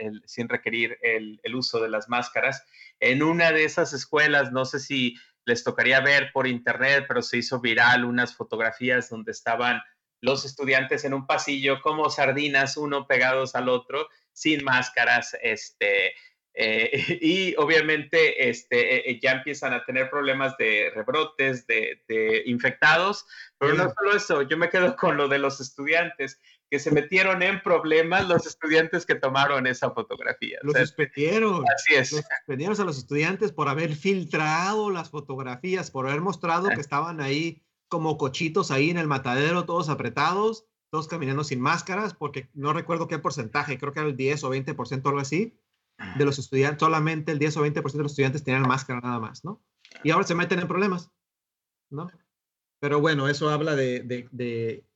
requerir 0.48 0.98
el, 1.02 1.54
uso 1.54 1.80
de 1.80 1.90
las 1.90 2.08
máscaras. 2.08 2.64
En 2.98 3.22
una 3.22 3.52
de 3.52 3.64
esas 3.64 3.92
escuelas, 3.92 4.52
no 4.52 4.64
sé 4.64 4.80
si 4.80 5.16
les 5.44 5.62
tocaría 5.64 6.00
ver 6.00 6.30
por 6.32 6.46
internet, 6.46 7.04
pero 7.06 7.22
se 7.22 7.38
hizo 7.38 7.60
viral 7.60 8.04
unas 8.04 8.34
fotografías 8.34 9.10
donde 9.10 9.32
estaban 9.32 9.82
los 10.22 10.46
estudiantes 10.46 11.04
en 11.04 11.12
un 11.12 11.26
pasillo 11.26 11.82
como 11.82 12.08
sardinas, 12.08 12.78
uno 12.78 13.06
pegados 13.06 13.54
al 13.54 13.68
otro, 13.68 14.08
sin 14.32 14.64
máscaras, 14.64 15.36
este, 15.42 16.14
eh, 16.54 16.90
y 17.20 17.54
obviamente 17.56 18.48
este, 18.48 19.10
eh, 19.10 19.18
ya 19.20 19.32
empiezan 19.32 19.72
a 19.74 19.84
tener 19.84 20.08
problemas 20.08 20.56
de 20.56 20.90
rebrotes, 20.94 21.66
de, 21.66 22.42
infectados, 22.46 23.26
pero 23.58 23.74
no 23.74 23.92
solo 23.96 24.16
eso, 24.16 24.42
yo 24.42 24.56
me 24.56 24.70
quedo 24.70 24.96
con 24.96 25.16
lo 25.16 25.28
de 25.28 25.38
los 25.38 25.60
estudiantes, 25.60 26.40
que 26.70 26.78
se 26.78 26.90
metieron 26.90 27.42
en 27.42 27.62
problemas 27.62 28.26
los 28.26 28.46
estudiantes 28.46 29.04
que 29.04 29.14
tomaron 29.16 29.66
esa 29.66 29.90
fotografía. 29.90 30.58
Los 30.62 30.74
suspendieron. 30.78 31.62
Así 31.74 31.94
es. 31.94 32.12
Los 32.12 32.24
suspendieron 32.24 32.80
a 32.80 32.84
los 32.84 32.96
estudiantes 32.96 33.52
por 33.52 33.68
haber 33.68 33.94
filtrado 33.94 34.88
las 34.90 35.10
fotografías, 35.10 35.90
por 35.90 36.08
haber 36.08 36.22
mostrado 36.22 36.70
que 36.70 36.80
estaban 36.80 37.20
ahí 37.20 37.62
como 37.92 38.16
cochitos 38.16 38.70
ahí 38.70 38.88
en 38.88 38.96
el 38.96 39.06
matadero, 39.06 39.66
todos 39.66 39.90
apretados, 39.90 40.66
todos 40.90 41.08
caminando 41.08 41.44
sin 41.44 41.60
máscaras, 41.60 42.14
porque 42.14 42.48
no 42.54 42.72
recuerdo 42.72 43.06
qué 43.06 43.18
porcentaje, 43.18 43.76
creo 43.76 43.92
que 43.92 44.00
era 44.00 44.08
el 44.08 44.16
10 44.16 44.44
o 44.44 44.50
20% 44.50 45.04
o 45.04 45.08
algo 45.10 45.20
así, 45.20 45.58
de 46.16 46.24
los 46.24 46.38
estudiantes, 46.38 46.80
solamente 46.80 47.32
el 47.32 47.38
10 47.38 47.58
o 47.58 47.66
20% 47.66 47.92
de 47.92 48.02
los 48.02 48.12
estudiantes 48.12 48.44
tenían 48.44 48.62
máscara 48.62 49.02
nada 49.02 49.20
más, 49.20 49.44
¿no? 49.44 49.62
Y 50.02 50.10
ahora 50.10 50.26
se 50.26 50.34
meten 50.34 50.58
en 50.60 50.68
problemas, 50.68 51.10
¿no? 51.90 52.10
Pero 52.80 52.98
bueno, 53.02 53.28
eso 53.28 53.50
habla 53.50 53.76
de, 53.76 54.00
de, 54.00 54.86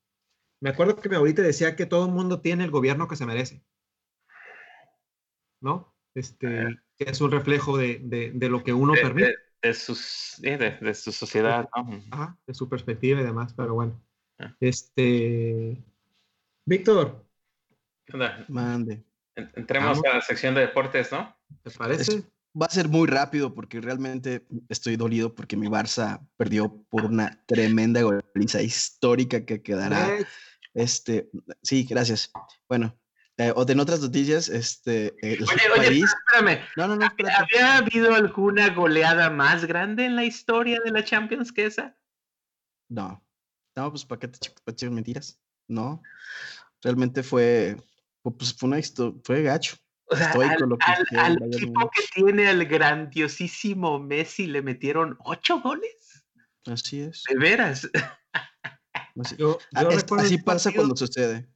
Me 0.63 0.71
acuerdo 0.71 0.97
que 0.97 1.11
mi 1.11 1.17
abuelita 1.17 1.43
decía 1.43 1.77
que 1.77 1.85
todo 1.85 2.07
el 2.07 2.13
mundo 2.13 2.41
tiene 2.41 2.65
el 2.65 2.71
gobierno 2.71 3.09
que 3.09 3.17
se 3.17 3.27
merece, 3.27 3.63
¿no? 5.61 5.95
Este, 6.15 6.79
que 6.97 7.05
es 7.11 7.21
un 7.21 7.31
reflejo 7.31 7.77
de, 7.77 7.99
de 8.33 8.49
lo 8.49 8.65
que 8.65 8.73
uno 8.73 8.95
permite. 8.95 9.35
De, 9.67 9.75
sus, 9.75 10.35
de, 10.39 10.95
su 10.95 11.11
sociedad, 11.11 11.69
¿no? 11.77 12.03
Ajá, 12.11 12.39
de 12.47 12.55
su 12.55 12.69
perspectiva 12.69 13.21
y 13.21 13.25
demás, 13.25 13.53
pero 13.55 13.75
bueno. 13.75 14.01
Ah. 14.39 14.55
Este. 14.61 15.83
Víctor. 16.65 17.25
Mande. 18.49 19.05
Entremos 19.35 20.01
a 20.05 20.15
la 20.15 20.21
sección 20.23 20.55
de 20.55 20.63
deportes, 20.63 21.11
¿no? 21.11 21.37
¿Te 21.63 21.71
parece? 21.73 22.25
va 22.61 22.67
a 22.67 22.71
ser 22.71 22.89
muy 22.89 23.07
rápido 23.07 23.55
porque 23.55 23.81
realmente 23.81 24.47
estoy 24.69 24.97
dolido 24.97 25.35
porque 25.35 25.57
mi 25.57 25.67
Barça 25.67 26.27
perdió 26.37 26.83
por 26.89 27.05
una 27.05 27.43
tremenda 27.47 28.01
goliza 28.03 28.63
histórica 28.63 29.45
que 29.45 29.63
quedará. 29.63 30.09
Este, 30.73 31.29
sí, 31.63 31.85
gracias. 31.85 32.33
Bueno, 32.69 32.97
eh, 33.39 33.53
o 33.55 33.69
en 33.69 33.81
otras 33.81 34.01
noticias, 34.01 34.49
este, 34.49 35.15
oye, 35.23 35.39
oye, 35.77 36.05
espérame. 36.05 36.65
No, 36.77 36.89
no, 36.89 36.97
no, 36.97 37.07
¿Había 37.07 37.77
habido 37.77 38.15
alguna 38.15 38.71
goleada 38.71 39.29
más 39.29 39.65
grande 39.67 40.07
en 40.07 40.17
la 40.17 40.25
historia 40.25 40.81
de 40.85 40.91
la 40.91 41.05
Champions 41.05 41.53
que 41.53 41.67
esa? 41.67 41.97
No. 42.89 43.23
No, 43.77 43.91
pues 43.91 44.07
para 44.07 44.21
qué 44.21 44.29
te 44.29 44.39
echas 44.67 44.91
mentiras. 44.91 45.39
No. 45.69 46.03
Realmente 46.83 47.23
fue 47.23 47.77
pues 48.23 48.55
fue 48.55 48.69
una 48.69 48.79
fue 49.23 49.43
gacho. 49.43 49.77
O 50.09 50.17
sea, 50.17 50.33
al, 50.33 51.43
equipo 51.53 51.91
que 51.91 52.03
tiene 52.15 52.47
al 52.47 52.65
grandiosísimo 52.65 53.99
Messi 53.99 54.47
le 54.47 54.63
metieron 54.63 55.19
ocho 55.25 55.61
goles. 55.61 56.25
Así 56.65 57.01
es. 57.01 57.25
De 57.29 57.37
veras. 57.37 57.89
Así, 59.19 59.35
yo, 59.37 59.59
así 59.73 60.37
pasa 60.37 60.71
cuando 60.73 60.95
sucede. 60.95 61.49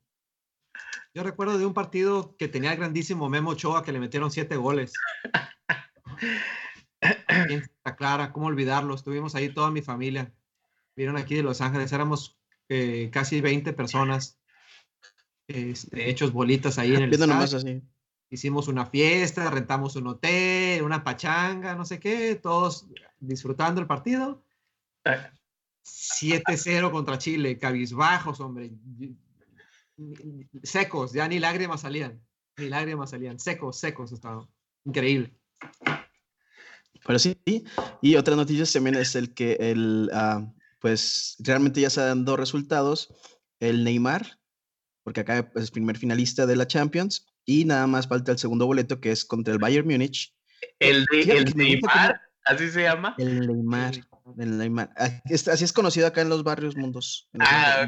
Yo 1.13 1.25
recuerdo 1.25 1.59
de 1.59 1.67
un 1.67 1.75
partido 1.75 2.37
que 2.37 2.49
tenía 2.49 2.71
al 2.71 2.77
grandísimo 2.77 3.29
Memo 3.29 3.51
Ochoa 3.51 3.83
que 3.83 3.93
le 3.93 3.99
metieron 3.99 4.31
siete 4.31 4.57
goles. 4.57 4.93
Está 7.01 7.97
clara, 7.97 8.33
cómo 8.33 8.47
olvidarlo. 8.47 8.95
Estuvimos 8.95 9.35
ahí 9.35 9.53
toda 9.53 9.71
mi 9.71 9.83
familia. 9.83 10.33
Vieron 10.95 11.17
aquí 11.17 11.35
de 11.35 11.43
Los 11.43 11.61
Ángeles, 11.61 11.93
éramos 11.93 12.39
eh, 12.69 13.11
casi 13.13 13.41
20 13.41 13.73
personas 13.73 14.39
este, 15.49 16.09
hechos 16.11 16.33
bolitas 16.33 16.79
ahí 16.79 16.95
en 16.95 17.03
el 17.03 17.13
estadio. 17.13 17.83
Hicimos 18.33 18.69
una 18.69 18.87
fiesta, 18.87 19.51
rentamos 19.51 19.97
un 19.97 20.07
hotel, 20.07 20.83
una 20.85 21.03
pachanga, 21.03 21.75
no 21.75 21.85
sé 21.85 21.99
qué, 21.99 22.37
todos 22.37 22.87
disfrutando 23.19 23.81
el 23.81 23.89
partido. 23.89 24.45
7-0 25.85 26.93
contra 26.93 27.19
Chile, 27.19 27.59
cabizbajos, 27.59 28.39
hombre. 28.39 28.71
Secos, 30.63 31.13
ya 31.13 31.29
ni 31.29 31.39
lágrimas 31.39 31.83
salían. 31.83 32.21
Ni 32.57 32.69
lágrimas 32.69 33.11
salían. 33.11 33.39
Secos, 33.39 33.79
secos 33.79 34.13
estaban. 34.13 34.47
Increíble. 34.85 35.35
Pero 37.07 37.19
sí, 37.19 37.37
y 38.03 38.17
otra 38.17 38.37
noticia 38.37 38.65
también 38.67 38.97
es 38.97 39.15
el 39.15 39.33
que 39.33 39.57
el, 39.61 40.11
ah, 40.13 40.53
pues 40.81 41.37
realmente 41.41 41.81
ya 41.81 41.91
se 41.91 42.03
han 42.03 42.25
dado 42.25 42.37
resultados. 42.37 43.15
El 43.59 43.85
Neymar 43.85 44.41
porque 45.03 45.21
acá 45.21 45.51
es 45.55 45.71
primer 45.71 45.97
finalista 45.97 46.47
de 46.47 46.57
la 46.57 46.67
Champions 46.67 47.27
y 47.45 47.65
nada 47.65 47.87
más 47.87 48.07
falta 48.07 48.33
el 48.33 48.39
segundo 48.39 48.67
boleto 48.67 49.01
que 49.01 49.11
es 49.11 49.25
contra 49.25 49.53
el 49.53 49.59
Bayern 49.59 49.89
Múnich. 49.89 50.35
El, 50.79 51.07
de, 51.07 51.53
Neymar, 51.55 52.21
así 52.45 52.71
se 52.71 52.83
llama. 52.83 53.15
El 53.19 53.47
Neymar. 53.47 53.95
El 54.39 54.59
Neymar. 54.59 54.91
Así 54.95 55.65
es 55.65 55.73
conocido 55.73 56.07
acá 56.07 56.21
en 56.21 56.29
los 56.29 56.45
barrios 56.45 56.77
mundos. 56.77 57.29
ah, 57.39 57.87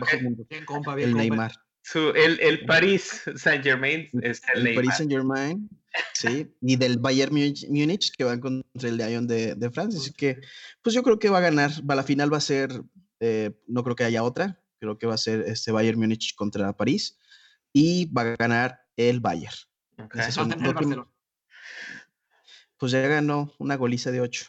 el 0.97 1.15
Neymar. 1.15 1.53
El, 1.95 2.41
el 2.41 2.65
Paris 2.65 3.23
Saint 3.37 3.65
Germain 3.65 4.09
el, 4.23 4.75
Paris 4.75 4.95
Saint 4.97 5.11
Germain, 5.11 5.69
sí, 6.15 6.53
y 6.61 6.77
del 6.77 6.99
Bayern 6.99 7.35
Múnich 7.35 8.13
que 8.17 8.25
van 8.25 8.41
contra 8.41 8.89
el 8.89 8.97
Lyon 8.97 9.27
de, 9.27 9.55
de 9.55 9.71
Francia. 9.71 10.01
Así 10.01 10.13
que, 10.13 10.41
pues 10.83 10.95
yo 10.95 11.03
creo 11.03 11.19
que 11.19 11.29
va 11.29 11.39
a 11.39 11.43
ganar. 11.43 11.71
Va, 11.89 11.95
la 11.95 12.05
final 12.05 12.33
va 12.33 12.39
a 12.39 12.41
ser, 12.41 12.71
eh, 13.21 13.51
no 13.67 13.83
creo 13.83 13.97
que 13.97 14.05
haya 14.05 14.23
otra 14.23 14.63
creo 14.83 14.99
que 14.99 15.07
va 15.07 15.15
a 15.15 15.19
ser 15.19 15.43
este 15.47 15.71
Bayern 15.71 15.99
Múnich 15.99 16.35
contra 16.35 16.77
París 16.77 17.17
y 17.73 18.07
va 18.13 18.23
a 18.23 18.37
ganar 18.37 18.81
el 18.97 19.21
Bayern. 19.21 19.55
pues 22.77 22.91
ya 22.91 23.07
ganó 23.07 23.55
una 23.59 23.77
goliza 23.77 24.11
de 24.11 24.21
8. 24.21 24.47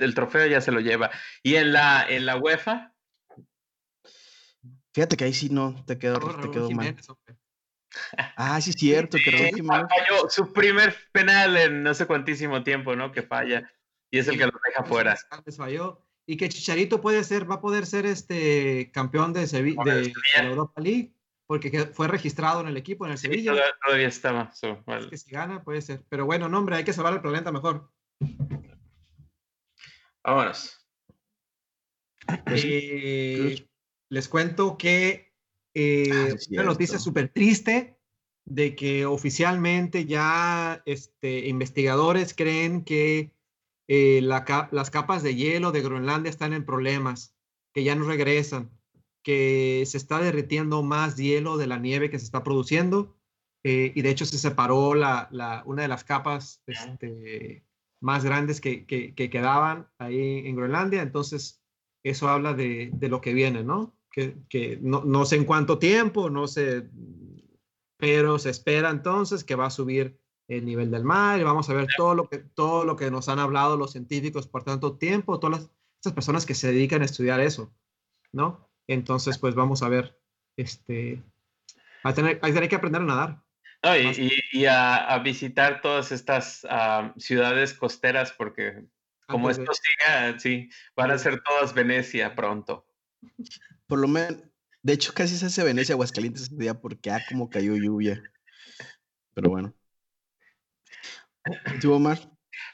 el 0.00 0.14
trofeo 0.14 0.46
ya 0.46 0.60
se 0.60 0.72
lo 0.72 0.80
lleva. 0.80 1.10
¿Y 1.42 1.54
en 1.54 1.72
la, 1.72 2.06
en 2.06 2.26
la 2.26 2.36
UEFA? 2.36 2.94
Fíjate 4.96 5.18
que 5.18 5.24
ahí 5.24 5.34
sí 5.34 5.50
no 5.50 5.84
te 5.84 5.98
quedó, 5.98 6.18
te 6.40 6.50
quedó 6.50 6.70
mal. 6.70 6.96
Ah, 8.34 8.58
sí 8.62 8.70
es 8.70 8.76
cierto, 8.76 9.18
que 9.22 9.52
falló 9.62 10.30
su 10.30 10.54
primer 10.54 10.96
penal 11.12 11.54
en 11.58 11.82
no 11.82 11.92
sé 11.92 12.06
cuantísimo 12.06 12.62
tiempo, 12.62 12.96
¿no? 12.96 13.12
Que 13.12 13.20
falla. 13.20 13.70
Y 14.10 14.20
es 14.20 14.28
el 14.28 14.38
que 14.38 14.46
lo 14.46 14.52
deja 14.66 14.84
fuera. 14.84 15.14
Falló 15.54 16.02
y 16.24 16.38
que 16.38 16.48
Chicharito 16.48 17.02
puede 17.02 17.24
ser, 17.24 17.48
va 17.48 17.56
a 17.56 17.60
poder 17.60 17.84
ser 17.84 18.06
este 18.06 18.90
campeón 18.90 19.34
de, 19.34 19.46
Sevilla, 19.46 19.84
de, 19.84 20.14
la 20.38 20.48
Europa 20.48 20.80
League, 20.80 21.12
porque 21.46 21.88
fue 21.92 22.08
registrado 22.08 22.62
en 22.62 22.68
el 22.68 22.78
equipo, 22.78 23.04
en 23.04 23.12
el 23.12 23.18
Sevilla. 23.18 23.52
todavía 23.84 24.08
estaba. 24.08 24.50
que 25.10 25.18
si 25.18 25.30
gana, 25.30 25.62
puede 25.62 25.82
ser. 25.82 26.06
Pero 26.08 26.24
bueno, 26.24 26.48
no, 26.48 26.58
hombre, 26.58 26.76
hay 26.76 26.84
que 26.84 26.94
salvar 26.94 27.12
el 27.12 27.20
planeta 27.20 27.52
mejor. 27.52 27.92
Vámonos. 30.24 30.72
Eh, 32.46 33.68
les 34.08 34.28
cuento 34.28 34.76
que 34.76 35.32
eh, 35.74 36.08
ah, 36.12 36.34
una 36.50 36.62
noticia 36.62 36.98
súper 36.98 37.28
triste 37.28 37.98
de 38.44 38.76
que 38.76 39.06
oficialmente 39.06 40.06
ya 40.06 40.82
este, 40.86 41.48
investigadores 41.48 42.34
creen 42.34 42.84
que 42.84 43.32
eh, 43.88 44.20
las 44.22 44.90
capas 44.90 45.22
de 45.22 45.34
hielo 45.34 45.72
de 45.72 45.82
Groenlandia 45.82 46.30
están 46.30 46.52
en 46.52 46.64
problemas, 46.64 47.36
que 47.72 47.84
ya 47.84 47.94
no 47.94 48.06
regresan, 48.06 48.70
que 49.22 49.84
se 49.86 49.96
está 49.96 50.20
derritiendo 50.20 50.82
más 50.82 51.16
hielo 51.16 51.56
de 51.56 51.66
la 51.66 51.78
nieve 51.78 52.10
que 52.10 52.18
se 52.18 52.24
está 52.24 52.44
produciendo 52.44 53.16
eh, 53.64 53.92
y 53.96 54.02
de 54.02 54.10
hecho 54.10 54.24
se 54.26 54.38
separó 54.38 54.94
la, 54.94 55.28
una 55.66 55.82
de 55.82 55.88
las 55.88 56.04
capas 56.04 56.62
este, 56.68 57.64
más 58.00 58.24
grandes 58.24 58.60
que, 58.60 58.86
quedaban 58.86 59.88
ahí 59.98 60.46
en 60.46 60.54
Groenlandia, 60.54 61.02
entonces 61.02 61.60
eso 62.04 62.28
habla 62.28 62.54
de, 62.54 62.92
lo 63.00 63.20
que 63.20 63.34
viene, 63.34 63.64
¿no? 63.64 63.95
Que, 64.16 64.78
no, 64.80 65.04
no, 65.04 65.26
sé 65.26 65.36
en 65.36 65.44
cuánto 65.44 65.78
tiempo, 65.78 66.30
no 66.30 66.46
sé, 66.46 66.88
pero 67.98 68.38
se 68.38 68.48
espera 68.48 68.88
entonces 68.88 69.44
que 69.44 69.56
va 69.56 69.66
a 69.66 69.70
subir 69.70 70.18
el 70.48 70.64
nivel 70.64 70.90
del 70.90 71.04
mar, 71.04 71.38
y 71.38 71.42
vamos 71.42 71.68
a 71.68 71.74
ver 71.74 71.86
todo 71.96 72.14
lo 72.14 72.28
que, 72.28 72.38
todo 72.38 72.84
lo 72.84 72.96
que 72.96 73.10
nos 73.10 73.28
han 73.28 73.40
hablado 73.40 73.76
los 73.76 73.92
científicos 73.92 74.46
por 74.46 74.64
tanto 74.64 74.96
tiempo, 74.96 75.38
todas 75.38 75.60
las, 75.60 75.70
estas 75.96 76.14
personas 76.14 76.46
que 76.46 76.54
se 76.54 76.68
dedican 76.68 77.02
a 77.02 77.04
estudiar 77.04 77.40
eso, 77.40 77.74
¿no? 78.32 78.70
Entonces, 78.86 79.36
pues 79.36 79.54
vamos 79.54 79.82
a 79.82 79.90
ver, 79.90 80.18
este, 80.56 81.22
a 82.02 82.14
tener, 82.14 82.38
a 82.40 82.46
tener 82.46 82.68
que 82.70 82.76
aprender 82.76 83.02
a 83.02 83.04
nadar. 83.04 83.42
y, 84.52 84.64
a, 84.64 85.18
visitar 85.22 85.82
todas 85.82 86.10
estas 86.10 86.66
ah, 86.70 87.12
ciudades 87.18 87.74
costeras, 87.74 88.32
porque 88.32 88.84
como 89.26 89.50
esto 89.50 89.72
siga, 89.74 90.38
sí, 90.38 90.70
van 90.94 91.10
a 91.10 91.18
ser 91.18 91.42
todas 91.42 91.74
Venecia 91.74 92.34
pronto. 92.34 92.86
Por 93.86 93.98
lo 94.00 94.08
menos, 94.08 94.42
de 94.82 94.92
hecho, 94.92 95.12
casi 95.14 95.36
se 95.36 95.46
hace 95.46 95.64
Venecia, 95.64 95.94
Aguascalientes 95.94 96.42
ese 96.42 96.56
día 96.56 96.74
porque 96.74 97.10
ah, 97.10 97.20
como 97.28 97.50
cayó 97.50 97.76
lluvia. 97.76 98.22
Pero 99.34 99.50
bueno. 99.50 99.74
¿Tú, 101.80 101.92
Omar? 101.92 102.18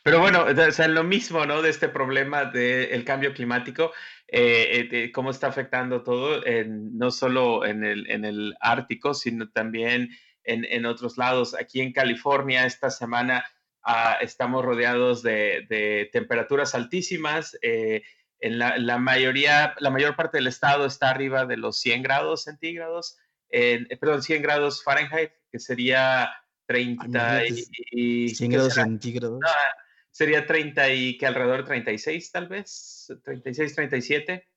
Pero 0.05 0.21
bueno, 0.21 0.45
o 0.45 0.71
sea, 0.73 0.89
lo 0.89 1.05
mismo, 1.05 1.45
¿no? 1.47 1.63
De 1.63 1.71
este 1.71 1.89
problema 1.89 2.45
del 2.45 3.05
cambio 3.05 3.35
climático, 3.35 3.93
eh, 4.29 5.11
cómo 5.13 5.31
está 5.31 5.49
afectando 5.49 6.03
todo, 6.03 6.43
no 6.67 7.11
solo 7.11 7.65
en 7.65 7.85
el, 7.85 8.11
en 8.11 8.25
el 8.25 8.55
Ártico, 8.61 9.15
sino 9.15 9.51
también 9.51 10.11
en, 10.45 10.65
en 10.65 10.87
otros 10.87 11.19
lados. 11.19 11.55
Aquí 11.59 11.81
en 11.81 11.93
California, 11.93 12.65
esta 12.65 12.91
semana 12.91 13.45
ah, 13.83 14.19
estamos 14.21 14.65
rodeados 14.65 15.23
de, 15.23 15.67
de 15.69 16.09
temperaturas 16.13 16.75
altísimas. 16.75 17.59
En 18.43 18.59
la, 18.59 18.99
mayoría, 18.99 19.73
la 19.79 19.91
mayor 19.91 20.17
parte 20.17 20.39
del 20.39 20.49
estado 20.49 20.85
está 20.85 21.11
arriba 21.11 21.47
de 21.47 21.57
los 21.57 21.79
100 21.79 22.03
grados 22.03 22.43
centígrados, 22.43 23.17
en, 23.49 23.87
eh, 23.89 23.97
perdón, 23.97 24.21
100 24.21 24.43
grados 24.43 24.83
Fahrenheit, 24.83 25.31
que 25.49 25.61
sería 25.61 26.29
30 26.67 27.45
y... 27.93 28.31
100 28.31 28.51
grados 28.51 28.75
centígrados. 28.75 29.39
sería 30.11 30.45
30 30.45 30.93
y 30.93 31.19
que 31.19 31.27
alrededor 31.27 31.59
de 31.59 31.69
36 31.69 32.33
tal 32.33 32.49
vez, 32.49 33.13
36, 33.23 33.75
37. 33.77 34.49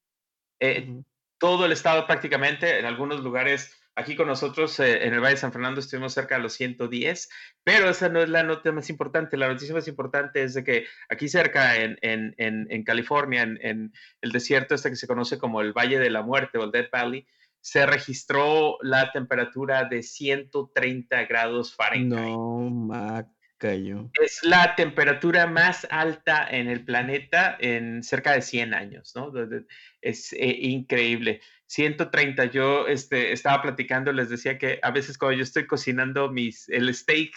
Eh, 0.62 1.04
todo 1.38 1.68
el 1.68 1.72
estado 1.72 2.08
prácticamente, 2.08 2.80
en 2.80 2.86
algunos 2.86 3.20
lugares 3.20 3.72
Aquí 3.98 4.18
con 4.18 4.28
nosotros 4.28 4.78
eh, 4.82 5.06
en 5.06 5.14
el 5.14 5.22
Valle 5.22 5.36
de 5.36 5.40
San 5.40 5.54
Fernando 5.54 5.80
estuvimos 5.80 6.14
cerca 6.14 6.36
de 6.36 6.42
los 6.42 6.54
110, 6.54 7.30
pero 7.64 7.90
esa 7.90 8.10
no 8.10 8.22
es 8.22 8.28
la 8.28 8.44
nota 8.44 8.74
más 8.74 8.90
importante. 8.90 9.38
La 9.38 9.48
noticia 9.48 9.74
más 9.74 9.88
importante 9.88 10.44
es 10.44 10.54
de 10.54 10.66
que 10.66 10.86
aquí 11.08 11.30
cerca 11.30 11.78
en, 11.78 11.98
en, 12.02 12.36
en, 12.38 12.84
California, 12.84 13.44
en, 13.44 13.94
el 14.22 14.32
desierto 14.34 14.76
este 14.76 14.90
que 14.90 14.98
se 14.98 15.08
conoce 15.08 15.38
como 15.38 15.62
el 15.62 15.72
Valle 15.72 15.98
de 15.98 16.10
la 16.10 16.24
Muerte 16.24 16.58
o 16.58 16.66
el 16.66 16.72
Death 16.72 16.92
Valley, 16.92 17.26
se 17.62 17.86
registró 17.86 18.78
la 18.82 19.14
temperatura 19.14 19.86
de 19.86 20.04
130 20.04 21.24
grados 21.24 21.74
Fahrenheit. 21.74 22.36
No, 22.36 23.30
Es 24.24 24.44
la 24.44 24.76
temperatura 24.76 25.48
más 25.48 25.88
alta 25.90 26.48
en 26.50 26.68
el 26.68 26.84
planeta 26.84 27.58
en 27.60 28.04
cerca 28.04 28.34
de 28.34 28.42
100 28.42 28.74
años, 28.74 29.14
¿no? 29.16 29.32
Es 30.02 30.34
eh, 30.34 30.58
increíble. 30.62 31.42
130. 31.68 32.46
Yo 32.46 32.88
este, 32.88 33.32
estaba 33.32 33.62
platicando, 33.62 34.12
les 34.12 34.30
decía 34.30 34.58
que 34.58 34.80
a 34.82 34.92
veces 34.92 35.18
cuando 35.18 35.38
yo 35.38 35.44
estoy 35.44 35.66
cocinando 35.68 36.32
mis, 36.32 36.70
el 36.70 36.94
steak, 36.94 37.32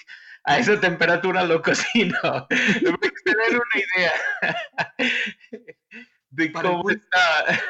a 0.44 0.58
esa 0.58 0.80
temperatura 0.80 1.44
lo 1.44 1.62
cocino. 1.62 2.18
Para 2.22 2.46
tener 2.48 3.50
una 3.50 3.84
idea 3.96 4.12
de 6.30 6.50
para 6.50 6.68
cómo 6.70 6.90
el 6.90 6.96
está. 6.96 7.60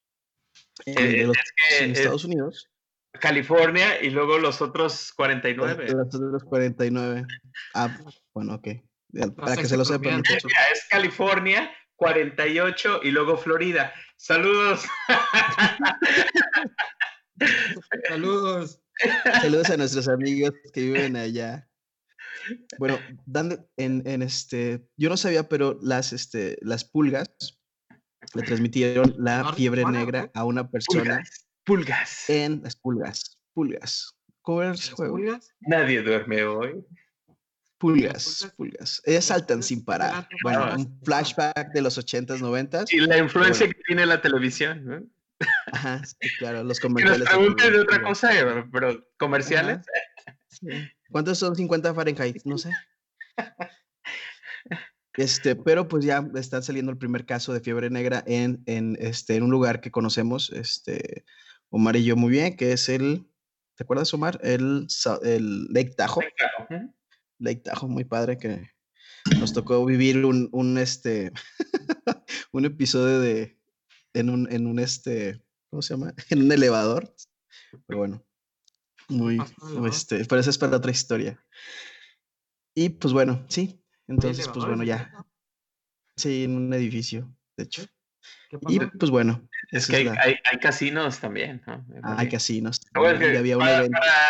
eh, 0.86 0.94
eh, 0.98 1.32
en 1.80 1.92
Estados 1.92 2.26
Unidos. 2.26 2.70
California 3.14 4.04
y 4.04 4.10
luego 4.10 4.40
los 4.40 4.62
otros 4.62 5.14
49. 5.16 5.88
Los 5.88 6.14
otros 6.14 6.44
49. 6.44 7.26
Ah, 7.76 7.98
bueno, 8.34 8.56
ok. 8.56 8.68
Para 9.38 9.56
que 9.56 9.68
se 9.68 9.78
lo 9.78 9.86
sepan. 9.86 10.22
Es 10.28 10.86
California, 10.90 11.72
48 11.96 13.00
y 13.04 13.12
luego 13.12 13.38
Florida. 13.38 13.94
Saludos. 14.18 14.84
Saludos. 18.10 18.82
Saludos 19.42 19.70
a 19.70 19.78
nuestros 19.78 20.10
amigos 20.10 20.52
que 20.74 20.82
viven 20.82 21.16
allá. 21.16 21.70
Bueno, 22.78 23.00
dando 23.26 23.68
en, 23.78 24.04
en, 24.06 24.22
este, 24.22 24.88
yo 24.98 25.10
no 25.10 25.18
sabía, 25.18 25.48
pero 25.48 25.80
las, 25.82 26.14
este, 26.14 26.58
las 26.62 26.84
pulgas 26.84 27.30
le 28.34 28.42
transmitieron 28.44 29.14
la 29.18 29.54
fiebre 29.54 29.86
negra 29.86 30.30
a 30.34 30.44
una 30.44 30.70
persona. 30.70 31.24
Pulgas. 31.64 32.30
En 32.30 32.62
las 32.64 32.76
pulgas. 32.76 33.38
Pulgas. 33.54 34.16
¿Cómo 34.42 34.62
era 34.62 34.74
ese 34.74 34.92
juego? 34.92 35.16
Pulgas? 35.16 35.54
Nadie 35.62 36.02
duerme 36.02 36.44
hoy. 36.44 36.86
Pulgas, 37.78 38.54
pulgas. 38.56 39.02
Ellas 39.06 39.26
saltan 39.26 39.62
sin 39.62 39.84
parar. 39.84 40.28
Bueno, 40.44 40.76
un 40.76 41.00
flashback 41.04 41.74
de 41.74 41.82
los 41.82 41.98
80s, 41.98 42.40
90s. 42.40 42.86
Y 42.92 43.00
la 43.02 43.18
influencia 43.18 43.68
que 43.68 43.80
tiene 43.86 44.06
la 44.06 44.22
televisión, 44.22 44.86
¿no? 44.86 45.04
Ajá, 45.72 46.02
sí, 46.06 46.30
claro, 46.40 46.64
los 46.64 46.80
comerciales. 46.80 47.28
Que 47.30 47.38
nos 47.38 47.72
de 47.72 47.80
otra 47.80 48.02
cosa, 48.02 48.30
pero 48.72 49.06
comerciales. 49.18 49.80
¿Cuántos 51.10 51.38
son 51.38 51.56
50 51.56 51.94
Fahrenheit? 51.94 52.44
No 52.46 52.58
sé. 52.58 52.72
Este, 55.18 55.56
pero 55.56 55.88
pues 55.88 56.04
ya 56.04 56.28
está 56.36 56.62
saliendo 56.62 56.92
el 56.92 56.98
primer 56.98 57.26
caso 57.26 57.54
de 57.54 57.62
fiebre 57.62 57.90
negra 57.90 58.22
en, 58.28 58.62
en, 58.66 58.98
este, 59.00 59.36
en 59.36 59.44
un 59.44 59.52
lugar 59.52 59.80
que 59.80 59.90
conocemos, 59.90 60.52
este, 60.52 61.24
Omar 61.70 61.96
y 61.96 62.04
yo 62.04 62.18
muy 62.18 62.32
bien, 62.32 62.58
que 62.58 62.74
es 62.74 62.90
el, 62.90 63.26
¿te 63.76 63.84
acuerdas, 63.84 64.14
Omar? 64.14 64.40
El, 64.44 64.88
el 65.24 65.66
Lake 65.68 65.94
Tahoe. 65.96 66.26
Lake 67.40 67.62
Tahoe, 67.62 67.90
muy 67.90 68.04
padre, 68.04 68.38
que 68.38 68.70
nos 69.40 69.54
tocó 69.54 69.86
vivir 69.86 70.26
un, 70.26 70.50
un 70.52 70.78
este, 70.78 71.32
un 72.52 72.66
episodio 72.66 73.20
de, 73.20 73.58
en 74.14 74.30
un, 74.30 74.52
en 74.52 74.68
un, 74.68 74.80
este, 74.80 75.42
¿cómo 75.70 75.82
se 75.82 75.94
llama? 75.94 76.14
En 76.30 76.44
un 76.44 76.52
elevador. 76.52 77.14
Pero 77.88 78.00
bueno, 78.00 78.26
muy, 79.10 79.38
este, 79.88 80.26
pero 80.26 80.42
esa 80.42 80.50
es 80.50 80.58
para 80.58 80.78
otra 80.78 80.92
historia. 80.92 81.44
Y 82.76 82.90
pues 82.90 83.14
bueno, 83.14 83.46
sí. 83.50 83.82
Entonces, 84.08 84.48
pues 84.50 84.66
bueno, 84.66 84.84
ya. 84.84 85.12
Sí, 86.16 86.44
en 86.44 86.56
un 86.56 86.74
edificio, 86.74 87.34
de 87.58 87.64
hecho. 87.64 87.86
Y 88.70 88.80
pues 88.80 89.12
bueno. 89.12 89.48
Es 89.72 89.88
que 89.88 89.98
hay, 89.98 90.38
hay, 90.46 90.58
casinos 90.60 91.20
también. 91.20 91.62
Ah, 91.68 92.16
hay 92.18 92.30
casinos. 92.30 92.80
para, 92.94 93.86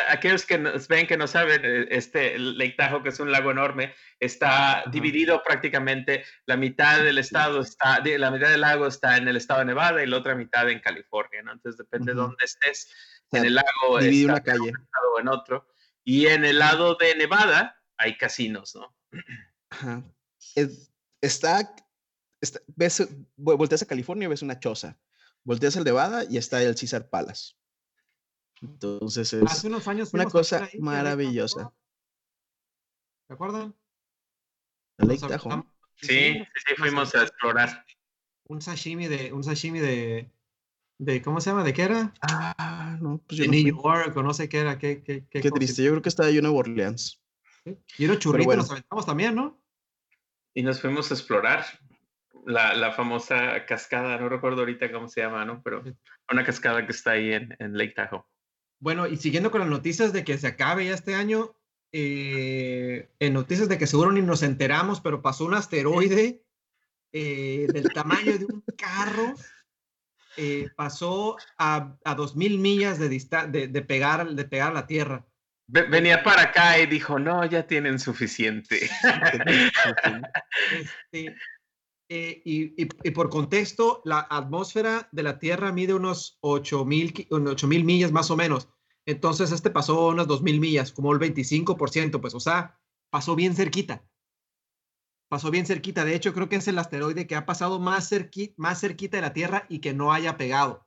aquellos 0.09 0.45
que 0.45 0.57
nos 0.57 0.88
ven 0.88 1.05
que 1.07 1.17
no 1.17 1.28
saben, 1.28 1.61
eh, 1.63 1.88
este 1.91 2.39
Lake 2.39 2.76
Tahoe, 2.78 3.03
que 3.03 3.09
es 3.09 3.19
un 3.19 3.32
lago 3.32 3.51
enorme, 3.51 3.93
está 4.19 4.84
dividido 4.91 5.43
prácticamente. 5.43 6.23
La 6.45 6.57
mitad 6.57 7.03
del 7.03 7.17
estado 7.17 7.61
está, 7.61 8.01
la 8.03 8.32
mitad 8.32 8.49
del 8.49 8.61
lago 8.61 8.88
está 8.88 9.17
en 9.17 9.28
el 9.28 9.36
estado 9.36 9.59
de 9.59 9.65
Nevada 9.67 10.03
y 10.03 10.07
la 10.07 10.17
otra 10.17 10.36
mitad 10.36 10.69
en 10.69 10.80
California. 10.80 11.43
¿no? 11.43 11.51
Entonces 11.51 11.78
depende 11.78 12.13
de 12.13 12.17
dónde 12.17 12.43
estés. 12.43 12.89
En 13.32 13.45
el 13.45 13.55
lago 13.55 13.99
divide 13.99 14.26
una 14.26 14.41
calle. 14.41 14.71
o 15.13 15.19
en 15.19 15.28
otro. 15.28 15.67
Y 16.03 16.28
en 16.28 16.45
el 16.45 16.59
lado 16.59 16.95
de 16.95 17.15
Nevada 17.15 17.82
hay 17.97 18.17
casinos, 18.17 18.76
¿no? 18.76 18.95
Ajá. 19.69 20.03
está 21.21 21.76
ves, 22.76 23.07
volteas 23.36 23.82
a 23.82 23.88
California 23.88 24.26
y 24.26 24.30
ves 24.30 24.41
una 24.41 24.59
choza. 24.59 24.99
Volteas 25.43 25.78
al 25.78 25.84
Nevada 25.84 26.26
y 26.30 26.38
está 26.38 26.61
el 26.61 26.78
César 26.78 27.09
Palace. 27.09 27.53
Entonces 28.61 29.34
es 29.34 29.43
Hace 29.43 29.67
unos 29.67 29.88
años 29.88 30.13
una 30.13 30.26
cosa 30.26 30.67
maravillosa. 30.80 31.73
¿Se 33.28 33.34
acuerdan? 33.34 33.76
Lake 34.97 35.19
Sí, 35.97 36.07
sí, 36.07 36.45
sí, 36.67 36.76
fuimos 36.78 37.15
a 37.15 37.23
explorar. 37.23 37.86
Un 38.47 38.61
sashimi 38.61 39.07
de, 39.07 39.34
un 39.34 39.43
sashimi 39.43 39.80
de, 39.80 40.32
de, 40.98 41.22
¿cómo 41.22 41.41
se 41.41 41.50
llama? 41.50 41.64
¿De 41.64 41.74
qué 41.74 41.84
era? 41.84 42.14
Ah, 42.22 42.98
no, 43.02 43.22
pues 43.28 43.39
de 43.39 43.48
New 43.48 43.82
York, 43.82 44.16
o 44.16 44.24
no 44.24 44.34
sé 44.34 44.48
qué 44.50 44.60
era. 44.60 44.78
Qué, 44.78 45.04
qué, 45.04 45.26
qué, 45.30 45.52
triste, 45.52 45.84
yo 45.84 45.91
creo 45.91 46.02
que 46.02 46.10
estaba 46.10 46.30
en 46.30 46.41
Nueva 46.41 46.58
Orleans. 46.58 47.22
Y 47.98 48.06
era 48.06 48.18
churrito, 48.18 48.56
nos 48.56 48.72
aventamos 48.72 49.06
también, 49.06 49.36
¿no? 49.36 49.60
Y 50.54 50.64
nos 50.64 50.80
fuimos 50.80 51.12
a 51.12 51.16
explorar 51.16 51.66
la, 52.46 52.91
famosa 52.91 53.66
cascada, 53.66 54.18
no 54.18 54.30
recuerdo 54.30 54.60
ahorita 54.60 54.91
cómo 54.91 55.08
se 55.08 55.22
llama, 55.22 55.46
¿no? 55.46 55.62
Pero 55.64 55.84
una 56.32 56.46
cascada 56.46 56.86
que 56.86 56.91
está 56.91 57.12
ahí 57.12 57.34
en, 57.34 57.56
Lake 57.60 57.93
Tahoe. 57.96 58.24
Bueno, 58.80 59.08
y 59.08 59.18
siguiendo 59.18 59.52
con 59.52 59.62
las 59.62 59.70
noticias 59.70 60.14
de 60.14 60.24
que 60.24 60.38
se 60.38 60.48
acabe 60.48 60.86
ya 60.86 60.93
este 60.93 61.16
año, 61.16 61.56
eh, 61.91 63.10
en 63.20 63.34
noticias 63.34 63.68
de 63.68 63.78
que 63.78 63.88
seguro 63.88 64.12
ni 64.12 64.22
nos 64.22 64.43
enteramos, 64.43 65.02
pero 65.02 65.22
pasó 65.22 65.46
un 65.46 65.56
asteroide 65.56 66.43
eh, 67.12 67.68
del 67.72 67.89
tamaño 67.93 68.38
de 68.38 68.46
un 68.46 68.64
carro, 68.78 69.34
eh, 70.38 70.70
pasó 70.76 71.38
a, 71.58 71.96
a 72.04 72.16
2.000 72.16 72.60
millas 72.60 73.00
de, 73.00 73.10
de, 73.10 73.68
de, 73.68 73.82
pegar, 73.82 74.30
de 74.30 74.46
pegar 74.46 74.72
a 74.72 74.76
la 74.76 74.88
Tierra. 74.88 75.26
Venía 75.68 76.24
para 76.24 76.44
acá 76.44 76.78
y 76.80 76.86
dijo, 76.86 77.18
no, 77.18 77.44
ya 77.46 77.66
tienen 77.66 77.98
suficiente. 77.98 78.88
este, 81.12 81.36
eh, 82.08 82.42
y, 82.46 82.86
por 83.12 83.30
contexto, 83.30 84.02
la 84.06 84.28
atmósfera 84.30 85.10
de 85.12 85.24
la 85.24 85.40
Tierra 85.40 85.72
mide 85.72 85.96
unos 85.96 86.38
8.000 86.42 87.68
mil 87.68 87.84
millas 87.84 88.12
más 88.12 88.30
o 88.30 88.36
menos. 88.36 88.70
Entonces, 89.08 89.52
este 89.52 89.72
pasó 89.72 90.08
unas 90.08 90.28
2.000 90.28 90.60
millas, 90.60 90.92
como 90.92 91.14
el 91.14 91.20
25%, 91.20 92.22
pues, 92.22 92.36
o 92.36 92.40
sea, 92.40 92.80
pasó 93.10 93.36
bien 93.36 93.56
cerquita. 93.56 94.04
Pasó 95.28 95.51
bien 95.51 95.65
cerquita. 95.65 96.05
De 96.05 96.15
hecho, 96.15 96.34
creo 96.34 96.49
que 96.49 96.57
es 96.57 96.67
el 96.67 96.78
asteroide 96.78 97.28
que 97.28 97.36
ha 97.36 97.45
pasado 97.45 97.80
más, 97.80 98.09
más 98.57 98.80
cerquita 98.80 99.17
de 99.17 99.21
la 99.21 99.34
Tierra 99.34 99.65
y 99.69 99.80
que 99.80 99.93
no 99.93 100.13
haya 100.13 100.38
pegado. 100.38 100.86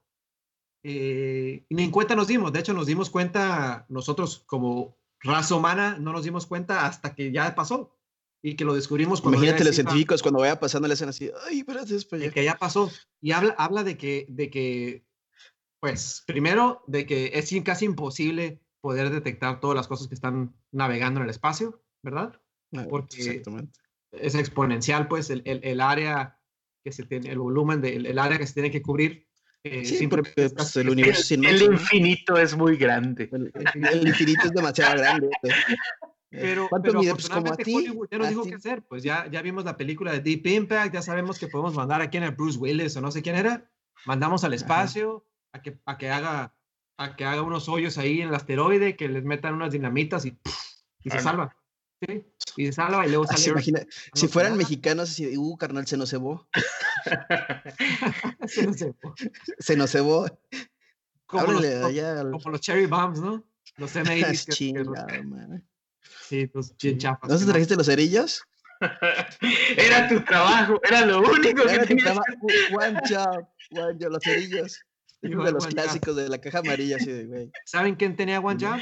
Eh, 0.82 1.66
ni 1.70 1.82
en 1.82 1.90
cuenta 1.90 2.14
nos 2.14 2.28
dimos. 2.28 2.52
De 2.52 2.60
hecho, 2.60 2.72
nos 2.72 2.86
dimos 2.86 3.10
cuenta 3.10 3.84
nosotros 3.88 4.44
como 4.46 4.96
raza 5.20 5.54
humana, 5.54 5.98
no 5.98 6.12
nos 6.12 6.24
dimos 6.24 6.46
cuenta 6.46 6.86
hasta 6.86 7.14
que 7.14 7.32
ya 7.32 7.54
pasó 7.54 7.98
y 8.42 8.54
que 8.54 8.64
lo 8.64 8.74
descubrimos 8.74 9.20
cuando 9.20 9.38
Imagínate 9.38 9.64
los 9.64 9.74
científicos 9.74 10.22
cuando 10.22 10.40
vaya 10.40 10.60
pasando 10.60 10.86
la 10.86 10.94
escena 10.94 11.10
así, 11.10 11.30
ay, 11.46 11.58
espérate, 11.58 11.96
es 11.96 12.06
Que 12.32 12.44
ya 12.44 12.56
pasó. 12.56 12.90
Y 13.20 13.32
habla, 13.32 13.54
habla 13.58 13.82
de 13.82 13.96
que, 13.96 14.26
de 14.28 14.50
que, 14.50 15.04
pues, 15.80 16.22
primero, 16.26 16.84
de 16.86 17.04
que 17.06 17.32
es 17.34 17.52
casi 17.64 17.84
imposible 17.84 18.62
poder 18.80 19.10
detectar 19.10 19.60
todas 19.60 19.76
las 19.76 19.88
cosas 19.88 20.06
que 20.06 20.14
están 20.14 20.54
navegando 20.70 21.18
en 21.20 21.24
el 21.24 21.30
espacio, 21.30 21.82
¿verdad? 22.02 22.40
Porque 22.88 23.42
es 24.12 24.34
exponencial, 24.34 25.08
pues, 25.08 25.30
el, 25.30 25.42
el, 25.44 25.60
el, 25.62 25.80
área 25.80 26.38
que 26.82 26.92
se 26.92 27.04
tiene, 27.04 27.30
el 27.30 27.38
volumen, 27.38 27.80
de, 27.80 27.96
el, 27.96 28.18
área 28.18 28.38
que 28.38 28.46
se 28.46 28.54
tiene 28.54 28.70
que 28.70 28.82
cubrir. 28.82 29.26
Eh, 29.64 29.84
sí, 29.84 30.06
porque 30.06 30.50
pues, 30.50 30.76
el 30.76 30.88
universo 30.88 31.34
el, 31.34 31.44
el 31.44 31.62
infinito 31.62 32.36
es 32.36 32.56
muy 32.56 32.76
grande. 32.76 33.28
El, 33.30 34.06
infinito 34.06 34.46
es 34.46 34.52
demasiado 34.52 34.96
grande. 34.98 35.30
Pero, 36.30 36.68
pero 36.82 36.94
pues, 36.94 37.08
afortunadamente 37.08 37.74
Hollywood 37.74 38.08
ya 38.10 38.18
nos 38.18 38.28
dijo 38.28 38.44
qué 38.44 38.54
hacer. 38.54 38.82
Pues 38.82 39.02
ya, 39.02 39.28
ya 39.30 39.42
vimos 39.42 39.64
la 39.64 39.76
película 39.76 40.12
de 40.12 40.20
Deep 40.20 40.46
Impact, 40.46 40.94
ya 40.94 41.02
sabemos 41.02 41.38
que 41.38 41.48
podemos 41.48 41.74
mandar 41.74 42.02
a 42.02 42.10
quien 42.10 42.22
a 42.22 42.30
Bruce 42.30 42.58
Willis 42.58 42.96
o 42.96 43.00
no 43.00 43.10
sé 43.10 43.22
quién 43.22 43.36
era. 43.36 43.70
Mandamos 44.06 44.44
al 44.44 44.54
espacio 44.54 45.26
a 45.52 45.62
que, 45.62 45.78
a 45.86 45.98
que, 45.98 46.10
haga, 46.10 46.54
a 46.96 47.16
que 47.16 47.24
haga 47.24 47.42
unos 47.42 47.68
hoyos 47.68 47.98
ahí 47.98 48.20
en 48.20 48.28
el 48.28 48.34
asteroide, 48.34 48.96
que 48.96 49.08
les 49.08 49.24
metan 49.24 49.54
unas 49.54 49.72
dinamitas 49.72 50.24
y, 50.26 50.38
y 51.02 51.10
se 51.10 51.20
salva. 51.20 51.56
¿Sí? 52.00 52.24
Y 52.56 52.66
se 52.66 52.72
salva 52.72 53.06
y 53.06 53.10
luego 53.10 53.24
ah, 53.28 53.36
sale. 53.36 53.50
Imagina, 53.50 53.80
si 54.14 54.28
fueran 54.28 54.56
mexicanos, 54.56 55.10
así, 55.10 55.36
uh, 55.36 55.56
carnal, 55.56 55.86
se 55.86 55.96
nos 55.96 56.10
cebó. 56.10 56.48
se 58.46 58.66
nos 58.66 58.76
cebó. 58.76 59.14
Se 59.58 59.76
nos 59.76 59.90
cebó. 59.90 60.26
Como, 61.26 61.52
los, 61.52 61.62
como 61.62 62.50
los 62.52 62.60
cherry 62.60 62.86
bombs, 62.86 63.20
¿no? 63.20 63.44
Los 63.76 63.94
M80s. 63.96 64.56
Que, 65.06 65.62
Sí, 66.28 66.46
pues 66.46 66.74
bien 66.76 66.98
chapas. 66.98 67.30
¿No 67.30 67.38
se 67.38 67.46
trajiste 67.46 67.76
los 67.76 67.86
cerillos? 67.86 68.42
era 69.76 70.08
tu 70.08 70.20
trabajo, 70.24 70.80
era 70.86 71.04
lo 71.04 71.20
único 71.20 71.64
que 71.64 71.78
tenías. 71.80 72.18
One 72.72 73.00
job, 73.08 73.48
one 73.72 73.98
job, 74.00 74.12
los 74.12 74.22
cerillos. 74.22 74.80
Uno 75.22 75.44
de 75.44 75.52
los 75.52 75.66
clásicos 75.66 76.14
de 76.16 76.28
la 76.28 76.38
caja 76.38 76.58
amarilla, 76.60 76.96
así 76.96 77.10
de 77.10 77.26
güey. 77.26 77.50
¿Saben 77.64 77.96
quién 77.96 78.14
tenía 78.14 78.40
one 78.40 78.64
job? 78.64 78.80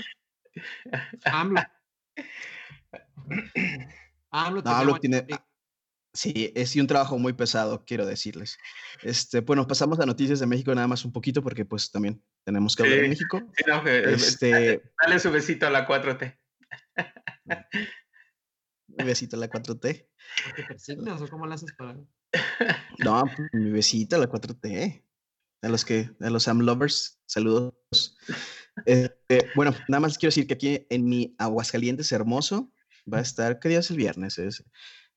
AMLO. 1.25 1.63
AMLO, 4.31 4.63
no, 4.63 4.71
AMLO 4.71 4.99
tiene. 4.99 5.27
Sí, 6.17 6.51
es 6.55 6.75
un 6.77 6.87
trabajo 6.87 7.19
muy 7.19 7.35
pesado, 7.35 7.85
quiero 7.85 8.07
decirles. 8.07 8.57
Este, 9.03 9.41
bueno, 9.41 9.67
pasamos 9.67 10.01
a 10.01 10.07
noticias 10.07 10.41
de 10.41 10.47
México 10.47 10.75
nada 10.75 10.89
más 10.89 11.05
un 11.05 11.13
poquito 11.13 11.43
porque 11.43 11.67
pues 11.67 11.91
también 11.91 12.25
tenemos 12.43 12.75
que 12.75 12.85
hablar 12.85 13.01
de 13.03 13.09
México. 13.09 13.39
Sí, 13.55 13.65
no, 13.67 13.87
este, 13.87 14.51
dale, 14.51 14.83
dale, 15.03 15.19
su 15.19 15.31
besito 15.31 15.67
a 15.67 15.71
la 15.71 15.87
4T. 15.87 16.39
Mi 18.87 19.05
besito 19.05 19.37
a 19.37 19.41
la 19.41 19.51
4T. 19.51 19.81
¿Te 19.81 20.65
persignas 20.67 21.21
o 21.21 21.29
cómo 21.29 21.47
lo 21.47 21.53
haces 21.53 21.75
para.? 21.77 21.99
No, 23.05 23.25
mi 23.53 23.71
besito 23.71 24.17
a 24.17 24.19
la 24.19 24.31
4T. 24.31 25.05
A 25.63 25.69
los 25.69 25.85
que, 25.85 26.11
a 26.21 26.31
los 26.31 26.45
Sam 26.45 26.61
Lovers, 26.61 27.21
saludos. 27.27 27.75
Este, 28.87 29.51
bueno, 29.55 29.75
nada 29.89 30.01
más 30.01 30.17
quiero 30.17 30.29
decir 30.29 30.47
que 30.47 30.55
aquí 30.55 30.87
en 30.89 31.05
mi 31.05 31.35
Aguascalientes 31.39 32.11
hermoso 32.13 32.73
va 33.13 33.19
a 33.19 33.23
estar, 33.23 33.59
¿qué 33.59 33.69
día 33.69 33.81
es 33.81 33.91
el 33.91 33.97
viernes? 33.97 34.39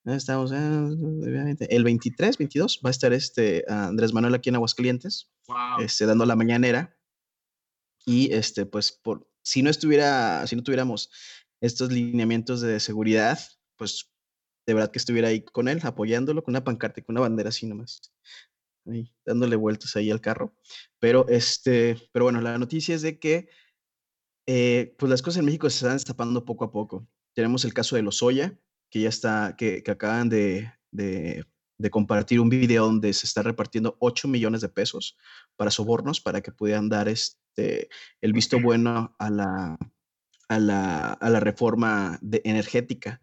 estamos 0.05 0.51
el 0.51 1.83
23, 1.83 2.37
22, 2.37 2.81
va 2.83 2.89
a 2.89 2.91
estar 2.91 3.13
este 3.13 3.63
Andrés 3.67 4.13
Manuel 4.13 4.35
aquí 4.35 4.49
en 4.49 4.55
Aguascalientes, 4.55 5.31
este, 5.79 6.05
dando 6.05 6.25
la 6.25 6.35
mañanera. 6.35 6.95
Y 8.05 8.33
este, 8.33 8.65
pues, 8.65 8.91
por, 8.91 9.29
si 9.41 9.61
no 9.61 9.69
estuviera, 9.69 10.45
si 10.47 10.55
no 10.55 10.63
tuviéramos 10.63 11.11
estos 11.61 11.91
lineamientos 11.91 12.61
de 12.61 12.79
seguridad, 12.79 13.39
pues 13.75 14.11
de 14.65 14.73
verdad 14.73 14.91
que 14.91 14.99
estuviera 14.99 15.29
ahí 15.29 15.43
con 15.43 15.67
él, 15.67 15.79
apoyándolo 15.83 16.43
con 16.43 16.53
una 16.53 16.63
pancarta 16.63 16.99
y 16.99 17.03
con 17.03 17.13
una 17.13 17.21
bandera 17.21 17.49
así 17.49 17.67
nomás, 17.67 18.13
ahí, 18.85 19.11
dándole 19.25 19.55
vueltas 19.55 19.95
ahí 19.95 20.11
al 20.11 20.21
carro. 20.21 20.55
Pero, 20.99 21.27
este, 21.27 21.97
pero 22.11 22.25
bueno, 22.25 22.41
la 22.41 22.57
noticia 22.57 22.95
es 22.95 23.01
de 23.01 23.19
que 23.19 23.49
eh, 24.51 24.95
pues 24.97 25.09
las 25.09 25.21
cosas 25.21 25.39
en 25.39 25.45
México 25.45 25.69
se 25.69 25.77
están 25.77 25.93
destapando 25.93 26.43
poco 26.45 26.65
a 26.65 26.71
poco. 26.71 27.07
Tenemos 27.33 27.65
el 27.65 27.73
caso 27.73 27.95
de 27.95 28.01
los 28.01 28.21
Oya, 28.23 28.57
que 28.89 29.01
ya 29.01 29.09
está, 29.09 29.55
que, 29.57 29.83
que 29.83 29.91
acaban 29.91 30.29
de, 30.29 30.71
de, 30.91 31.45
de, 31.77 31.89
compartir 31.89 32.39
un 32.39 32.49
video 32.49 32.85
donde 32.85 33.13
se 33.13 33.25
está 33.25 33.43
repartiendo 33.43 33.97
8 33.99 34.27
millones 34.27 34.61
de 34.61 34.69
pesos 34.69 35.17
para 35.55 35.71
sobornos, 35.71 36.21
para 36.21 36.41
que 36.41 36.51
puedan 36.51 36.89
dar 36.89 37.07
este, 37.07 37.89
el 38.21 38.33
visto 38.33 38.59
bueno 38.59 39.15
a 39.19 39.29
la, 39.29 39.77
a 40.47 40.59
la, 40.59 41.13
a 41.13 41.29
la 41.29 41.39
reforma 41.39 42.17
de, 42.21 42.41
energética. 42.43 43.21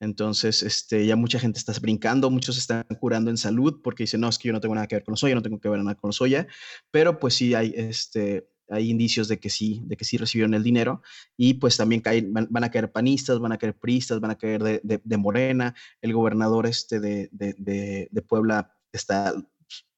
Entonces, 0.00 0.64
este, 0.64 1.06
ya 1.06 1.14
mucha 1.14 1.38
gente 1.38 1.60
está 1.60 1.72
brincando, 1.80 2.28
muchos 2.28 2.58
están 2.58 2.84
curando 2.98 3.30
en 3.30 3.36
salud 3.36 3.80
porque 3.84 4.02
dicen, 4.02 4.20
no, 4.20 4.28
es 4.28 4.36
que 4.36 4.48
yo 4.48 4.52
no 4.52 4.60
tengo 4.60 4.74
nada 4.74 4.88
que 4.88 4.96
ver 4.96 5.04
con 5.04 5.16
soya, 5.16 5.36
no 5.36 5.42
tengo 5.42 5.60
que 5.60 5.68
ver 5.68 5.78
nada 5.78 5.94
con 5.94 6.12
soya, 6.12 6.48
pero 6.90 7.20
pues 7.20 7.34
sí 7.34 7.54
hay, 7.54 7.72
este, 7.76 8.48
hay 8.72 8.90
indicios 8.90 9.28
de 9.28 9.38
que 9.38 9.50
sí, 9.50 9.82
de 9.84 9.96
que 9.96 10.04
sí 10.04 10.16
recibieron 10.16 10.54
el 10.54 10.62
dinero 10.62 11.02
y 11.36 11.54
pues 11.54 11.76
también 11.76 12.00
caen, 12.00 12.32
van, 12.32 12.64
a 12.64 12.70
caer 12.70 12.90
panistas, 12.90 13.38
van 13.38 13.52
a 13.52 13.58
caer 13.58 13.78
priistas, 13.78 14.20
van 14.20 14.30
a 14.30 14.38
caer 14.38 14.62
de, 14.62 14.80
de, 14.82 15.16
Morena, 15.16 15.74
el 16.00 16.12
gobernador 16.12 16.66
este 16.66 16.98
de, 17.00 17.28
de, 17.30 18.22
Puebla 18.26 18.74
está, 18.92 19.34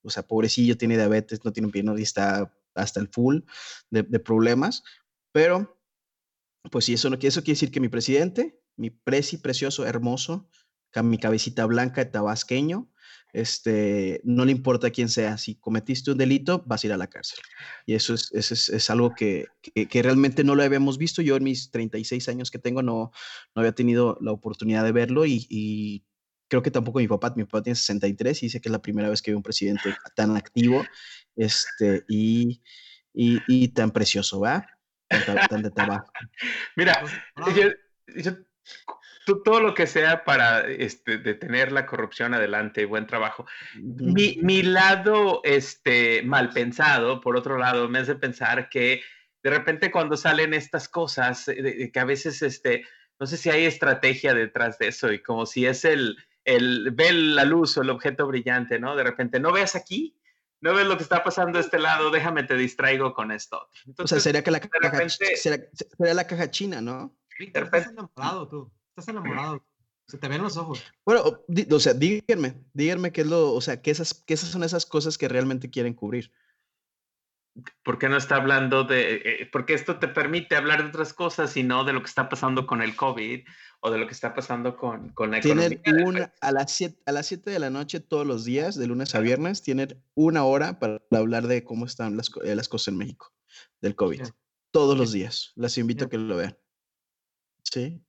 o 0.03 0.11
sea, 0.11 0.27
pobrecillo, 0.27 0.77
tiene 0.77 0.97
diabetes, 0.97 1.45
no 1.45 1.53
tiene 1.53 1.69
piernas 1.69 1.99
y 2.01 2.03
está 2.03 2.53
hasta 2.75 3.01
el 3.01 3.09
full 3.09 3.41
de, 3.91 4.03
problemas, 4.21 4.83
pero 5.33 5.79
pues 6.71 6.87
sí, 6.87 6.95
eso, 6.95 7.11
no, 7.11 7.17
eso 7.17 7.43
quiere 7.43 7.55
decir 7.55 7.71
que 7.71 7.81
mi 7.81 7.89
presidente, 7.89 8.61
mi 8.77 8.91
presi 8.91 9.39
precioso, 9.39 9.87
hermoso, 9.87 10.49
mi 11.03 11.19
cabecita 11.19 11.67
blanca 11.67 12.05
de 12.05 12.11
tabasqueño, 12.11 12.89
este, 13.35 14.21
no 14.23 14.45
le 14.45 14.53
importa 14.53 14.91
quién 14.91 15.09
sea, 15.09 15.37
si 15.39 15.57
cometiste 15.57 16.13
un 16.13 16.19
delito, 16.19 16.63
vas 16.67 16.85
a 16.85 16.87
ir 16.87 16.93
a 16.93 16.97
la 16.97 17.09
cárcel. 17.09 17.41
Y 17.85 17.95
eso 17.95 18.15
es, 18.15 18.31
es, 18.33 18.69
es 18.69 18.91
algo 18.91 19.13
que, 19.13 19.47
que, 19.61 20.03
realmente 20.03 20.45
no 20.45 20.55
lo 20.55 20.63
habíamos 20.63 20.99
visto. 20.99 21.21
Yo 21.21 21.35
en 21.35 21.43
mis 21.43 21.73
36 21.73 22.29
años 22.29 22.53
que 22.53 22.61
tengo 22.61 22.81
no, 22.81 23.11
no 23.55 23.61
había 23.61 23.73
tenido 23.73 24.17
la 24.21 24.31
oportunidad 24.31 24.85
de 24.85 24.93
verlo 24.93 25.27
y, 25.27 25.47
y 25.51 26.05
creo 26.49 26.63
que 26.63 26.71
tampoco 26.71 27.01
mi 27.01 27.09
papá, 27.09 27.35
mi 27.37 27.45
papá 27.45 27.65
tiene 27.65 27.75
63 27.75 28.41
y 28.41 28.47
dice 28.47 28.61
que 28.61 28.69
es 28.69 28.73
la 28.73 28.83
primera 28.83 29.09
vez 29.09 29.21
que 29.21 29.33
veo 29.33 29.39
un 29.39 29.43
presidente 29.43 29.97
tan 30.15 30.37
activo 30.37 30.85
este, 31.35 32.05
y, 32.09 32.63
y, 33.13 33.41
y 33.49 33.69
tan 33.69 33.91
precioso, 33.91 34.39
¿va? 34.39 34.65
Tan, 35.09 35.49
tan 35.49 35.63
de 35.63 35.71
trabajo. 35.73 36.07
Mira, 36.77 37.03
yo, 38.17 38.33
todo 39.25 39.61
lo 39.61 39.75
que 39.75 39.87
sea 39.87 40.25
para 40.25 40.67
este, 40.67 41.19
detener 41.19 41.73
la 41.73 41.87
corrupción 41.87 42.35
adelante, 42.35 42.85
buen 42.85 43.07
trabajo. 43.07 43.47
Mi, 43.75 44.39
mi, 44.43 44.63
lado 44.63 45.41
este, 45.45 46.23
mal 46.23 46.51
pensado, 46.51 47.21
por 47.21 47.37
otro 47.37 47.59
lado, 47.59 47.89
me 47.89 48.01
hace 48.01 48.15
pensar 48.15 48.69
que 48.69 49.03
de 49.43 49.51
repente 49.51 49.91
cuando 49.91 50.17
salen 50.17 50.55
estas 50.55 50.89
cosas, 50.89 51.49
eh, 51.49 51.91
que 51.93 52.01
a 52.01 52.05
veces, 52.05 52.43
este, 52.43 52.85
no 53.19 53.27
sé 53.27 53.37
si 53.37 53.51
hay 53.51 53.65
estrategia 53.65 54.35
detrás 54.35 54.79
de 54.79 54.89
eso 54.89 55.13
y 55.13 55.23
como 55.23 55.47
si 55.47 55.67
es 55.67 55.85
el, 55.85 56.17
el, 56.45 56.91
ve 56.93 57.13
la 57.13 57.45
luz 57.45 57.77
o 57.77 57.83
el 57.83 57.91
objeto 57.91 58.27
brillante, 58.27 58.79
¿no? 58.79 58.97
De 58.97 59.05
repente, 59.05 59.41
¿no 59.41 59.53
veas 59.53 59.75
aquí? 59.77 60.17
¿No 60.61 60.73
ves 60.73 60.87
lo 60.87 60.97
que 60.97 61.03
está 61.03 61.23
pasando 61.23 61.59
de 61.59 61.65
este 61.65 61.79
lado? 61.79 62.11
Déjame, 62.11 62.43
te 62.45 62.57
distraigo 62.57 63.13
con 63.13 63.31
esto. 63.33 63.69
o 63.99 64.07
sea, 64.07 64.19
sería 64.19 64.43
que 64.43 64.51
la 64.51 64.61
caja, 64.61 65.09
sería 65.09 65.69
la 65.99 66.27
caja 66.27 66.51
china, 66.51 66.81
¿no? 66.81 67.15
Estás 67.39 67.89
enamorado 67.89 68.49
tú. 68.49 68.73
Estás 68.97 69.09
enamorado. 69.09 69.67
Se 70.07 70.19
te 70.19 70.29
ven 70.29 70.41
los 70.41 70.57
ojos. 70.57 70.85
Bueno, 71.05 71.25
o 71.25 71.81
sea, 71.81 71.95
díganme, 71.95 72.55
díganme 72.75 73.11
qué 73.11 73.23
es 73.23 73.27
lo, 73.27 73.53
o 73.53 73.61
sea, 73.61 73.83
qué 73.83 73.91
esas, 73.91 74.15
qué 74.15 74.35
esas 74.35 74.51
son 74.51 74.63
esas 74.63 74.87
cosas 74.87 75.19
que 75.19 75.27
realmente 75.27 75.69
quieren 75.69 75.95
cubrir. 75.95 76.31
¿Por 77.83 77.99
qué 77.99 78.09
no 78.09 78.17
está 78.17 78.37
hablando 78.37 78.85
de, 78.85 79.15
eh, 79.15 79.49
porque 79.51 79.75
esto 79.75 79.99
te 79.99 80.07
permite 80.07 80.55
hablar 80.55 80.83
de 80.83 80.91
otras 80.91 81.13
cosas 81.13 81.57
y 81.57 81.65
no 81.65 81.83
de 81.83 81.93
lo 81.93 82.03
que 82.03 82.09
está 82.09 82.29
pasando 82.29 82.69
con 82.69 82.83
el 82.83 82.95
COVID 82.95 83.45
o 83.81 83.91
de 83.91 83.99
lo 83.99 84.07
que 84.07 84.13
está 84.13 84.33
pasando 84.33 84.77
con, 84.77 85.09
con 85.11 85.33
la 85.33 85.41
tienen 85.41 85.81
Una, 86.05 86.33
a 86.41 86.53
las 86.53 86.71
7 86.73 87.03
a 87.07 87.13
las 87.13 87.27
siete 87.27 87.51
de 87.51 87.59
la 87.59 87.71
noche 87.71 87.99
todos 87.99 88.27
los 88.27 88.45
días, 88.45 88.77
de 88.77 88.87
lunes 88.87 89.17
a 89.17 89.21
viernes, 89.21 89.63
tienen 89.63 90.01
una 90.15 90.45
hora 90.45 90.79
para 90.79 91.01
hablar 91.11 91.49
de 91.49 91.65
cómo 91.65 91.85
están 91.85 92.17
las, 92.17 92.31
eh, 92.45 92.55
las 92.55 92.69
cosas 92.69 92.89
en 92.89 92.99
México, 92.99 93.33
del 93.81 93.97
COVID. 93.97 94.23
Todos 94.71 94.97
los 94.97 95.11
días. 95.11 95.53
Las 95.57 95.79
invito 95.79 96.05
a 96.05 96.09
que 96.09 96.19
lo 96.19 96.37
vean. 96.37 96.57
Sí. 97.63 98.01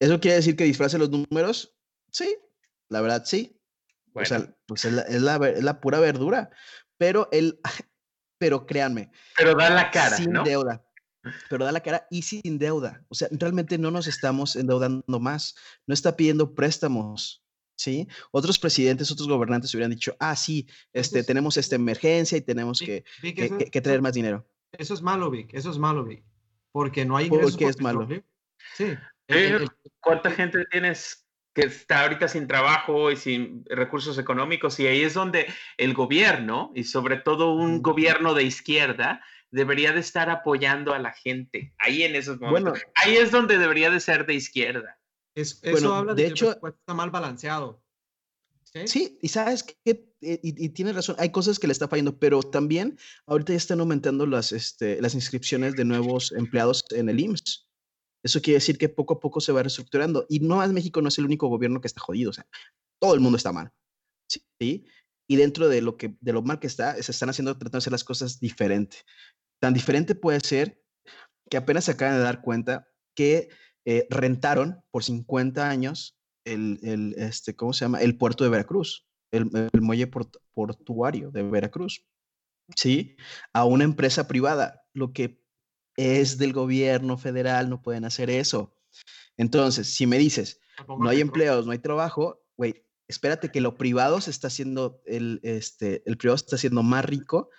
¿Eso 0.00 0.18
quiere 0.18 0.36
decir 0.36 0.56
que 0.56 0.64
disfrace 0.64 0.98
los 0.98 1.10
números? 1.10 1.76
Sí, 2.10 2.36
la 2.88 3.02
verdad 3.02 3.24
sí. 3.26 3.60
O 4.14 4.24
sea, 4.24 4.52
pues 4.66 4.84
es 4.84 4.92
la, 4.92 5.02
es, 5.02 5.62
la, 5.62 5.80
pura 5.80 6.00
verdura. 6.00 6.50
Pero 6.96 7.28
él, 7.32 7.60
pero 8.38 8.66
créanme. 8.66 9.12
Pero 9.36 9.54
da 9.54 9.70
la 9.70 9.90
cara. 9.90 10.16
Sin 10.16 10.32
deuda. 10.32 10.84
Pero 11.48 11.66
da 11.66 11.72
la 11.72 11.80
cara 11.80 12.06
y 12.10 12.22
sin 12.22 12.58
deuda. 12.58 13.04
O 13.08 13.14
sea, 13.14 13.28
realmente 13.30 13.78
no 13.78 13.90
nos 13.90 14.06
estamos 14.06 14.56
endeudando 14.56 15.20
más. 15.20 15.54
No 15.86 15.94
está 15.94 16.16
pidiendo 16.16 16.54
préstamos. 16.54 17.44
¿Sí? 17.76 18.06
Otros 18.30 18.58
presidentes, 18.58 19.10
otros 19.10 19.26
gobernantes 19.26 19.72
hubieran 19.74 19.90
dicho, 19.90 20.14
ah, 20.20 20.36
sí, 20.36 20.68
este, 20.92 21.24
tenemos 21.24 21.56
esta 21.56 21.76
emergencia 21.76 22.36
y 22.36 22.42
tenemos 22.42 22.78
que, 22.78 23.04
que, 23.22 23.80
traer 23.80 24.02
más 24.02 24.12
dinero. 24.12 24.46
Eso 24.72 24.92
es 24.92 25.00
malo, 25.00 25.30
Vic. 25.30 25.54
Eso 25.54 25.70
es 25.70 25.78
malo, 25.78 26.04
Vic. 26.04 26.22
Porque 26.72 27.06
no 27.06 27.16
hay 27.16 27.26
ingresos. 27.26 27.52
¿Por 27.52 27.58
qué 27.58 27.64
es 27.68 27.80
malo? 27.80 28.06
Sí. 28.76 28.98
¿Cuánta 30.00 30.30
gente 30.30 30.64
tienes 30.70 31.26
que 31.54 31.62
está 31.62 32.02
ahorita 32.02 32.28
sin 32.28 32.46
trabajo 32.46 33.10
y 33.10 33.16
sin 33.16 33.64
recursos 33.66 34.18
económicos? 34.18 34.78
Y 34.80 34.86
ahí 34.86 35.02
es 35.02 35.14
donde 35.14 35.46
el 35.76 35.94
gobierno, 35.94 36.72
y 36.74 36.84
sobre 36.84 37.16
todo 37.16 37.54
un 37.54 37.82
gobierno 37.82 38.34
de 38.34 38.44
izquierda, 38.44 39.22
debería 39.50 39.92
de 39.92 40.00
estar 40.00 40.30
apoyando 40.30 40.94
a 40.94 40.98
la 40.98 41.12
gente. 41.12 41.74
Ahí 41.78 42.02
en 42.02 42.14
esos 42.14 42.40
momentos. 42.40 42.80
ahí 42.94 43.16
es 43.16 43.30
donde 43.30 43.58
debería 43.58 43.90
de 43.90 44.00
ser 44.00 44.26
de 44.26 44.34
izquierda. 44.34 44.98
eso 45.34 45.94
habla 45.94 46.14
de, 46.14 46.26
hecho, 46.26 46.58
que 46.60 46.68
está 46.68 46.94
mal 46.94 47.10
balanceado. 47.10 47.82
¿Sí? 48.84 49.18
y 49.20 49.26
sabes 49.26 49.64
que, 49.64 49.74
eh, 50.20 50.38
y, 50.44 50.64
y 50.64 50.68
tienes 50.68 50.94
razón, 50.94 51.16
hay 51.18 51.32
cosas 51.32 51.58
que 51.58 51.66
le 51.66 51.72
está 51.72 51.88
fallando, 51.88 52.20
pero 52.20 52.40
también 52.40 52.96
ahorita 53.26 53.52
ya 53.52 53.56
están 53.56 53.80
aumentando 53.80 54.26
las, 54.26 54.52
este, 54.52 55.02
las 55.02 55.14
inscripciones 55.14 55.74
de 55.74 55.84
nuevos 55.84 56.30
empleados 56.30 56.84
en 56.90 57.08
el 57.08 57.18
IMSS. 57.18 57.69
Eso 58.22 58.40
quiere 58.42 58.56
decir 58.56 58.78
que 58.78 58.88
poco 58.88 59.14
a 59.14 59.20
poco 59.20 59.40
se 59.40 59.52
va 59.52 59.62
reestructurando. 59.62 60.26
Y 60.28 60.40
no 60.40 60.56
más 60.56 60.72
México 60.72 61.00
no 61.00 61.08
es 61.08 61.18
el 61.18 61.24
único 61.24 61.48
gobierno 61.48 61.80
que 61.80 61.88
está 61.88 62.00
jodido. 62.00 62.30
O 62.30 62.32
sea, 62.32 62.46
todo 63.00 63.14
el 63.14 63.20
mundo 63.20 63.36
está 63.36 63.52
mal. 63.52 63.72
¿sí? 64.28 64.84
Y 65.28 65.36
dentro 65.36 65.68
de 65.68 65.80
lo, 65.80 65.96
que, 65.96 66.16
de 66.20 66.32
lo 66.32 66.42
mal 66.42 66.58
que 66.58 66.66
está, 66.66 67.00
se 67.00 67.12
están 67.12 67.30
haciendo, 67.30 67.52
tratando 67.54 67.76
de 67.76 67.78
hacer 67.78 67.92
las 67.92 68.04
cosas 68.04 68.40
diferente. 68.40 68.98
Tan 69.60 69.74
diferente 69.74 70.14
puede 70.14 70.40
ser 70.40 70.82
que 71.48 71.56
apenas 71.56 71.84
se 71.84 71.92
acaban 71.92 72.16
de 72.16 72.22
dar 72.22 72.42
cuenta 72.42 72.88
que 73.14 73.48
eh, 73.84 74.06
rentaron 74.10 74.82
por 74.90 75.04
50 75.04 75.68
años 75.68 76.18
el, 76.44 76.78
el, 76.82 77.14
este, 77.16 77.54
¿cómo 77.54 77.72
se 77.72 77.84
llama? 77.84 78.00
El 78.00 78.16
puerto 78.16 78.44
de 78.44 78.50
Veracruz, 78.50 79.06
el, 79.32 79.50
el 79.72 79.80
muelle 79.80 80.10
portuario 80.52 81.30
de 81.30 81.42
Veracruz, 81.42 82.04
¿sí? 82.76 83.16
A 83.52 83.64
una 83.64 83.84
empresa 83.84 84.26
privada, 84.26 84.82
lo 84.92 85.12
que 85.12 85.42
es 86.00 86.38
del 86.38 86.52
gobierno 86.54 87.18
federal, 87.18 87.68
no 87.68 87.82
pueden 87.82 88.06
hacer 88.06 88.30
eso. 88.30 88.74
Entonces, 89.36 89.92
si 89.94 90.06
me 90.06 90.18
dices, 90.18 90.60
no 90.88 91.08
hay 91.08 91.20
empleos, 91.20 91.66
no 91.66 91.72
hay 91.72 91.78
trabajo, 91.78 92.42
güey, 92.56 92.86
espérate 93.06 93.50
que 93.50 93.60
lo 93.60 93.76
privado 93.76 94.20
se 94.20 94.30
está 94.30 94.46
haciendo, 94.46 95.02
el, 95.04 95.40
este, 95.42 96.02
el 96.06 96.16
privado 96.16 96.36
está 96.36 96.56
haciendo 96.56 96.82
más 96.82 97.04
rico 97.04 97.50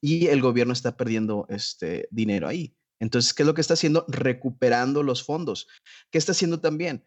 y 0.00 0.26
el 0.26 0.42
gobierno 0.42 0.72
está 0.72 0.96
perdiendo 0.96 1.46
este 1.48 2.08
dinero 2.10 2.48
ahí. 2.48 2.76
Entonces, 2.98 3.32
¿qué 3.32 3.42
es 3.42 3.46
lo 3.46 3.54
que 3.54 3.60
está 3.60 3.74
haciendo? 3.74 4.04
Recuperando 4.08 5.04
los 5.04 5.22
fondos. 5.22 5.68
¿Qué 6.10 6.18
está 6.18 6.32
haciendo 6.32 6.60
también? 6.60 7.04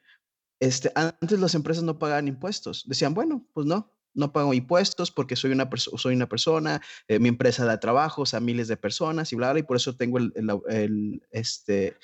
Este, 0.62 0.92
antes 0.96 1.40
las 1.40 1.56
empresas 1.56 1.84
no 1.84 2.00
pagaban 2.00 2.28
impuestos. 2.28 2.88
Decían, 2.88 3.14
bueno, 3.14 3.46
pues 3.54 3.66
no, 3.66 3.92
no 4.14 4.32
pago 4.32 4.54
impuestos 4.54 5.12
porque 5.12 5.36
soy 5.36 5.52
una, 5.52 5.70
soy 5.76 6.16
una 6.16 6.28
persona, 6.28 6.82
eh, 7.08 7.20
mi 7.20 7.30
empresa 7.30 7.66
da 7.66 7.80
trabajos 7.80 8.34
a 8.34 8.40
miles 8.40 8.68
de 8.68 8.78
personas 8.78 9.32
y 9.34 9.36
bla, 9.36 9.52
bla, 9.52 9.60
y 9.60 9.64
por 9.64 9.78
eso 9.78 9.96
tengo 9.96 10.18
el, 10.18 11.22
este, 11.32 11.98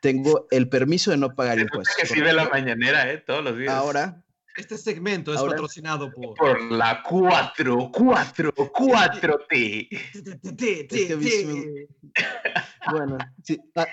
tengo 0.00 0.46
el 0.50 0.68
permiso 0.68 1.10
de 1.10 1.16
no 1.16 1.34
pagar 1.34 1.58
impuestos. 1.58 1.94
Que 1.96 2.06
sirve 2.06 2.32
la 2.32 2.48
mañanera, 2.48 3.10
¿eh? 3.10 3.18
Todos 3.18 3.44
los 3.44 3.58
días. 3.58 3.72
Ahora. 3.72 4.22
Este 4.54 4.76
segmento 4.76 5.32
es 5.32 5.40
patrocinado 5.40 6.12
por... 6.12 6.34
Por 6.34 6.60
la 6.70 7.02
4, 7.02 7.90
4, 7.90 8.52
4T. 8.54 9.88
bueno, 12.90 13.16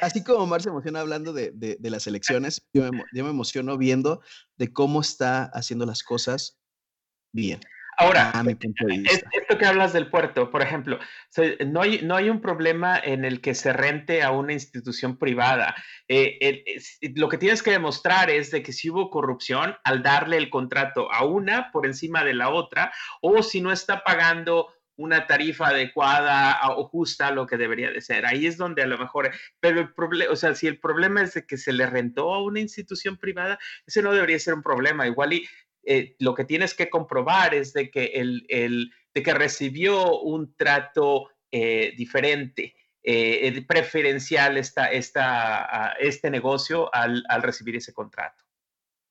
así 0.02 0.22
como 0.22 0.46
Mar 0.48 0.62
se 0.62 0.68
emociona 0.68 1.00
hablando 1.00 1.32
de, 1.32 1.52
de, 1.54 1.90
las 1.90 2.08
elecciones, 2.08 2.68
yo 2.74 2.92
me, 2.92 3.06
yo 3.14 3.24
me 3.24 3.30
emociono 3.30 3.78
viendo 3.78 4.22
de 4.58 4.74
cómo 4.74 5.00
está 5.00 5.46
haciendo 5.46 5.86
las 5.86 6.04
cosas 6.04 6.59
bien. 7.32 7.60
Ahora, 8.02 8.32
esto 9.34 9.58
que 9.58 9.66
hablas 9.66 9.92
del 9.92 10.10
puerto, 10.10 10.50
por 10.50 10.62
ejemplo, 10.62 11.00
no, 11.68 11.82
hay, 11.82 12.00
no 12.02 12.16
hay 12.16 12.30
un 12.30 12.40
problema 12.40 12.98
en 12.98 13.26
el 13.26 13.42
que 13.42 13.54
se 13.54 13.74
rente 13.74 14.24
a 14.24 14.32
una 14.32 14.54
institución 14.54 15.18
privada. 15.18 15.76
Eh, 16.08 16.64
lo 17.16 17.28
que 17.28 17.38
tienes 17.38 17.62
que 17.62 17.72
demostrar 17.72 18.30
es 18.30 18.52
de 18.52 18.64
que 18.64 18.72
si 18.72 18.90
hubo 18.90 19.10
corrupción 19.10 19.76
al 19.84 20.02
darle 20.02 20.38
el 20.38 20.50
contrato 20.50 21.12
a 21.12 21.26
una 21.26 21.74
por 21.74 21.86
encima 21.86 22.24
de 22.24 22.36
la 22.36 22.48
otra, 22.52 22.94
o 23.22 23.44
si 23.44 23.60
no 23.60 23.70
está 23.74 24.02
pagando 24.02 24.70
una 24.96 25.28
tarifa 25.28 25.68
adecuada 25.68 26.60
o 26.76 26.86
justa 26.86 27.28
a 27.28 27.32
lo 27.32 27.48
que 27.48 27.58
debería 27.58 27.92
de 27.92 28.02
ser. 28.02 28.26
Ahí 28.26 28.46
es 28.46 28.58
donde 28.58 28.82
a 28.82 28.88
lo 28.88 28.98
mejor, 28.98 29.32
pero 29.60 29.80
el 29.80 29.94
problema, 29.94 30.32
o 30.32 30.36
sea, 30.36 30.56
si 30.56 30.68
el 30.68 30.78
problema 30.78 31.22
es 31.22 31.34
de 31.34 31.46
que 31.46 31.58
se 31.58 31.72
le 31.72 31.86
rentó 31.86 32.34
a 32.34 32.44
una 32.44 32.60
institución 32.60 33.18
privada, 33.18 33.60
ese 33.86 34.02
no 34.02 34.14
debería 34.14 34.40
ser 34.40 34.54
un 34.54 34.62
problema. 34.62 35.08
Igual 35.08 35.34
y 35.34 35.48
eh, 35.92 36.16
lo 36.20 36.36
que 36.36 36.46
tienes 36.46 36.76
que 36.76 36.88
comprobar 36.88 37.56
es 37.56 37.74
de 37.74 37.90
que, 37.90 38.12
el, 38.14 38.94
de 39.12 39.24
que 39.24 39.34
recibió 39.34 40.20
un 40.20 40.56
trato 40.56 41.30
eh, 41.52 41.96
diferente, 41.98 42.76
eh, 43.02 43.66
preferencial 43.68 44.58
esta, 44.58 44.92
esta, 44.92 45.94
este 46.00 46.30
negocio 46.30 46.94
al, 46.94 47.24
recibir 47.42 47.76
ese 47.76 47.92
contrato. 47.92 48.44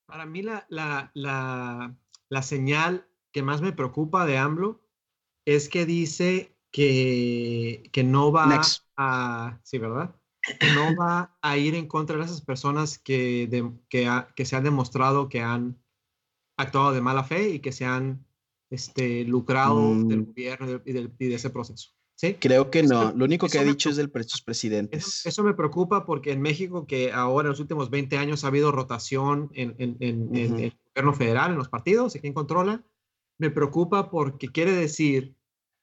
Para 0.05 0.25
mí 0.25 0.41
la, 0.41 0.65
la, 0.69 2.41
señal 2.41 3.05
que 3.33 3.43
más 3.43 3.61
me 3.61 3.73
preocupa 3.73 4.25
de 4.25 4.37
AMLO 4.37 4.81
es 5.43 5.67
que 5.67 5.85
dice 5.85 6.55
que, 6.71 7.89
que 7.91 8.05
no 8.05 8.31
va 8.31 8.61
a... 8.95 9.59
Sí, 9.63 9.79
¿verdad? 9.79 10.15
no 10.75 10.95
va 10.95 11.37
a 11.41 11.57
ir 11.57 11.75
en 11.75 11.89
contra 11.89 12.15
de 12.15 12.23
esas 12.23 12.39
personas 12.39 12.97
que, 12.97 13.73
que, 13.89 14.09
que 14.33 14.45
se 14.45 14.55
han 14.55 14.63
demostrado 14.63 15.27
que 15.27 15.41
han 15.41 15.77
actuado 16.59 16.91
de 16.91 17.01
mala 17.01 17.23
fe 17.23 17.49
y 17.49 17.59
que 17.59 17.71
se 17.71 17.85
han 17.85 18.25
este, 18.69 19.23
lucrado 19.23 19.95
del 20.05 20.21
mm. 20.21 20.25
gobierno 20.25 20.81
y, 20.85 20.91
de 20.91 21.35
ese 21.35 21.49
proceso. 21.49 21.91
¿Sí? 22.15 22.35
Creo 22.37 22.69
que 22.69 22.83
no. 22.83 23.13
Lo 23.13 23.23
único 23.23 23.47
que 23.47 23.59
ha 23.59 23.63
dicho 23.63 23.89
es 23.89 23.95
del 23.95 24.11
sus 24.27 24.41
presidentes. 24.41 25.25
Eso, 25.25 25.41
me 25.41 25.53
preocupa 25.53 26.05
porque 26.05 26.33
en 26.33 26.41
México, 26.41 26.85
que 26.85 27.13
ahora 27.13 27.47
en 27.47 27.51
los 27.51 27.61
últimos 27.61 27.89
20 27.89 28.17
años 28.17 28.43
ha 28.43 28.47
habido 28.47 28.73
rotación 28.73 29.49
en, 29.53 29.73
en, 29.77 30.35
el 30.35 30.73
gobierno 30.93 31.13
federal, 31.13 31.51
en 31.51 31.57
los 31.57 31.69
partidos, 31.69 32.15
en 32.15 32.21
quien 32.21 32.33
controla, 32.33 32.83
me 33.37 33.49
preocupa 33.49 34.09
porque 34.09 34.49
quiere 34.49 34.73
decir 34.73 35.33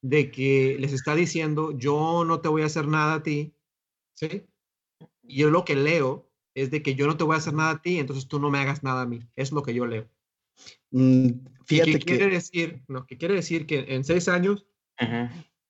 de 0.03 0.31
que 0.31 0.77
les 0.79 0.93
está 0.93 1.15
diciendo, 1.15 1.73
yo 1.73 2.25
no 2.27 2.43
te 2.43 2.49
voy 2.49 2.61
a 2.61 2.67
hacer 2.67 2.87
nada 2.87 3.15
a 3.15 3.23
ti, 3.23 3.55
¿sí? 4.13 4.45
Y 5.23 5.39
yo 5.39 5.51
lo 5.51 5.65
que 5.65 5.75
leo 5.75 6.29
es 6.55 6.71
de 6.71 6.83
que 6.83 6.95
yo 6.95 7.07
no 7.07 7.17
te 7.17 7.25
voy 7.25 7.35
a 7.35 7.39
hacer 7.39 7.55
nada 7.55 7.71
a 7.71 7.83
ti, 7.83 7.99
entonces 7.99 8.29
tú 8.29 8.39
no 8.39 8.51
me 8.51 8.59
hagas 8.59 8.83
nada 8.83 9.03
a 9.03 9.07
mí. 9.07 9.21
Es 9.37 9.53
lo 9.53 9.63
que 9.63 9.73
yo 9.73 9.87
leo. 9.87 10.07
Mm, 10.91 11.29
fíjate 11.65 11.93
¿Qué 11.93 11.99
que 11.99 12.05
quiere 12.05 12.29
decir? 12.29 12.83
No, 12.89 13.07
que 13.07 13.17
quiere 13.19 13.35
decir 13.35 13.67
que 13.67 13.95
en 13.95 14.05
seis 14.05 14.29
años 14.29 14.67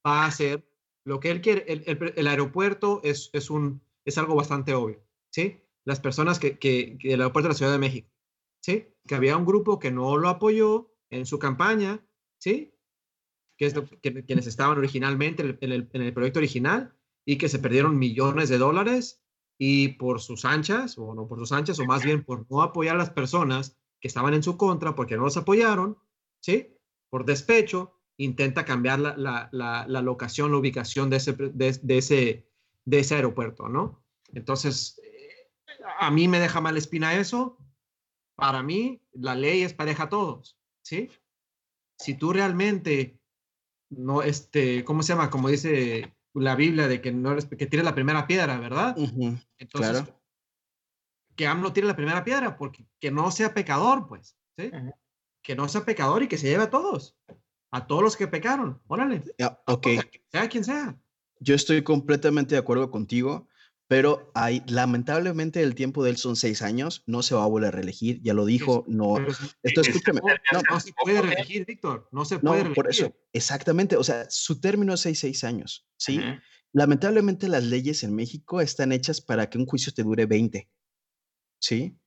va 0.07 0.25
a 0.25 0.27
hacer 0.27 0.69
lo 1.05 1.21
que 1.21 1.31
él 1.31 1.41
quiere. 1.41 1.65
El, 1.73 1.83
el- 1.87 2.13
el 2.17 2.27
aeropuerto 2.27 3.01
es, 3.05 3.31
es, 3.33 3.51
un, 3.51 3.81
es 4.05 4.19
algo 4.19 4.35
bastante 4.35 4.75
obvio, 4.75 5.03
¿sí? 5.31 5.61
Las 5.85 6.01
personas 6.01 6.39
que, 6.39 6.59
que, 6.59 6.97
que 6.99 7.13
el 7.15 7.21
aeropuerto 7.21 7.49
de 7.49 7.53
la 7.55 7.59
Ciudad 7.59 7.73
de 7.73 7.79
México, 7.79 8.11
¿sí? 8.61 8.89
Que 9.07 9.15
había 9.15 9.37
un 9.37 9.45
grupo 9.47 9.79
que 9.79 9.91
no 9.91 10.17
lo 10.17 10.29
apoyó 10.29 10.93
en 11.11 11.27
su 11.27 11.39
campaña, 11.39 12.05
¿sí? 12.39 12.73
Que 13.57 13.67
es 13.67 13.75
lo 13.75 13.85
que, 13.87 14.25
quienes 14.25 14.47
estaban 14.47 14.77
originalmente 14.79 15.43
en 15.43 15.49
el, 15.51 15.59
en 15.61 15.73
el- 15.73 15.91
en 15.93 16.03
el 16.03 16.13
proyecto 16.13 16.41
original 16.41 16.95
y 17.25 17.39
que 17.39 17.49
se 17.49 17.59
perdieron 17.59 17.99
millones 17.99 18.49
de 18.49 18.59
dólares 18.59 19.23
y 19.59 19.89
por 19.89 20.21
sus 20.21 20.45
anchas, 20.45 20.99
o 20.99 21.15
no 21.15 21.27
por 21.27 21.39
sus 21.39 21.53
anchas, 21.53 21.79
o 21.79 21.87
más 21.87 22.05
bien 22.05 22.23
por 22.25 22.47
no 22.51 22.63
apoyar 22.63 22.97
a 22.97 22.99
las 22.99 23.11
personas 23.11 23.79
que 24.07 24.09
estaban 24.09 24.35
en 24.35 24.43
su 24.45 24.57
contra 24.57 24.95
porque 24.95 25.17
no 25.17 25.25
los 25.25 25.37
apoyaron, 25.37 25.99
¿sí? 26.41 26.79
Por 27.11 27.25
despecho, 27.25 27.99
intenta 28.17 28.65
cambiar 28.65 29.01
la, 29.01 29.17
la, 29.17 29.49
la, 29.51 29.85
la 29.89 30.01
locación, 30.01 30.53
la 30.53 30.59
ubicación 30.59 31.11
de 31.11 31.17
ese, 31.17 31.33
de, 31.33 31.79
de 31.83 31.99
ese, 31.99 32.49
de 32.85 32.99
ese 33.01 33.17
aeropuerto, 33.17 33.69
¿no? 33.69 34.05
Entonces, 34.33 35.01
eh, 35.03 35.51
a 35.99 36.11
mí 36.13 36.29
me 36.29 36.39
deja 36.39 36.61
mala 36.61 36.79
espina 36.79 37.19
eso. 37.19 37.59
Para 38.37 38.63
mí, 38.63 39.03
la 39.13 39.35
ley 39.35 39.63
es 39.63 39.75
pareja 39.75 40.05
a 40.05 40.09
todos, 40.09 40.57
¿sí? 40.83 41.11
Si 41.99 42.15
tú 42.15 42.33
realmente 42.33 43.19
no, 43.91 44.23
este, 44.23 44.85
¿cómo 44.85 45.03
se 45.03 45.15
llama? 45.15 45.31
Como 45.31 45.49
dice 45.49 46.15
la 46.33 46.55
Biblia, 46.55 46.87
de 46.87 47.01
que 47.01 47.11
no 47.11 47.37
que 47.37 47.67
tires 47.67 47.85
la 47.85 47.95
primera 47.95 48.27
piedra, 48.27 48.61
¿verdad? 48.61 48.95
Entonces, 49.59 50.03
claro. 50.03 50.21
Que 51.37 51.47
AMLO 51.47 51.73
tire 51.73 51.87
la 51.87 51.97
primera 51.97 52.25
piedra, 52.25 52.57
porque 52.57 52.87
que 53.01 53.11
no 53.11 53.31
sea 53.31 53.55
pecador, 53.55 54.07
pues, 54.09 54.37
¿sí? 54.59 54.71
Que 55.43 55.55
no 55.55 55.69
sea 55.69 55.85
pecador 55.85 56.23
y 56.23 56.29
que 56.29 56.39
se 56.39 56.49
lleve 56.49 56.65
a 56.65 56.71
todos, 56.71 57.17
a 57.71 57.87
todos 57.87 58.03
los 58.03 58.17
que 58.17 58.27
pecaron, 58.29 58.81
órale, 58.87 59.23
Ya, 59.39 59.61
ok, 59.67 59.87
sea 60.33 60.49
quien 60.49 60.65
sea. 60.65 60.99
yo 61.41 61.55
estoy 61.55 61.83
completamente 61.83 62.55
de 62.55 62.59
acuerdo 62.59 62.91
contigo, 62.91 63.49
pero 63.89 64.33
hay, 64.35 64.65
lamentablemente 64.67 65.63
el 65.63 65.77
tiempo 65.77 66.03
de 66.03 66.11
él 66.11 66.17
son 66.17 66.35
seis 66.35 66.63
años, 66.63 67.05
no 67.07 67.23
se 67.23 67.37
va 67.37 67.45
a 67.45 67.47
volver 67.47 67.69
a 67.69 67.71
reelegir, 67.71 68.21
ya 68.23 68.35
lo 68.35 68.45
dijo, 68.45 68.85
no, 68.89 69.15
si- 69.33 69.47
esto 69.63 69.85
Sí, 69.85 69.91
escúchame, 69.91 70.21
no, 70.53 70.63
no 70.69 70.81
se 70.81 70.93
puede 70.93 71.23
reelegir, 71.23 71.65
Víctor, 71.67 72.09
no 72.11 72.25
se 72.25 72.37
no, 72.37 72.51
puede 72.51 72.65
por 72.75 72.87
reelegir. 72.87 73.07
eso, 73.07 73.17
exactamente, 73.33 73.97
o 73.97 74.03
sea, 74.03 74.27
su 74.29 74.61
término 74.61 74.95
es 74.95 75.01
seis, 75.01 75.21
seis 75.21 75.45
años, 75.45 75.87
¿sí? 75.97 76.21
Lamentablemente 76.73 77.49
las 77.49 77.63
leyes 77.65 78.03
en 78.03 78.15
México 78.15 78.61
están 78.61 78.91
hechas 78.93 79.21
para 79.21 79.49
que 79.49 79.57
un 79.59 79.67
juicio 79.67 79.93
te 79.95 80.03
dure 80.03 80.27
20, 80.27 80.69
¿sí? 81.67 81.99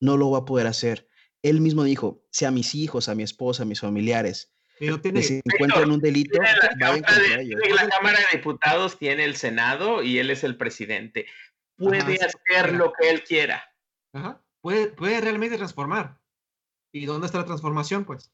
No 0.00 0.16
lo 0.16 0.30
va 0.30 0.38
a 0.40 0.44
poder 0.44 0.66
hacer. 0.66 1.08
Él 1.42 1.60
mismo 1.60 1.84
dijo, 1.84 2.22
si 2.30 2.44
a 2.44 2.50
mis 2.50 2.74
hijos, 2.74 3.08
a 3.08 3.14
mi 3.14 3.22
esposa, 3.22 3.62
a 3.62 3.66
mis 3.66 3.80
familiares 3.80 4.52
tiene, 5.02 5.20
les 5.20 5.30
encuentran 5.30 5.90
un 5.90 6.00
delito, 6.00 6.38
la, 6.40 6.70
Cámara 6.78 7.18
de, 7.18 7.42
ellos. 7.42 7.60
tiene 7.62 7.74
la 7.74 7.88
Cámara 7.88 8.18
de 8.18 8.38
Diputados, 8.38 8.98
tiene 8.98 9.24
el 9.24 9.36
Senado 9.36 10.02
y 10.02 10.18
él 10.18 10.30
es 10.30 10.44
el 10.44 10.56
presidente. 10.56 11.26
Puede 11.76 12.00
Ajá, 12.00 12.26
hacer 12.26 12.74
lo 12.74 12.92
que 12.92 13.10
él 13.10 13.22
quiera. 13.24 13.62
Ajá, 14.12 14.42
puede, 14.60 14.88
puede 14.88 15.20
realmente 15.20 15.56
transformar. 15.56 16.18
¿Y 16.92 17.06
dónde 17.06 17.26
está 17.26 17.38
la 17.38 17.44
transformación, 17.46 18.04
pues? 18.04 18.32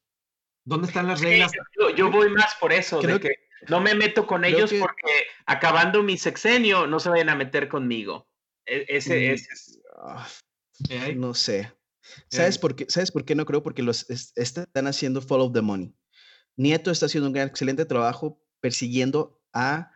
¿Dónde 0.65 0.89
están 0.89 1.07
las 1.07 1.21
Sí, 1.21 1.27
reglas? 1.27 1.53
yo, 1.79 1.91
yo 1.91 2.11
voy 2.11 2.31
más 2.31 2.55
por 2.57 2.73
eso, 2.73 3.01
Creo 3.01 3.19
de 3.19 3.29
que 3.29 3.35
no 3.69 3.81
me 3.81 3.95
meto 3.95 4.27
con 4.27 4.45
ellos 4.45 4.71
que- 4.71 4.81
porque 4.81 5.27
acabando 5.47 6.03
mi 6.03 6.17
sexenio 6.19 6.87
no 6.87 6.99
se 7.01 7.09
vayan 7.11 7.29
a 7.29 7.37
meter 7.37 7.69
conmigo. 7.69 8.29
E- 8.65 8.87
Ese, 8.89 9.15
Mm, 9.31 9.35
ese 9.35 9.53
es- 9.53 9.81
ah. 10.01 10.29
No 11.17 11.35
sé. 11.35 11.73
¿Sabes 12.29 12.59
por 12.59 12.77
qué? 12.77 12.87
¿Sabes 12.89 13.11
por 13.11 13.25
qué 13.25 13.35
no 13.35 13.45
creo? 13.45 13.63
Porque 13.63 13.83
los 13.83 14.09
es- 14.11 14.33
están 14.37 14.87
haciendo 14.87 15.21
follow 15.21 15.51
the 15.53 15.61
money. 15.61 15.95
Nieto 16.57 16.91
está 16.91 17.07
haciendo 17.07 17.27
un 17.29 17.33
gran, 17.35 17.49
excelente 17.49 17.85
trabajo 17.85 18.41
persiguiendo 18.61 19.41
a 19.53 19.91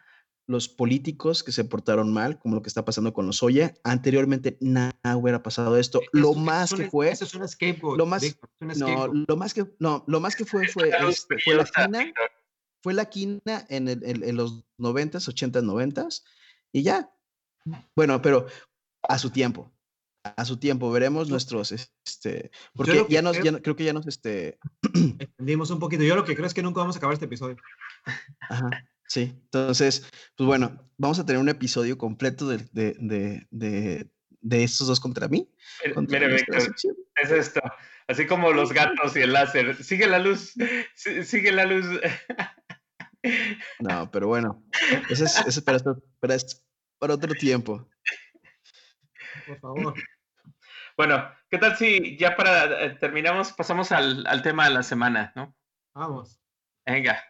los 0.46 0.68
políticos 0.68 1.44
que 1.44 1.52
se 1.52 1.62
portaron 1.64 2.12
mal, 2.12 2.38
como 2.40 2.56
lo 2.56 2.62
que 2.62 2.68
está 2.68 2.84
pasando 2.84 3.12
con 3.12 3.26
los 3.26 3.42
Oya. 3.44 3.72
Anteriormente 3.84 4.58
nada 4.60 4.92
hubiera 5.16 5.42
pasado 5.44 5.76
esto. 5.76 6.00
Lo 6.12 6.32
Eso- 6.32 6.40
más 6.40 6.72
es 6.72 6.80
que 6.80 6.90
fue, 6.90 7.10
Eso 7.10 7.24
es 7.24 7.34
un 7.34 7.46
scapegoat. 7.48 7.96
lo 7.98 8.06
más- 8.06 8.22
es 8.24 8.36
no, 8.78 9.06
lo 9.06 9.36
más 9.36 9.54
que, 9.54 9.66
no, 9.78 10.02
lo 10.08 10.18
más 10.20 10.34
que 10.34 10.44
fue 10.44 10.62
fue, 10.88 10.90
este, 11.08 11.36
fue 11.38 11.54
la 11.54 11.64
quina, 11.64 12.12
fue 12.82 12.94
la 12.94 13.04
quina 13.08 13.66
en, 13.68 13.86
el- 13.88 14.02
en- 14.04 14.24
en 14.24 14.36
los 14.36 14.64
90s, 14.76 15.28
80s, 15.28 15.62
90s 15.62 16.24
y 16.72 16.82
ya. 16.82 17.12
Bueno, 17.94 18.20
pero 18.20 18.46
a 19.08 19.18
su 19.18 19.30
tiempo. 19.30 19.72
A 20.22 20.44
su 20.44 20.58
tiempo 20.58 20.90
veremos 20.90 21.30
nuestros, 21.30 21.72
este, 21.72 22.50
porque 22.74 23.06
ya 23.08 23.22
nos, 23.22 23.32
creo- 23.38 23.44
ya 23.44 23.52
no- 23.52 23.62
creo 23.62 23.74
que 23.74 23.84
ya 23.84 23.92
nos, 23.94 24.06
este, 24.06 24.58
Entendimos 24.94 25.70
un 25.70 25.78
poquito. 25.78 26.02
Yo 26.04 26.14
lo 26.14 26.24
que 26.24 26.34
creo 26.34 26.46
es 26.46 26.52
que 26.52 26.62
nunca 26.62 26.80
vamos 26.80 26.96
a 26.96 26.98
acabar 26.98 27.14
este 27.14 27.24
episodio. 27.24 27.56
Ajá, 28.50 28.68
sí. 29.06 29.32
Entonces, 29.44 30.06
pues 30.36 30.46
bueno, 30.46 30.90
vamos 30.98 31.18
a 31.18 31.24
tener 31.24 31.40
un 31.40 31.48
episodio 31.48 31.96
completo 31.96 32.46
de, 32.48 32.58
de, 32.72 32.96
de, 33.00 33.46
de, 33.50 34.10
de 34.42 34.62
estos 34.64 34.88
dos 34.88 35.00
contra 35.00 35.26
mí. 35.28 35.48
Mire, 35.82 35.94
contra 35.94 36.28
nuestra 36.28 36.58
Víctor, 36.58 36.96
es 37.16 37.30
esto. 37.30 37.60
Así 38.06 38.26
como 38.26 38.52
los 38.52 38.72
gatos 38.72 39.16
y 39.16 39.20
el 39.20 39.32
láser. 39.32 39.82
Sigue 39.82 40.06
la 40.06 40.18
luz. 40.18 40.52
Sigue 41.24 41.50
la 41.52 41.64
luz. 41.64 41.86
No, 43.78 44.10
pero 44.10 44.28
bueno, 44.28 44.64
eso 45.10 45.24
es, 45.24 45.36
eso 45.46 45.62
para, 45.64 45.78
para, 46.20 46.34
es- 46.34 46.62
para 46.98 47.14
otro 47.14 47.32
tiempo. 47.34 47.86
Por 49.50 49.60
favor. 49.60 49.94
Bueno, 50.96 51.30
¿qué 51.48 51.56
tal 51.56 51.76
si 51.78 52.18
ya 52.18 52.36
para 52.36 52.84
eh, 52.84 52.90
terminamos, 53.00 53.52
pasamos 53.52 53.90
al, 53.90 54.26
al 54.26 54.42
tema 54.42 54.64
de 54.64 54.74
la 54.74 54.82
semana, 54.82 55.32
¿no? 55.34 55.56
Vamos. 55.94 56.42
Venga. 56.84 57.24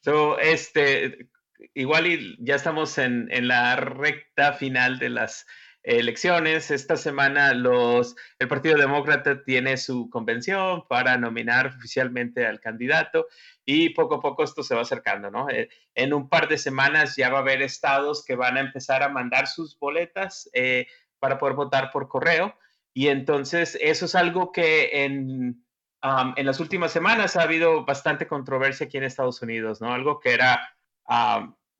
So, 0.00 0.38
este, 0.38 1.28
igual 1.74 2.06
y 2.06 2.36
ya 2.40 2.56
estamos 2.56 2.98
en, 2.98 3.28
en 3.30 3.46
la 3.46 3.76
recta 3.76 4.54
final 4.54 4.98
de 4.98 5.10
las 5.10 5.46
elecciones. 5.84 6.70
Esta 6.70 6.96
semana 6.96 7.52
los, 7.52 8.16
el 8.38 8.48
Partido 8.48 8.76
Demócrata 8.76 9.44
tiene 9.44 9.76
su 9.76 10.08
convención 10.10 10.86
para 10.88 11.16
nominar 11.18 11.66
oficialmente 11.66 12.46
al 12.46 12.58
candidato 12.58 13.28
y 13.64 13.90
poco 13.90 14.16
a 14.16 14.20
poco 14.20 14.42
esto 14.42 14.62
se 14.62 14.74
va 14.74 14.82
acercando, 14.82 15.30
¿no? 15.30 15.48
Eh, 15.50 15.68
en 15.94 16.14
un 16.14 16.28
par 16.28 16.48
de 16.48 16.58
semanas 16.58 17.16
ya 17.16 17.28
va 17.28 17.38
a 17.38 17.42
haber 17.42 17.62
estados 17.62 18.24
que 18.24 18.34
van 18.34 18.56
a 18.56 18.60
empezar 18.60 19.02
a 19.02 19.10
mandar 19.10 19.46
sus 19.46 19.78
boletas 19.78 20.50
eh, 20.54 20.86
para 21.24 21.38
poder 21.38 21.56
votar 21.56 21.90
por 21.90 22.06
correo. 22.06 22.54
Y 22.92 23.08
entonces 23.08 23.78
eso 23.80 24.04
es 24.04 24.14
algo 24.14 24.52
que 24.52 25.04
en, 25.04 25.64
um, 26.02 26.34
en 26.36 26.44
las 26.44 26.60
últimas 26.60 26.92
semanas 26.92 27.34
ha 27.36 27.44
habido 27.44 27.86
bastante 27.86 28.26
controversia 28.26 28.84
aquí 28.84 28.98
en 28.98 29.04
Estados 29.04 29.40
Unidos, 29.40 29.80
¿no? 29.80 29.94
Algo 29.94 30.20
que 30.20 30.34
era 30.34 30.60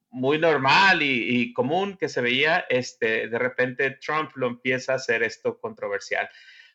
muy 0.09 0.39
normal 0.39 1.03
y, 1.03 1.41
y, 1.41 1.53
común 1.53 1.95
que 1.95 2.09
se 2.09 2.21
veía, 2.21 2.65
este, 2.69 3.27
de 3.27 3.37
repente 3.37 3.91
Trump 4.03 4.31
lo 4.33 4.47
empieza 4.47 4.93
a 4.93 4.95
hacer 4.95 5.21
esto 5.21 5.59
controversial. 5.59 6.27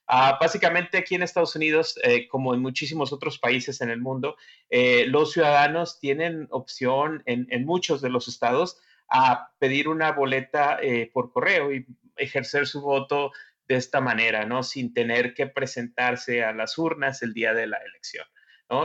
Uh, 0.07 0.39
básicamente 0.41 0.97
aquí 0.97 1.17
en 1.17 1.25
Estados 1.25 1.57
Unidos, 1.57 1.99
eh, 2.05 2.29
como 2.29 2.55
en 2.55 2.63
muchísimos 2.63 3.13
otros 3.13 3.41
países 3.41 3.81
en 3.81 3.91
el 3.91 4.01
mundo, 4.01 4.37
eh, 4.69 5.07
los 5.09 5.33
ciudadanos 5.33 5.99
tienen 5.99 6.47
opción 6.51 7.25
en, 7.27 7.49
en, 7.51 7.67
muchos 7.67 8.01
de 8.01 8.11
los 8.11 8.29
estados 8.29 8.81
a 9.11 9.51
pedir 9.59 9.89
una 9.89 10.13
boleta 10.13 10.79
eh, 10.81 11.11
por 11.13 11.33
correo 11.33 11.73
y 11.73 11.85
ejercer 12.21 12.67
su 12.67 12.81
voto 12.83 13.33
de 13.69 13.77
esta 13.77 14.01
manera, 14.01 14.45
¿no? 14.47 14.63
Sin 14.63 14.93
tener 14.93 15.35
que 15.35 15.47
presentarse 15.47 16.45
a 16.45 16.53
las 16.53 16.77
urnas 16.79 17.23
el 17.23 17.35
día 17.35 17.55
de 17.55 17.67
la 17.67 17.79
elección. 17.79 18.27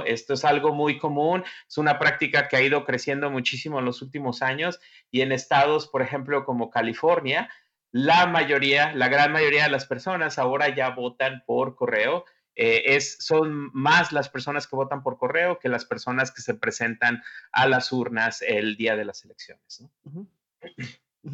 Esto 0.06 0.34
es 0.34 0.44
algo 0.46 0.74
muy 0.74 0.98
común, 0.98 1.44
es 1.68 1.78
una 1.78 2.00
práctica 2.00 2.48
que 2.48 2.56
ha 2.56 2.62
ido 2.62 2.86
creciendo 2.86 3.30
muchísimo 3.30 3.78
en 3.80 3.86
los 3.86 4.02
últimos 4.02 4.42
años 4.42 4.80
y 5.12 5.22
en 5.22 5.32
estados, 5.32 5.88
por 5.88 6.02
ejemplo, 6.02 6.44
como 6.44 6.72
California, 6.72 7.50
la 7.92 8.26
mayoría, 8.26 8.94
la 8.96 9.08
gran 9.10 9.32
mayoría 9.32 9.64
de 9.64 9.70
las 9.70 9.86
personas 9.86 10.40
ahora 10.40 10.74
ya 10.74 10.90
votan 10.90 11.44
por 11.46 11.76
correo. 11.76 12.26
Eh, 12.56 12.96
es, 12.96 13.18
son 13.20 13.70
más 13.74 14.12
las 14.12 14.30
personas 14.30 14.66
que 14.66 14.76
votan 14.76 15.04
por 15.04 15.18
correo 15.18 15.60
que 15.60 15.70
las 15.70 15.86
personas 15.86 16.32
que 16.32 16.42
se 16.42 16.56
presentan 16.56 17.22
a 17.52 17.68
las 17.68 17.92
urnas 17.92 18.42
el 18.42 18.78
día 18.78 18.96
de 18.96 19.06
las 19.06 19.24
elecciones. 19.24 19.86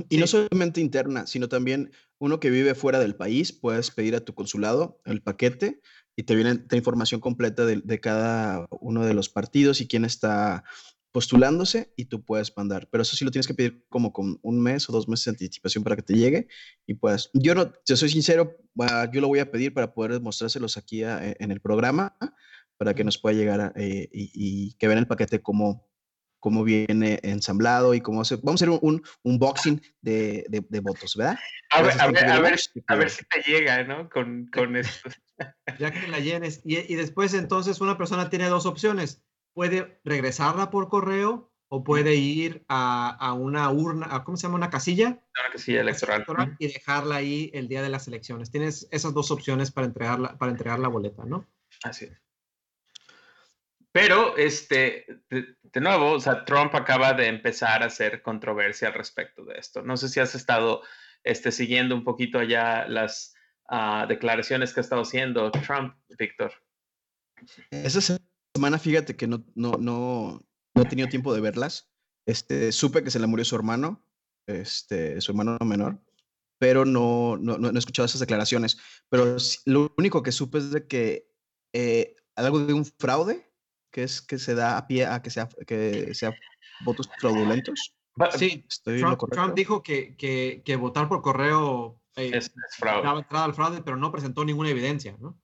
Y 0.10 0.16
sí. 0.16 0.22
no 0.22 0.28
solamente 0.28 0.82
interna, 0.82 1.28
sino 1.28 1.50
también 1.50 1.92
uno 2.20 2.40
que 2.40 2.50
vive 2.50 2.76
fuera 2.76 3.00
del 3.00 3.16
país, 3.16 3.52
puedes 3.52 3.92
pedir 3.92 4.16
a 4.16 4.26
tu 4.26 4.34
consulado 4.34 5.02
el 5.06 5.22
paquete 5.22 5.82
y 6.16 6.24
te 6.24 6.36
viene 6.36 6.64
la 6.70 6.78
información 6.78 7.20
completa 7.20 7.66
de, 7.66 7.82
de, 7.84 8.00
cada 8.00 8.68
uno 8.70 9.06
de 9.06 9.14
los 9.14 9.30
partidos 9.30 9.82
y 9.82 9.88
quién 9.88 10.06
está 10.06 10.64
postulándose 11.12 11.94
y 11.96 12.06
tú 12.06 12.24
puedes 12.24 12.56
mandar. 12.56 12.88
Pero 12.92 13.02
eso 13.02 13.16
sí 13.16 13.26
lo 13.26 13.32
tienes 13.32 13.48
que 13.48 13.54
pedir 13.54 13.86
como 13.90 14.14
con 14.14 14.40
un 14.42 14.62
mes 14.62 14.90
o 14.90 14.94
dos 14.94 15.08
meses 15.08 15.26
de 15.26 15.32
anticipación 15.32 15.84
para 15.84 15.96
que 15.96 16.02
te 16.02 16.16
llegue 16.16 16.48
y 16.88 16.94
puedas. 16.94 17.30
Yo 17.34 17.54
no, 17.56 17.72
yo 17.86 17.98
soy 17.98 18.10
sincero, 18.10 18.58
yo 19.12 19.22
lo 19.22 19.28
voy 19.28 19.40
a 19.40 19.52
pedir 19.52 19.74
para 19.74 19.94
poder 19.94 20.22
mostrárselos 20.22 20.78
aquí 20.78 21.04
a, 21.04 21.36
en 21.40 21.52
el 21.52 21.60
programa, 21.60 22.18
para 22.78 22.96
que 22.96 23.04
nos 23.04 23.18
pueda 23.18 23.36
llegar 23.36 23.74
y, 23.76 24.10
y, 24.12 24.74
que 24.74 24.88
vean 24.88 25.00
el 25.00 25.08
paquete 25.08 25.42
como 25.42 25.91
cómo 26.42 26.66
viene 26.66 27.20
ensamblado 27.24 27.94
y 27.94 28.02
cómo 28.02 28.26
se... 28.26 28.36
Vamos 28.38 28.62
a 28.62 28.66
hacer 28.66 28.80
un, 28.82 29.02
unboxing 29.24 29.82
de, 30.02 30.46
de, 30.50 30.80
votos, 30.82 31.16
¿verdad? 31.16 31.38
A 31.70 31.82
ver, 31.82 32.02
a 32.02 32.08
ver, 32.08 32.26
a 32.26 32.40
ver, 32.40 32.60
a 32.88 32.96
ver, 32.96 33.10
si 33.10 33.24
te 33.26 33.42
llega, 33.50 33.84
¿no? 33.84 34.10
Con, 34.10 34.50
con 34.54 34.76
esto. 34.76 35.10
Ya 35.80 35.92
que 35.92 36.08
la 36.08 36.20
llenes. 36.20 36.62
Y, 36.66 36.78
y, 36.92 36.96
después 36.96 37.34
entonces 37.34 37.80
una 37.80 37.98
persona 37.98 38.30
tiene 38.30 38.48
dos 38.48 38.66
opciones. 38.66 39.24
Puede 39.54 40.02
regresarla 40.04 40.70
por 40.72 40.90
correo 40.90 41.52
o 41.70 41.84
puede 41.84 42.16
ir 42.16 42.66
a, 42.68 43.10
a 43.12 43.34
una 43.34 43.70
urna, 43.70 44.08
a, 44.10 44.24
¿cómo 44.24 44.36
se 44.36 44.44
llama? 44.44 44.56
Una 44.56 44.70
casilla. 44.70 45.08
Una 45.08 45.52
casilla 45.54 45.82
electoral. 45.82 46.56
Y 46.60 46.68
dejarla 46.68 47.16
ahí 47.16 47.52
el 47.54 47.68
día 47.68 47.82
de 47.82 47.90
las 47.90 48.08
elecciones. 48.08 48.52
Tienes 48.52 48.88
esas 48.92 49.14
dos 49.14 49.32
opciones 49.32 49.72
para, 49.72 49.88
entregarla, 49.88 50.38
para 50.38 50.52
entregar 50.52 50.80
la 50.80 50.90
boleta, 50.90 51.24
¿no? 51.24 51.48
Así 51.84 52.06
es. 52.06 52.31
Pero, 53.94 54.38
este, 54.38 55.06
de, 55.30 55.82
nuevo, 55.82 56.14
o 56.14 56.20
sea, 56.20 56.46
Trump 56.46 56.74
acaba 56.76 57.14
de 57.14 57.28
empezar 57.28 57.84
a 57.84 57.88
hacer 57.88 58.22
controversia 58.22 58.88
al 58.88 58.94
respecto 58.94 59.44
de 59.44 59.56
esto. 59.58 59.82
No 59.82 59.98
sé 59.98 60.08
si 60.08 60.20
has 60.20 60.34
estado 60.34 60.82
este, 61.24 61.52
siguiendo 61.52 61.94
un 61.94 62.06
poquito 62.06 62.40
allá 62.40 62.88
las 62.88 63.34
ah, 63.70 64.06
declaraciones 64.08 64.74
que 64.74 64.80
ha 64.80 64.84
estado 64.84 65.02
haciendo 65.02 65.52
Trump, 65.52 65.96
Víctor. 66.18 66.54
Esa 67.70 68.18
semana, 68.56 68.80
fíjate 68.80 69.18
que 69.18 69.28
no, 69.28 69.44
no, 69.56 69.74
no, 69.74 70.42
no 70.74 70.82
he 70.82 70.86
tenido 70.86 71.10
tiempo 71.10 71.34
de 71.34 71.42
verlas. 71.42 71.92
Este, 72.26 72.72
supe 72.72 73.04
que 73.04 73.12
se 73.12 73.20
le 73.20 73.28
murió 73.28 73.44
su 73.44 73.56
hermano, 73.56 74.06
este, 74.48 75.20
su 75.20 75.32
hermano 75.32 75.58
menor, 75.66 76.00
pero 76.60 76.86
no, 76.86 77.38
no, 77.38 77.58
no 77.58 77.72
he 77.72 77.80
escuchado 77.80 78.06
esas 78.06 78.22
declaraciones. 78.22 78.78
Pero 79.10 79.36
lo 79.66 79.94
único 79.98 80.24
que 80.24 80.32
supe 80.32 80.60
es 80.60 80.72
de 80.72 80.88
que 80.88 81.28
eh, 81.74 82.16
algo 82.36 82.60
de 82.60 82.74
un 82.74 82.86
fraude 82.86 83.51
que 83.92 84.04
es 84.04 84.22
que 84.22 84.38
se 84.38 84.56
da 84.56 84.78
a 84.78 84.88
pie 84.88 85.06
a 85.06 85.22
que 85.22 85.30
sea, 85.30 85.50
que 85.68 86.14
sea 86.14 86.34
votos 86.84 87.10
fraudulentos. 87.20 87.94
Sí, 88.38 88.66
Trump, 88.84 89.54
dijo 89.56 89.84
que, 89.84 90.16
que, 90.18 90.62
que, 90.66 90.76
votar 90.76 91.08
por 91.08 91.22
correo 91.22 92.02
eh, 92.16 92.32
es, 92.34 92.54
fraude. 92.78 93.04
daba 93.04 93.20
entrada 93.20 93.46
al 93.46 93.54
fraude, 93.54 93.82
pero 93.82 93.96
no 93.98 94.12
presentó 94.12 94.44
ninguna 94.44 94.70
evidencia, 94.70 95.16
¿no? 95.20 95.40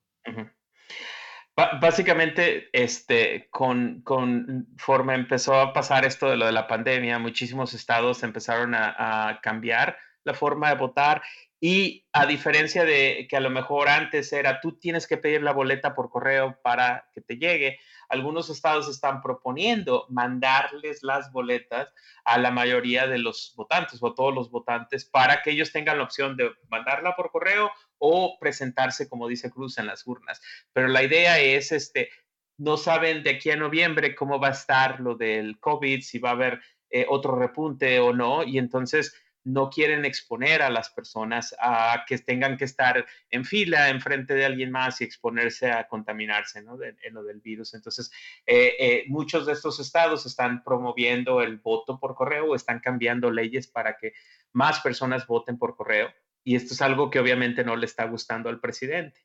Básicamente, 1.80 2.68
este, 2.72 3.48
con, 3.50 4.02
conforme 4.02 5.14
empezó 5.14 5.58
a 5.58 5.72
pasar 5.72 6.04
esto 6.04 6.30
de 6.30 6.36
lo 6.36 6.46
de 6.46 6.52
la 6.52 6.68
pandemia, 6.68 7.18
muchísimos 7.18 7.74
estados 7.74 8.22
empezaron 8.22 8.74
a, 8.74 9.28
a 9.28 9.40
cambiar 9.40 9.98
la 10.22 10.34
forma 10.34 10.68
de 10.68 10.76
votar 10.76 11.22
y 11.60 12.06
a 12.12 12.26
diferencia 12.26 12.84
de 12.84 13.26
que 13.28 13.36
a 13.36 13.40
lo 13.40 13.50
mejor 13.50 13.88
antes 13.88 14.32
era 14.32 14.60
tú 14.60 14.78
tienes 14.78 15.06
que 15.06 15.16
pedir 15.16 15.42
la 15.42 15.52
boleta 15.52 15.94
por 15.94 16.10
correo 16.10 16.58
para 16.62 17.08
que 17.12 17.20
te 17.20 17.36
llegue, 17.36 17.78
algunos 18.08 18.48
estados 18.48 18.88
están 18.88 19.20
proponiendo 19.22 20.06
mandarles 20.08 21.02
las 21.02 21.30
boletas 21.32 21.92
a 22.24 22.38
la 22.38 22.50
mayoría 22.50 23.06
de 23.06 23.18
los 23.18 23.52
votantes 23.56 24.02
o 24.02 24.08
a 24.08 24.14
todos 24.14 24.34
los 24.34 24.50
votantes 24.50 25.04
para 25.04 25.42
que 25.42 25.50
ellos 25.50 25.72
tengan 25.72 25.98
la 25.98 26.04
opción 26.04 26.36
de 26.36 26.50
mandarla 26.68 27.16
por 27.16 27.30
correo 27.30 27.70
o 27.98 28.38
presentarse, 28.38 29.08
como 29.08 29.28
dice 29.28 29.50
Cruz, 29.50 29.78
en 29.78 29.86
las 29.86 30.06
urnas. 30.06 30.40
Pero 30.72 30.88
la 30.88 31.02
idea 31.02 31.40
es, 31.40 31.72
este, 31.72 32.08
no 32.56 32.76
saben 32.76 33.22
de 33.22 33.30
aquí 33.30 33.50
a 33.50 33.56
noviembre 33.56 34.14
cómo 34.14 34.40
va 34.40 34.48
a 34.48 34.52
estar 34.52 35.00
lo 35.00 35.16
del 35.16 35.58
COVID, 35.60 36.00
si 36.00 36.18
va 36.18 36.30
a 36.30 36.32
haber 36.32 36.60
eh, 36.90 37.04
otro 37.08 37.36
repunte 37.36 38.00
o 38.00 38.14
no, 38.14 38.42
y 38.42 38.58
entonces 38.58 39.14
no 39.48 39.70
quieren 39.70 40.04
exponer 40.04 40.60
a 40.60 40.68
las 40.68 40.90
personas 40.90 41.56
a 41.58 42.04
que 42.06 42.18
tengan 42.18 42.58
que 42.58 42.66
estar 42.66 43.06
en 43.30 43.44
fila 43.44 43.88
enfrente 43.88 44.34
de 44.34 44.44
alguien 44.44 44.70
más 44.70 45.00
y 45.00 45.04
exponerse 45.04 45.70
a 45.70 45.88
contaminarse 45.88 46.62
¿no? 46.62 46.78
en 46.82 47.14
lo 47.14 47.22
del 47.22 47.40
virus. 47.40 47.72
Entonces, 47.72 48.10
eh, 48.46 48.74
eh, 48.78 49.04
muchos 49.08 49.46
de 49.46 49.54
estos 49.54 49.80
estados 49.80 50.26
están 50.26 50.62
promoviendo 50.62 51.40
el 51.40 51.56
voto 51.56 51.98
por 51.98 52.14
correo 52.14 52.50
o 52.50 52.54
están 52.54 52.80
cambiando 52.80 53.30
leyes 53.30 53.66
para 53.66 53.96
que 53.96 54.12
más 54.52 54.80
personas 54.80 55.26
voten 55.26 55.58
por 55.58 55.76
correo. 55.76 56.12
Y 56.44 56.54
esto 56.54 56.74
es 56.74 56.82
algo 56.82 57.10
que 57.10 57.18
obviamente 57.18 57.64
no 57.64 57.74
le 57.74 57.86
está 57.86 58.04
gustando 58.04 58.50
al 58.50 58.60
presidente. 58.60 59.24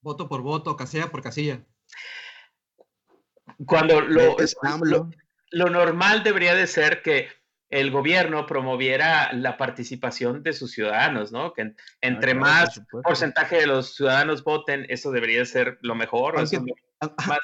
Voto 0.00 0.28
por 0.28 0.42
voto, 0.42 0.76
casilla 0.76 1.10
por 1.10 1.22
casilla. 1.22 1.64
Cuando 3.64 4.00
lo, 4.00 4.36
lo 5.50 5.70
normal 5.70 6.24
debería 6.24 6.54
de 6.56 6.66
ser 6.66 7.02
que 7.02 7.28
el 7.68 7.90
gobierno 7.90 8.46
promoviera 8.46 9.32
la 9.32 9.56
participación 9.56 10.42
de 10.42 10.52
sus 10.52 10.72
ciudadanos, 10.72 11.32
¿no? 11.32 11.52
Que 11.52 11.74
entre 12.00 12.34
más 12.34 12.80
porcentaje 13.02 13.56
de 13.56 13.66
los 13.66 13.94
ciudadanos 13.94 14.44
voten, 14.44 14.86
eso 14.88 15.10
debería 15.10 15.44
ser 15.44 15.78
lo 15.82 15.94
mejor. 15.94 16.36
más 16.36 16.48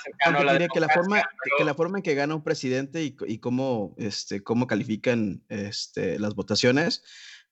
cercano 0.02 0.38
a 0.38 0.44
la 0.44 0.68
que 0.68 0.80
la 0.80 0.88
forma 0.88 1.22
que 1.58 1.64
la 1.64 1.74
forma 1.74 1.98
en 1.98 2.02
que 2.02 2.14
gana 2.14 2.34
un 2.34 2.44
presidente 2.44 3.02
y, 3.02 3.38
cómo 3.38 3.94
este 3.98 4.42
cómo 4.42 4.66
califican 4.66 5.42
este, 5.48 6.18
las 6.18 6.34
votaciones, 6.34 7.02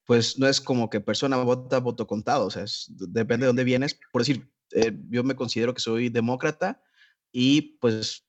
pues 0.06 0.38
no 0.38 0.46
es 0.46 0.60
como 0.60 0.88
que 0.90 1.00
persona 1.00 1.36
vota 1.38 1.78
voto 1.78 2.06
contado, 2.06 2.46
o 2.46 2.50
sea, 2.50 2.64
depende 2.88 3.44
de 3.44 3.48
dónde 3.48 3.64
vienes. 3.64 3.98
Por 4.12 4.22
decir, 4.22 4.48
eh, 4.72 4.92
yo 5.08 5.24
me 5.24 5.34
considero 5.34 5.74
que 5.74 5.80
soy 5.80 6.08
demócrata 6.08 6.80
y 7.32 7.78
pues 7.80 8.26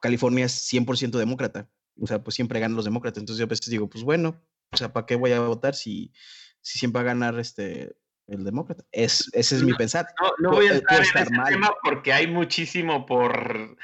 California 0.00 0.44
es 0.44 0.70
100% 0.70 1.18
demócrata 1.18 1.68
o 2.00 2.06
sea, 2.06 2.22
pues 2.22 2.34
siempre 2.34 2.60
ganan 2.60 2.76
los 2.76 2.84
demócratas. 2.84 3.20
Entonces 3.20 3.38
yo 3.38 3.44
a 3.44 3.48
veces 3.48 3.68
digo, 3.68 3.88
pues 3.88 4.04
bueno, 4.04 4.40
o 4.72 4.76
sea, 4.76 4.92
¿para 4.92 5.06
qué 5.06 5.16
voy 5.16 5.32
a 5.32 5.40
votar 5.40 5.74
si, 5.74 6.12
si 6.60 6.78
siempre 6.78 7.02
va 7.02 7.10
a 7.10 7.14
ganar 7.14 7.38
este, 7.38 7.94
el 8.26 8.44
demócrata? 8.44 8.84
Es, 8.90 9.28
ese 9.32 9.56
es 9.56 9.62
mi 9.62 9.74
pensar. 9.74 10.06
No, 10.38 10.50
voy 10.52 10.66
a 10.66 10.74
entrar 10.74 11.00
en 11.00 11.22
ese 11.22 11.30
tema 11.48 11.72
porque 11.82 12.12
hay 12.12 12.26
muchísimo 12.26 13.06
por 13.06 13.76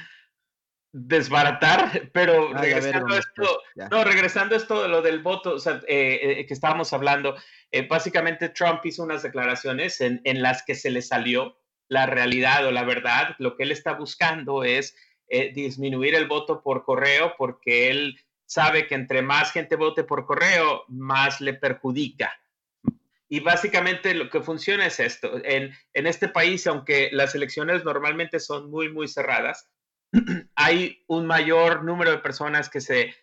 desbaratar, 0.92 2.10
pero 2.14 2.54
regresando 2.54 3.14
a 3.14 3.18
esto, 3.18 3.60
no, 3.90 4.02
regresando 4.02 4.54
a 4.54 4.58
esto 4.58 4.82
de 4.82 4.88
lo 4.88 5.02
del 5.02 5.22
voto, 5.22 5.54
o 5.54 5.58
sea, 5.58 5.82
eh, 5.86 6.40
eh, 6.40 6.46
que 6.46 6.54
estábamos 6.54 6.92
hablando, 6.94 7.36
eh, 7.70 7.86
básicamente 7.86 8.48
Trump 8.48 8.80
hizo 8.84 9.02
unas 9.02 9.22
declaraciones 9.22 10.00
en, 10.00 10.22
en 10.24 10.40
las 10.40 10.62
que 10.62 10.74
se 10.74 10.90
le 10.90 11.02
salió 11.02 11.58
la 11.88 12.06
realidad 12.06 12.66
o 12.66 12.72
la 12.72 12.84
verdad, 12.84 13.36
lo 13.38 13.56
que 13.56 13.64
él 13.64 13.72
está 13.72 13.92
buscando 13.92 14.64
es 14.64 14.96
eh, 15.28 15.52
disminuir 15.52 16.14
el 16.14 16.28
voto 16.28 16.62
por 16.62 16.84
correo 16.84 17.34
porque 17.36 17.90
él 17.90 18.18
sabe 18.44 18.86
que 18.86 18.94
entre 18.94 19.22
más 19.22 19.50
gente 19.52 19.76
vote 19.76 20.04
por 20.04 20.24
correo, 20.24 20.84
más 20.88 21.40
le 21.40 21.54
perjudica. 21.54 22.32
Y 23.28 23.40
básicamente 23.40 24.14
lo 24.14 24.30
que 24.30 24.40
funciona 24.40 24.86
es 24.86 25.00
esto. 25.00 25.40
En, 25.44 25.74
en 25.94 26.06
este 26.06 26.28
país, 26.28 26.66
aunque 26.68 27.10
las 27.12 27.34
elecciones 27.34 27.84
normalmente 27.84 28.38
son 28.38 28.70
muy, 28.70 28.88
muy 28.92 29.08
cerradas, 29.08 29.68
hay 30.54 31.02
un 31.08 31.26
mayor 31.26 31.82
número 31.82 32.12
de 32.12 32.18
personas 32.18 32.68
que 32.68 32.80
se 32.80 33.14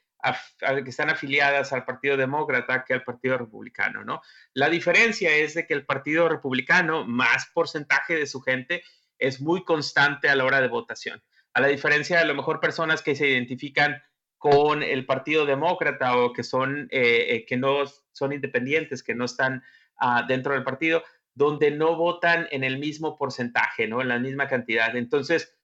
que 0.85 0.89
están 0.89 1.09
afiliadas 1.09 1.73
al 1.73 1.83
Partido 1.83 2.15
Demócrata 2.15 2.85
que 2.85 2.93
al 2.93 3.03
Partido 3.03 3.37
Republicano, 3.37 4.05
¿no? 4.05 4.21
La 4.53 4.69
diferencia 4.69 5.35
es 5.35 5.53
de 5.53 5.67
que 5.67 5.73
el 5.73 5.85
Partido 5.85 6.29
Republicano, 6.29 7.05
más 7.05 7.47
porcentaje 7.53 8.15
de 8.15 8.25
su 8.25 8.39
gente, 8.39 8.83
es 9.19 9.41
muy 9.41 9.65
constante 9.65 10.29
a 10.29 10.35
la 10.37 10.45
hora 10.45 10.61
de 10.61 10.69
votación 10.69 11.21
a 11.53 11.61
la 11.61 11.67
diferencia 11.67 12.17
de 12.17 12.23
a 12.23 12.25
lo 12.25 12.35
mejor 12.35 12.59
personas 12.59 13.01
que 13.01 13.15
se 13.15 13.27
identifican 13.27 14.01
con 14.37 14.83
el 14.83 15.05
Partido 15.05 15.45
Demócrata 15.45 16.17
o 16.17 16.33
que 16.33 16.43
son 16.43 16.87
eh, 16.91 17.27
eh, 17.29 17.45
que 17.45 17.57
no 17.57 17.85
son 18.11 18.33
independientes, 18.33 19.03
que 19.03 19.15
no 19.15 19.25
están 19.25 19.63
ah, 19.97 20.25
dentro 20.27 20.53
del 20.53 20.63
partido, 20.63 21.03
donde 21.33 21.71
no 21.71 21.95
votan 21.95 22.47
en 22.51 22.63
el 22.63 22.77
mismo 22.77 23.17
porcentaje, 23.17 23.87
¿no? 23.87 24.01
En 24.01 24.09
la 24.09 24.19
misma 24.19 24.47
cantidad. 24.47 24.95
Entonces, 24.95 25.55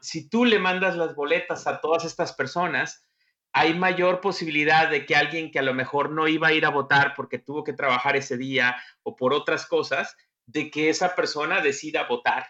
si 0.00 0.28
tú 0.28 0.44
le 0.44 0.58
mandas 0.58 0.96
las 0.96 1.14
boletas 1.14 1.68
a 1.68 1.80
todas 1.80 2.04
estas 2.04 2.32
personas, 2.32 3.06
hay 3.52 3.74
mayor 3.74 4.20
posibilidad 4.20 4.90
de 4.90 5.06
que 5.06 5.14
alguien 5.14 5.50
que 5.50 5.60
a 5.60 5.62
lo 5.62 5.74
mejor 5.74 6.10
no 6.10 6.26
iba 6.26 6.48
a 6.48 6.52
ir 6.52 6.66
a 6.66 6.70
votar 6.70 7.14
porque 7.14 7.38
tuvo 7.38 7.62
que 7.62 7.72
trabajar 7.72 8.16
ese 8.16 8.36
día 8.36 8.76
o 9.02 9.14
por 9.14 9.32
otras 9.32 9.66
cosas, 9.66 10.16
de 10.46 10.70
que 10.70 10.88
esa 10.88 11.14
persona 11.14 11.60
decida 11.60 12.08
votar 12.08 12.46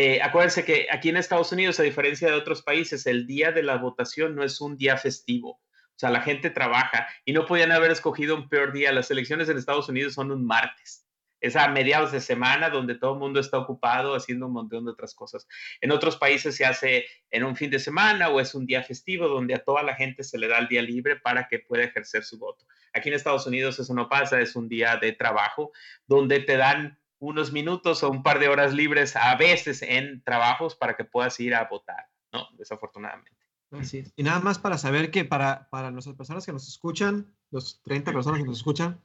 eh, 0.00 0.22
acuérdense 0.22 0.64
que 0.64 0.86
aquí 0.92 1.08
en 1.08 1.16
Estados 1.16 1.50
Unidos, 1.50 1.80
a 1.80 1.82
diferencia 1.82 2.28
de 2.28 2.34
otros 2.34 2.62
países, 2.62 3.04
el 3.06 3.26
día 3.26 3.50
de 3.50 3.64
la 3.64 3.78
votación 3.78 4.36
no 4.36 4.44
es 4.44 4.60
un 4.60 4.76
día 4.76 4.96
festivo. 4.96 5.50
O 5.50 5.96
sea, 5.96 6.10
la 6.10 6.20
gente 6.20 6.50
trabaja 6.50 7.08
y 7.24 7.32
no 7.32 7.46
podían 7.46 7.72
haber 7.72 7.90
escogido 7.90 8.36
un 8.36 8.48
peor 8.48 8.72
día. 8.72 8.92
Las 8.92 9.10
elecciones 9.10 9.48
en 9.48 9.58
Estados 9.58 9.88
Unidos 9.88 10.14
son 10.14 10.30
un 10.30 10.46
martes. 10.46 11.04
Es 11.40 11.56
a 11.56 11.66
mediados 11.66 12.12
de 12.12 12.20
semana 12.20 12.70
donde 12.70 12.94
todo 12.94 13.14
el 13.14 13.18
mundo 13.18 13.40
está 13.40 13.58
ocupado 13.58 14.14
haciendo 14.14 14.46
un 14.46 14.52
montón 14.52 14.84
de 14.84 14.92
otras 14.92 15.16
cosas. 15.16 15.48
En 15.80 15.90
otros 15.90 16.16
países 16.16 16.54
se 16.54 16.64
hace 16.64 17.06
en 17.32 17.42
un 17.42 17.56
fin 17.56 17.68
de 17.68 17.80
semana 17.80 18.28
o 18.28 18.38
es 18.38 18.54
un 18.54 18.66
día 18.66 18.84
festivo 18.84 19.26
donde 19.26 19.56
a 19.56 19.64
toda 19.64 19.82
la 19.82 19.96
gente 19.96 20.22
se 20.22 20.38
le 20.38 20.46
da 20.46 20.58
el 20.58 20.68
día 20.68 20.82
libre 20.82 21.16
para 21.16 21.48
que 21.48 21.58
pueda 21.58 21.82
ejercer 21.82 22.22
su 22.22 22.38
voto. 22.38 22.66
Aquí 22.92 23.08
en 23.08 23.16
Estados 23.16 23.48
Unidos 23.48 23.80
eso 23.80 23.94
no 23.94 24.08
pasa, 24.08 24.40
es 24.40 24.54
un 24.54 24.68
día 24.68 24.96
de 24.96 25.10
trabajo 25.10 25.72
donde 26.06 26.38
te 26.38 26.56
dan 26.56 26.97
unos 27.18 27.52
minutos 27.52 28.02
o 28.02 28.10
un 28.10 28.22
par 28.22 28.38
de 28.38 28.48
horas 28.48 28.74
libres 28.74 29.16
a 29.16 29.34
veces 29.36 29.82
en 29.82 30.22
trabajos 30.22 30.76
para 30.76 30.96
que 30.96 31.04
puedas 31.04 31.38
ir 31.40 31.54
a 31.54 31.68
votar, 31.68 32.08
¿no? 32.32 32.46
Desafortunadamente. 32.56 33.36
Así 33.70 34.04
Y 34.16 34.22
nada 34.22 34.40
más 34.40 34.58
para 34.58 34.78
saber 34.78 35.10
que 35.10 35.24
para, 35.24 35.68
para 35.70 35.90
nuestras 35.90 36.16
personas 36.16 36.46
que 36.46 36.52
nos 36.52 36.68
escuchan, 36.68 37.34
los 37.50 37.82
30 37.82 38.12
personas 38.12 38.40
que 38.40 38.46
nos 38.46 38.58
escuchan, 38.58 39.00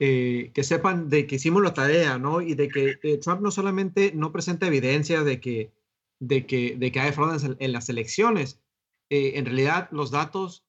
eh, 0.00 0.50
que 0.52 0.64
sepan 0.64 1.08
de 1.08 1.26
que 1.26 1.36
hicimos 1.36 1.62
la 1.62 1.72
tarea, 1.72 2.18
¿no? 2.18 2.40
Y 2.40 2.54
de 2.54 2.68
que 2.68 2.98
eh, 3.02 3.18
Trump 3.18 3.40
no 3.40 3.50
solamente 3.50 4.12
no 4.14 4.32
presenta 4.32 4.66
evidencia 4.66 5.22
de 5.22 5.40
que, 5.40 5.72
de 6.18 6.46
que, 6.46 6.76
de 6.76 6.90
que 6.90 7.00
hay 7.00 7.12
fraude 7.12 7.56
en, 7.58 7.72
las 7.72 7.88
elecciones. 7.88 8.60
Eh, 9.08 9.32
en 9.36 9.46
realidad, 9.46 9.88
los 9.92 10.10
datos, 10.10 10.66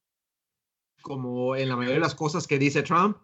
como 1.01 1.55
en 1.55 1.69
la 1.69 1.75
mayoría 1.75 1.95
de 1.95 2.01
las 2.01 2.15
cosas 2.15 2.45
que 2.45 2.59
dice 2.59 2.83
Trump, 2.83 3.17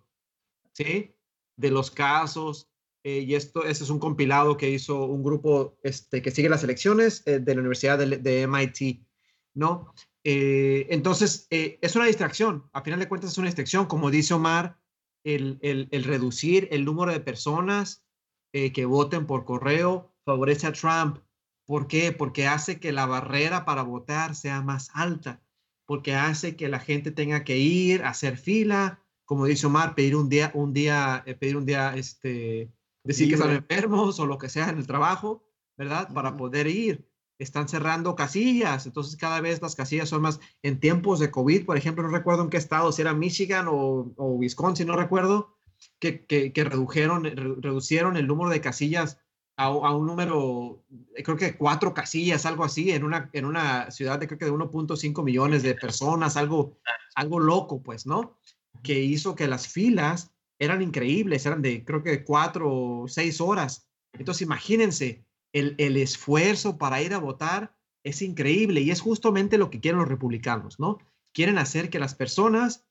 ¿sí? 0.73 1.15
De 1.55 1.71
los 1.71 1.93
casos. 1.93 2.69
Eh, 3.07 3.21
y 3.21 3.37
esto, 3.37 3.65
este 3.65 3.85
es 3.85 3.91
un 3.91 4.01
compilado 4.01 4.57
que 4.57 4.69
hizo 4.69 5.05
un 5.05 5.23
grupo 5.23 5.79
este, 5.85 6.21
que 6.21 6.33
sigue 6.33 6.49
las 6.49 6.65
elecciones 6.65 7.23
eh, 7.27 7.39
de 7.39 7.55
la 7.55 7.61
Universidad 7.61 7.99
de, 7.99 8.43
MIT, 8.49 9.07
¿no? 9.55 9.95
Eh, 10.25 10.89
entonces, 10.91 11.47
es 11.51 11.95
una 11.95 12.07
distracción, 12.07 12.69
a 12.73 12.83
final 12.83 12.99
de 12.99 13.09
cuentas 13.09 13.31
es 13.31 13.39
una 13.39 13.47
distracción, 13.47 13.87
como 13.87 14.11
dice 14.11 14.35
Omar, 14.35 14.81
el, 15.23 15.61
el, 15.63 15.87
el 15.93 16.03
reducir 16.03 16.67
el 16.73 16.85
número 16.85 17.13
de 17.13 17.21
personas 17.21 18.05
que 18.53 18.87
voten 18.87 19.27
por 19.27 19.45
correo 19.45 20.15
favorece 20.25 20.67
a 20.67 20.73
Trump 20.73 21.19
¿Por 21.67 21.89
qué? 21.89 22.13
Porque 22.13 22.47
hace 22.47 22.81
que 22.81 22.93
la 22.93 23.07
barrera 23.07 23.65
para 23.65 23.83
votar 23.83 24.35
sea 24.35 24.63
más 24.63 24.89
alta, 24.95 25.43
porque 25.85 26.15
hace 26.15 26.57
que 26.57 26.69
la 26.69 26.79
gente 26.79 27.11
tenga 27.11 27.45
que 27.45 27.59
ir 27.59 28.03
a 28.05 28.11
hacer 28.11 28.39
fila, 28.39 29.05
como 29.25 29.47
dice 29.47 29.67
Omar, 29.67 29.97
pedir 29.97 30.15
un 30.15 30.29
día, 30.29 30.53
un 30.55 30.73
día, 30.73 31.25
eh, 31.27 31.35
pedir 31.35 31.57
un 31.57 31.67
día, 31.67 31.97
este, 31.97 32.73
decir 33.07 33.29
que 33.29 33.35
están 33.35 33.53
enfermos 33.53 34.19
o 34.21 34.27
lo 34.27 34.39
que 34.39 34.49
sea 34.49 34.69
en 34.69 34.79
el 34.79 34.87
trabajo, 34.87 35.45
¿verdad? 35.77 36.13
Para 36.13 36.37
poder 36.37 36.67
ir. 36.67 37.09
Están 37.39 37.69
cerrando 37.69 38.17
casillas, 38.17 38.87
entonces 38.87 39.17
cada 39.17 39.43
vez 39.43 39.61
las 39.61 39.75
casillas 39.75 40.09
son 40.09 40.23
más. 40.23 40.41
En 40.63 40.81
tiempos 40.81 41.19
de 41.19 41.31
COVID, 41.31 41.67
por 41.67 41.77
ejemplo, 41.77 42.03
no 42.03 42.09
recuerdo 42.09 42.43
en 42.43 42.51
qué 42.51 42.57
estado, 42.57 42.93
si 42.93 43.03
era 43.03 43.13
Michigan 43.13 43.69
o, 43.69 44.13
o 44.17 44.27
Wisconsin, 44.37 44.87
no 44.87 44.97
recuerdo, 44.97 45.55
que, 45.99 46.25
que, 46.25 46.53
que 46.55 46.65
redujeron, 46.65 47.25
reducieron 47.25 48.17
el 48.17 48.27
número 48.27 48.49
de 48.51 48.63
casillas 48.63 49.19
a, 49.57 49.71
un 49.71 50.07
número, 50.07 50.85
creo 51.25 51.37
que 51.37 51.57
cuatro 51.57 51.95
casillas, 51.95 52.45
algo 52.45 52.65
así, 52.65 52.91
en 52.91 53.05
una, 53.05 53.31
en 53.33 53.47
una 53.47 53.91
ciudad 53.91 54.19
de 54.19 54.27
creo 54.27 54.39
que 54.39 54.45
de 54.45 54.53
1.5 54.53 55.25
millones 55.25 55.63
de 55.63 55.75
personas, 55.75 56.37
algo, 56.37 56.79
algo 57.15 57.41
loco, 57.41 57.83
pues, 57.83 58.07
¿no? 58.07 58.39
Que 58.83 59.01
hizo 59.01 59.35
que 59.35 59.49
las 59.49 59.67
filas 59.67 60.36
eran 60.59 60.83
increíbles, 60.83 61.47
eran 61.47 61.63
de 61.63 61.85
creo 61.85 62.03
que 62.03 62.25
cuatro 62.25 62.73
o 62.73 63.09
seis 63.09 63.41
horas. 63.41 63.89
Entonces, 64.13 64.43
imagínense, 64.43 65.25
el, 65.53 65.75
el 65.79 65.97
esfuerzo 65.97 66.79
para 66.79 67.03
ir 67.03 67.15
a 67.15 67.19
votar 67.19 67.77
es 68.05 68.23
increíble 68.23 68.81
y 68.81 68.91
es 68.91 69.01
justamente 69.01 69.59
lo 69.59 69.71
que 69.71 69.81
quieren 69.81 69.99
los 69.99 70.09
republicanos, 70.09 70.79
¿no? 70.79 70.99
Quieren 71.33 71.59
hacer 71.59 71.91
que 71.91 71.99
las 71.99 72.15
personas, 72.15 72.87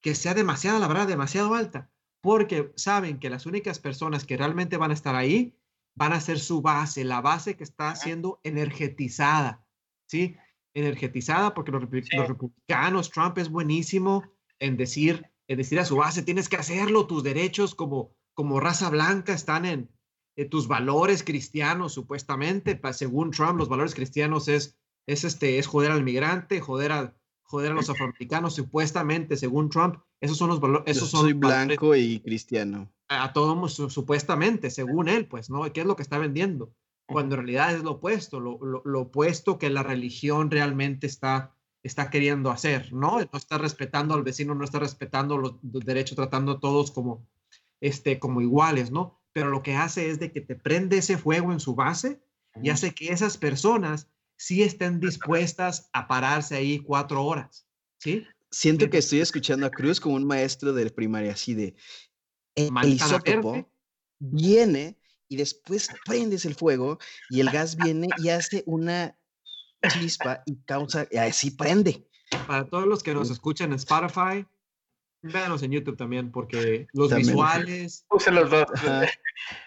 que 0.00 0.14
sea 0.14 0.34
demasiada, 0.34 0.78
la 0.78 0.88
verdad, 0.88 1.06
demasiado 1.06 1.54
alta, 1.54 1.90
porque 2.22 2.72
saben 2.76 3.18
que 3.18 3.30
las 3.30 3.46
únicas 3.46 3.78
personas 3.78 4.24
que 4.24 4.36
realmente 4.36 4.76
van 4.76 4.90
a 4.90 4.94
estar 4.94 5.14
ahí 5.14 5.54
van 5.94 6.12
a 6.12 6.20
ser 6.20 6.38
su 6.38 6.62
base, 6.62 7.04
la 7.04 7.20
base 7.20 7.56
que 7.56 7.64
está 7.64 7.94
siendo 7.94 8.40
energetizada, 8.42 9.66
¿sí? 10.06 10.36
Energetizada 10.74 11.52
porque 11.52 11.72
los, 11.72 11.82
republicanos, 11.82 13.10
Trump 13.10 13.36
es 13.38 13.50
buenísimo 13.50 14.24
en 14.58 14.76
decir, 14.76 15.30
decir 15.56 15.78
a 15.80 15.84
su 15.84 15.96
base, 15.96 16.22
tienes 16.22 16.48
que 16.48 16.56
hacerlo, 16.56 17.06
tus 17.06 17.22
derechos 17.22 17.74
como, 17.74 18.14
como 18.34 18.60
raza 18.60 18.90
blanca 18.90 19.32
están 19.32 19.64
en, 19.64 19.90
tus 20.50 20.66
valores 20.66 21.22
cristianos, 21.22 21.92
supuestamente, 21.92 22.80
según 22.92 23.32
Trump, 23.32 23.58
los 23.58 23.68
valores 23.68 23.94
cristianos 23.94 24.48
es, 24.48 24.78
es, 25.06 25.24
este, 25.24 25.58
es 25.58 25.66
joder 25.66 25.90
al 25.90 26.02
migrante, 26.02 26.60
joder 26.60 26.92
a, 26.92 27.14
joder 27.42 27.72
a 27.72 27.74
los 27.74 27.90
afroamericanos, 27.90 28.54
supuestamente, 28.54 29.36
según 29.36 29.68
Trump, 29.68 29.96
esos 30.22 30.38
son 30.38 30.48
los 30.48 30.58
valores. 30.58 30.96
Esos 30.96 31.12
Yo 31.12 31.18
soy 31.18 31.32
blanco 31.34 31.94
y 31.94 32.20
cristiano 32.20 32.90
a 33.20 33.32
todos 33.32 33.74
supuestamente, 33.92 34.70
según 34.70 35.08
él, 35.08 35.26
pues, 35.26 35.50
¿no? 35.50 35.70
¿Qué 35.72 35.80
es 35.80 35.86
lo 35.86 35.96
que 35.96 36.02
está 36.02 36.18
vendiendo? 36.18 36.72
Cuando 37.06 37.34
en 37.34 37.42
realidad 37.42 37.74
es 37.74 37.82
lo 37.82 37.92
opuesto, 37.92 38.40
lo, 38.40 38.58
lo, 38.84 39.00
opuesto 39.00 39.58
que 39.58 39.70
la 39.70 39.82
religión 39.82 40.50
realmente 40.50 41.06
está, 41.06 41.54
está 41.82 42.10
queriendo 42.10 42.50
hacer, 42.50 42.92
¿no? 42.92 43.18
No 43.18 43.38
está 43.38 43.58
respetando 43.58 44.14
al 44.14 44.22
vecino, 44.22 44.54
no 44.54 44.64
está 44.64 44.78
respetando 44.78 45.36
los, 45.36 45.54
derechos, 45.62 46.16
tratando 46.16 46.52
a 46.52 46.60
todos 46.60 46.90
como, 46.90 47.26
este, 47.80 48.18
como 48.18 48.40
iguales, 48.40 48.90
¿no? 48.90 49.20
Pero 49.32 49.50
lo 49.50 49.62
que 49.62 49.74
hace 49.74 50.10
es 50.10 50.20
de 50.20 50.30
que 50.32 50.40
te 50.40 50.54
prende 50.54 50.98
ese 50.98 51.18
fuego 51.18 51.52
en 51.52 51.60
su 51.60 51.74
base 51.74 52.22
y 52.62 52.70
hace 52.70 52.94
que 52.94 53.08
esas 53.08 53.36
personas 53.36 54.08
sí 54.36 54.62
estén 54.62 55.00
dispuestas 55.00 55.88
a 55.92 56.06
pararse 56.06 56.56
ahí 56.56 56.78
cuatro 56.78 57.24
horas, 57.24 57.66
¿sí? 57.98 58.24
Siento 58.50 58.90
que 58.90 58.98
estoy 58.98 59.20
escuchando 59.20 59.66
a 59.66 59.70
Cruz 59.70 59.98
como 59.98 60.14
un 60.14 60.26
maestro 60.26 60.74
de 60.74 60.90
primaria, 60.90 61.32
así 61.32 61.54
de, 61.54 61.74
el 62.54 62.70
isótopo 62.84 63.66
viene 64.18 64.98
y 65.28 65.36
después 65.36 65.88
prendes 66.04 66.44
el 66.44 66.54
fuego 66.54 66.98
y 67.30 67.40
el 67.40 67.50
gas 67.50 67.76
viene 67.76 68.08
y 68.18 68.28
hace 68.28 68.62
una 68.66 69.16
chispa 69.88 70.42
y 70.46 70.56
causa, 70.64 71.06
y 71.10 71.16
así 71.16 71.50
prende. 71.50 72.06
Para 72.46 72.64
todos 72.64 72.86
los 72.86 73.02
que 73.02 73.14
nos 73.14 73.30
escuchan 73.30 73.70
en 73.70 73.76
Spotify, 73.76 74.46
véanos 75.22 75.62
en 75.62 75.72
YouTube 75.72 75.96
también, 75.96 76.30
porque 76.30 76.86
los 76.92 77.14
visuales. 77.14 78.04
Puse 78.08 78.30
los 78.30 78.50
dos. 78.50 78.66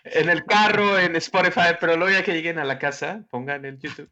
En 0.03 0.29
el 0.29 0.45
carro, 0.45 0.99
en 0.99 1.15
Spotify, 1.15 1.75
pero 1.79 1.95
luego 1.97 2.11
ya 2.11 2.23
que 2.23 2.33
lleguen 2.33 2.59
a 2.59 2.65
la 2.65 2.79
casa, 2.79 3.25
pongan 3.29 3.65
en 3.65 3.79
YouTube. 3.79 4.09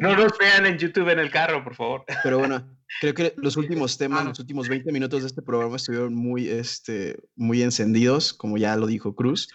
No 0.00 0.16
nos 0.16 0.36
vean 0.38 0.66
en 0.66 0.78
YouTube 0.78 1.08
en 1.08 1.18
el 1.18 1.30
carro, 1.30 1.64
por 1.64 1.74
favor. 1.74 2.04
Pero 2.22 2.38
bueno, 2.38 2.76
creo 3.00 3.14
que 3.14 3.34
los 3.36 3.56
últimos 3.56 3.98
temas, 3.98 4.24
los 4.24 4.38
últimos 4.38 4.68
20 4.68 4.92
minutos 4.92 5.22
de 5.22 5.28
este 5.28 5.42
programa 5.42 5.76
estuvieron 5.76 6.14
muy, 6.14 6.48
este, 6.48 7.18
muy 7.34 7.62
encendidos, 7.62 8.32
como 8.32 8.58
ya 8.58 8.76
lo 8.76 8.86
dijo 8.86 9.14
Cruz. 9.14 9.48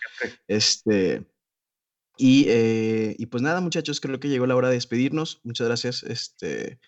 Este, 0.47 1.25
y, 2.23 2.45
eh, 2.49 3.15
y, 3.17 3.25
pues 3.25 3.41
nada, 3.41 3.61
muchachos, 3.61 3.99
creo 3.99 4.19
que 4.19 4.29
llegó 4.29 4.45
la 4.45 4.55
hora 4.55 4.67
de 4.67 4.75
despedirnos. 4.75 5.41
Muchas 5.43 5.65
gracias. 5.65 6.03
Este, 6.03 6.79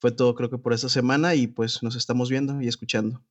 fue 0.00 0.12
todo, 0.12 0.36
creo 0.36 0.50
que 0.50 0.58
por 0.58 0.72
esta 0.72 0.88
semana 0.88 1.34
y 1.34 1.48
pues 1.48 1.82
nos 1.82 1.96
estamos 1.96 2.30
viendo 2.30 2.62
y 2.62 2.68
escuchando. 2.68 3.24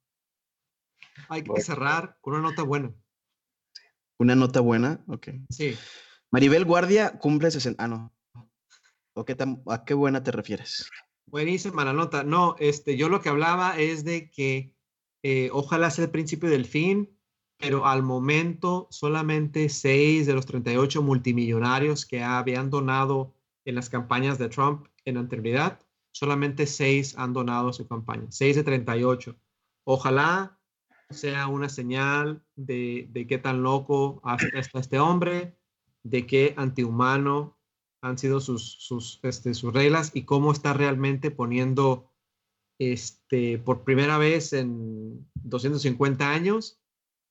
Hay 1.29 1.43
que 1.43 1.61
cerrar 1.61 2.17
con 2.19 2.33
una 2.33 2.43
nota 2.43 2.63
buena. 2.63 2.93
Una 4.19 4.35
nota 4.35 4.59
buena, 4.59 5.05
ok. 5.07 5.29
Sí. 5.49 5.77
Maribel 6.31 6.65
Guardia 6.65 7.17
cumple 7.17 7.49
60. 7.49 7.81
Ah, 7.81 7.87
no. 7.87 8.13
¿A 9.67 9.85
qué 9.85 9.93
buena 9.93 10.21
te 10.23 10.33
refieres? 10.33 10.89
Buenísima 11.27 11.85
la 11.85 11.93
nota. 11.93 12.25
No, 12.25 12.57
este, 12.59 12.97
yo 12.97 13.07
lo 13.07 13.21
que 13.21 13.29
hablaba 13.29 13.79
es 13.79 14.03
de 14.03 14.29
que 14.29 14.75
eh, 15.23 15.49
ojalá 15.53 15.91
sea 15.91 16.03
el 16.03 16.11
principio 16.11 16.49
del 16.49 16.65
fin, 16.65 17.16
pero 17.57 17.85
al 17.85 18.03
momento 18.03 18.87
solamente 18.91 19.69
6 19.69 20.27
de 20.27 20.33
los 20.33 20.45
38 20.45 21.01
multimillonarios 21.01 22.05
que 22.05 22.23
habían 22.23 22.69
donado 22.69 23.33
en 23.65 23.75
las 23.75 23.89
campañas 23.89 24.37
de 24.37 24.49
Trump 24.49 24.87
en 25.05 25.17
anterioridad, 25.17 25.79
solamente 26.11 26.67
6 26.67 27.17
han 27.17 27.33
donado 27.33 27.69
a 27.69 27.73
su 27.73 27.87
campaña. 27.87 28.27
6 28.29 28.57
de 28.57 28.63
38. 28.63 29.35
Ojalá 29.85 30.59
sea 31.09 31.47
una 31.47 31.69
señal 31.69 32.43
de, 32.55 33.07
de 33.11 33.27
qué 33.27 33.37
tan 33.37 33.63
loco 33.63 34.21
está 34.53 34.79
este 34.79 34.99
hombre, 34.99 35.57
de 36.03 36.25
qué 36.25 36.53
antihumano 36.57 37.57
han 38.01 38.17
sido 38.17 38.39
sus, 38.39 38.77
sus, 38.79 39.19
este, 39.23 39.53
sus 39.53 39.73
reglas 39.73 40.11
y 40.13 40.23
cómo 40.23 40.51
está 40.51 40.73
realmente 40.73 41.31
poniendo 41.31 42.11
este, 42.79 43.57
por 43.57 43.83
primera 43.83 44.17
vez 44.17 44.53
en 44.53 45.27
250 45.35 46.29
años, 46.29 46.79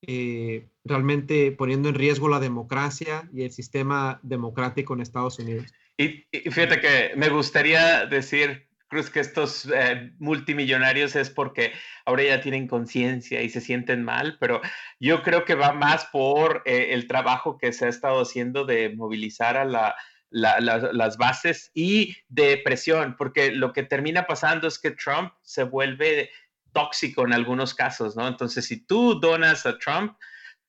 eh, 0.06 0.68
realmente 0.84 1.52
poniendo 1.52 1.88
en 1.88 1.94
riesgo 1.94 2.28
la 2.28 2.40
democracia 2.40 3.28
y 3.32 3.42
el 3.42 3.50
sistema 3.50 4.20
democrático 4.22 4.94
en 4.94 5.00
Estados 5.00 5.38
Unidos. 5.38 5.66
Y, 5.98 6.24
fíjate 6.50 6.80
que 6.80 7.12
me 7.16 7.28
gustaría 7.28 8.06
decir, 8.06 8.68
Cruz, 8.88 9.10
que 9.10 9.20
estos 9.20 9.68
eh, 9.74 10.12
multimillonarios 10.18 11.16
es 11.16 11.30
porque 11.30 11.72
ahora 12.04 12.22
ya 12.22 12.40
tienen 12.40 12.68
conciencia 12.68 13.42
y 13.42 13.48
se 13.48 13.60
sienten 13.60 14.04
mal, 14.04 14.36
pero 14.38 14.60
yo 15.00 15.22
creo 15.22 15.44
que 15.44 15.54
va 15.54 15.72
más 15.72 16.06
por 16.06 16.62
eh, 16.66 16.88
el 16.90 17.08
trabajo 17.08 17.58
que 17.58 17.72
se 17.72 17.86
ha 17.86 17.88
estado 17.88 18.20
haciendo 18.20 18.64
de 18.64 18.90
movilizar 18.90 19.56
a 19.56 19.64
la, 19.64 19.96
las 20.30 21.16
bases 21.16 21.70
y 21.74 22.14
de 22.28 22.58
presión, 22.58 23.16
porque 23.16 23.50
lo 23.50 23.72
que 23.72 23.82
termina 23.82 24.26
pasando 24.26 24.68
es 24.68 24.78
que 24.78 24.90
Trump 24.90 25.32
se 25.42 25.64
vuelve 25.64 26.30
tóxico 26.76 27.24
en 27.24 27.32
algunos 27.32 27.74
casos, 27.74 28.16
¿no? 28.16 28.28
Entonces, 28.28 28.66
si 28.66 28.84
tú 28.84 29.18
donas 29.18 29.64
a 29.64 29.78
Trump, 29.78 30.12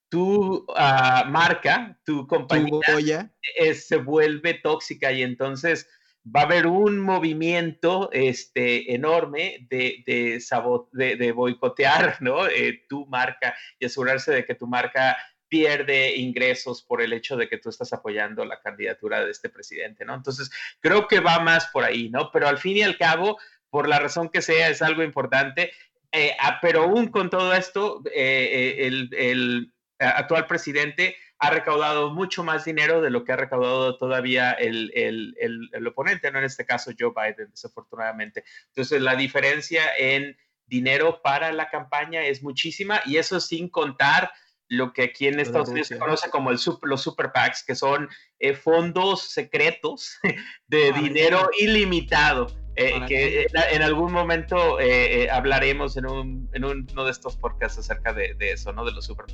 tu 0.07 0.65
ah, 0.77 1.25
marca, 1.27 1.99
tu 2.05 2.25
compañía 2.25 3.29
se 3.73 3.97
vuelve 3.97 4.53
tóxica 4.53 5.11
y 5.11 5.21
entonces 5.21 5.85
va 6.25 6.41
a 6.41 6.43
haber 6.43 6.65
un 6.65 6.97
movimiento 6.97 8.09
este, 8.13 8.93
enorme 8.93 9.67
de, 9.69 10.01
de, 10.05 11.15
de, 11.17 11.31
boicotear 11.33 12.21
¿no? 12.21 12.47
Eh, 12.47 12.85
tu 12.87 13.05
marca 13.07 13.53
y 13.77 13.85
asegurarse 13.85 14.31
de 14.31 14.45
que 14.45 14.55
tu 14.55 14.65
marca 14.65 15.17
pierde 15.49 16.15
ingresos 16.15 16.83
por 16.83 17.01
el 17.01 17.11
hecho 17.11 17.35
de 17.35 17.49
que 17.49 17.57
tú 17.57 17.69
estás 17.69 17.91
apoyando 17.91 18.45
la 18.45 18.61
candidatura 18.61 19.25
de 19.25 19.31
este 19.31 19.49
presidente, 19.49 20.05
¿no? 20.05 20.15
Entonces, 20.15 20.49
creo 20.79 21.07
que 21.07 21.19
va 21.19 21.39
más 21.39 21.67
por 21.67 21.83
ahí, 21.83 22.09
¿no? 22.09 22.31
Pero 22.31 22.47
al 22.47 22.57
fin 22.57 22.77
y 22.77 22.83
al 22.83 22.97
cabo, 22.97 23.37
por 23.69 23.87
la 23.87 23.99
razón 23.99 24.29
que 24.29 24.41
sea, 24.41 24.69
es 24.69 24.81
algo 24.81 25.03
importante. 25.03 25.71
Eh, 26.17 26.35
ah, 26.39 26.57
pero 26.61 26.83
aún 26.83 27.09
con 27.09 27.29
todo 27.29 27.53
esto, 27.53 28.01
eh, 28.11 28.87
el, 28.87 29.09
el 29.13 29.71
actual 29.99 30.47
presidente 30.47 31.15
ha 31.37 31.51
recaudado 31.51 32.09
mucho 32.09 32.43
más 32.43 32.65
dinero 32.65 33.01
de 33.01 33.11
lo 33.11 33.23
que 33.23 33.33
ha 33.33 33.35
recaudado 33.35 33.97
todavía 33.97 34.51
el, 34.53 34.91
el, 34.95 35.87
oponente, 35.87 36.31
¿no? 36.31 36.39
En 36.39 36.45
este 36.45 36.65
caso 36.65 36.91
Joe 36.97 37.13
Biden, 37.15 37.51
desafortunadamente. 37.51 38.43
Entonces, 38.69 38.99
la 38.99 39.15
diferencia 39.15 39.83
en 39.95 40.35
dinero 40.65 41.21
para 41.21 41.51
la 41.51 41.69
campaña 41.69 42.25
es 42.25 42.41
muchísima 42.41 43.01
y 43.05 43.17
eso 43.17 43.39
sin 43.39 43.69
contar 43.69 44.31
lo 44.69 44.93
que 44.93 45.03
aquí 45.03 45.27
en 45.27 45.39
Estados 45.39 45.69
Unidos 45.69 45.87
se 45.89 45.99
conoce 45.99 46.31
como 46.31 46.49
el 46.49 46.57
los 46.81 47.01
super 47.01 47.31
PACs, 47.31 47.63
que 47.63 47.75
son 47.75 48.09
eh, 48.39 48.55
fondos 48.55 49.29
secretos 49.29 50.17
de 50.67 50.91
dinero 50.93 51.51
ilimitado 51.59 52.66
eh, 52.77 53.01
que 53.07 53.47
en, 53.71 53.81
algún 53.81 54.13
momento 54.13 54.79
eh, 54.79 55.23
eh, 55.23 55.29
hablaremos 55.31 55.97
en, 55.97 56.05
un, 56.05 56.49
en 56.53 56.63
uno 56.63 57.05
de 57.05 57.11
estos 57.11 57.35
podcasts 57.35 57.79
acerca 57.79 58.13
de, 58.13 58.35
de 58.35 58.51
eso, 58.51 58.71
¿no? 58.71 58.85
De 58.85 58.91
los 58.91 59.05
super 59.05 59.25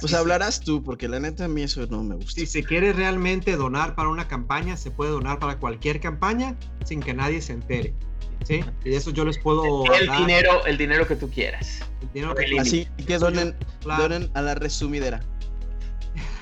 Pues 0.00 0.12
hablarás 0.12 0.60
tú, 0.60 0.82
porque 0.82 1.06
la 1.06 1.20
neta 1.20 1.44
a 1.44 1.48
mí 1.48 1.62
eso 1.62 1.86
no 1.86 2.02
me 2.02 2.16
gusta. 2.16 2.32
Si 2.32 2.46
se 2.46 2.64
quiere 2.64 2.92
realmente 2.92 3.54
donar 3.56 3.94
para 3.94 4.08
una 4.08 4.26
campaña, 4.26 4.76
se 4.76 4.90
puede 4.90 5.12
donar 5.12 5.38
para 5.38 5.58
cualquier 5.58 6.00
campaña 6.00 6.56
sin 6.84 7.00
que 7.00 7.14
nadie 7.14 7.40
se 7.40 7.52
entere. 7.52 7.94
¿Sí? 8.44 8.64
Y 8.84 8.94
eso 8.94 9.10
yo 9.10 9.24
les 9.24 9.38
puedo. 9.38 9.84
El 9.92 10.10
dinero, 10.10 10.64
el 10.66 10.76
dinero 10.76 11.06
que 11.06 11.14
tú 11.14 11.30
quieras. 11.30 11.80
Así 12.58 12.88
que 13.06 13.18
donen, 13.18 13.54
donen 13.84 14.30
a 14.34 14.42
la 14.42 14.56
resumidera. 14.56 15.20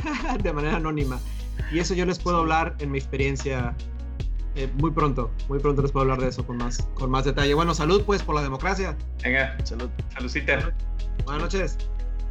de 0.42 0.52
manera 0.52 0.76
anónima. 0.76 1.20
Y 1.70 1.80
eso 1.80 1.92
yo 1.92 2.06
les 2.06 2.18
puedo 2.18 2.38
hablar 2.38 2.74
en 2.78 2.90
mi 2.90 2.98
experiencia 2.98 3.74
eh, 4.54 4.68
muy 4.74 4.90
pronto, 4.90 5.30
muy 5.48 5.58
pronto 5.58 5.82
les 5.82 5.92
puedo 5.92 6.02
hablar 6.02 6.20
de 6.20 6.28
eso 6.28 6.46
con 6.46 6.56
más, 6.56 6.82
con 6.94 7.10
más 7.10 7.24
detalle. 7.24 7.54
Bueno, 7.54 7.74
salud 7.74 8.02
pues 8.04 8.22
por 8.22 8.34
la 8.34 8.42
democracia. 8.42 8.96
Venga, 9.22 9.56
salud. 9.64 9.88
Saludcita. 10.14 10.72
Buenas 11.24 11.42
noches. 11.42 11.78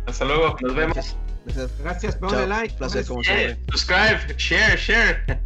Hasta 0.06 0.26
luego, 0.26 0.56
nos 0.62 0.76
vemos. 0.76 1.18
Gracias, 1.46 1.72
Gracias 1.80 2.16
ponle 2.18 2.48
like. 2.48 2.76
Placer, 2.76 3.06
como 3.06 3.24
siempre. 3.24 3.58
Subscribe, 3.72 4.36
share, 4.38 4.78
share. 4.78 5.42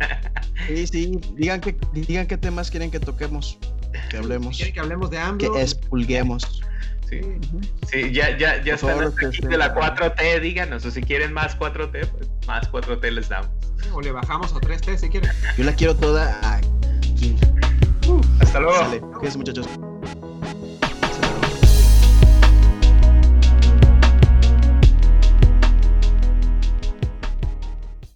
Sí, 0.67 0.87
sí, 0.87 1.19
digan, 1.35 1.61
que, 1.61 1.75
digan 1.93 2.27
qué 2.27 2.37
temas 2.37 2.69
quieren 2.69 2.91
que 2.91 2.99
toquemos, 2.99 3.57
que 4.09 4.17
hablemos. 4.17 4.57
Quieren 4.57 4.73
que 4.73 4.79
hablemos 4.79 5.09
de 5.09 5.17
AMLO. 5.17 5.53
Que 5.53 5.61
expulguemos. 5.61 6.61
Sí, 7.11 7.19
sí 7.91 8.11
ya, 8.13 8.37
ya, 8.37 8.63
ya 8.63 8.75
están 8.75 9.03
aquí 9.03 9.41
de 9.41 9.57
la 9.57 9.75
4T, 9.75 10.39
díganos, 10.39 10.85
o 10.85 10.91
si 10.91 11.01
quieren 11.01 11.33
más 11.33 11.59
4T, 11.59 12.07
pues 12.07 12.29
más 12.47 12.71
4T 12.71 13.11
les 13.11 13.27
damos. 13.27 13.49
O 13.91 13.99
le 13.99 14.13
bajamos 14.13 14.53
a 14.53 14.61
3T 14.61 14.97
si 14.97 15.09
quieren. 15.09 15.29
Yo 15.57 15.65
la 15.65 15.73
quiero 15.73 15.93
toda 15.93 16.39
aquí. 16.55 17.35
Hasta 18.39 18.59
luego. 18.61 18.77
Sale. 18.77 19.01
Cuídense 19.01 19.37
muchachos. 19.37 19.67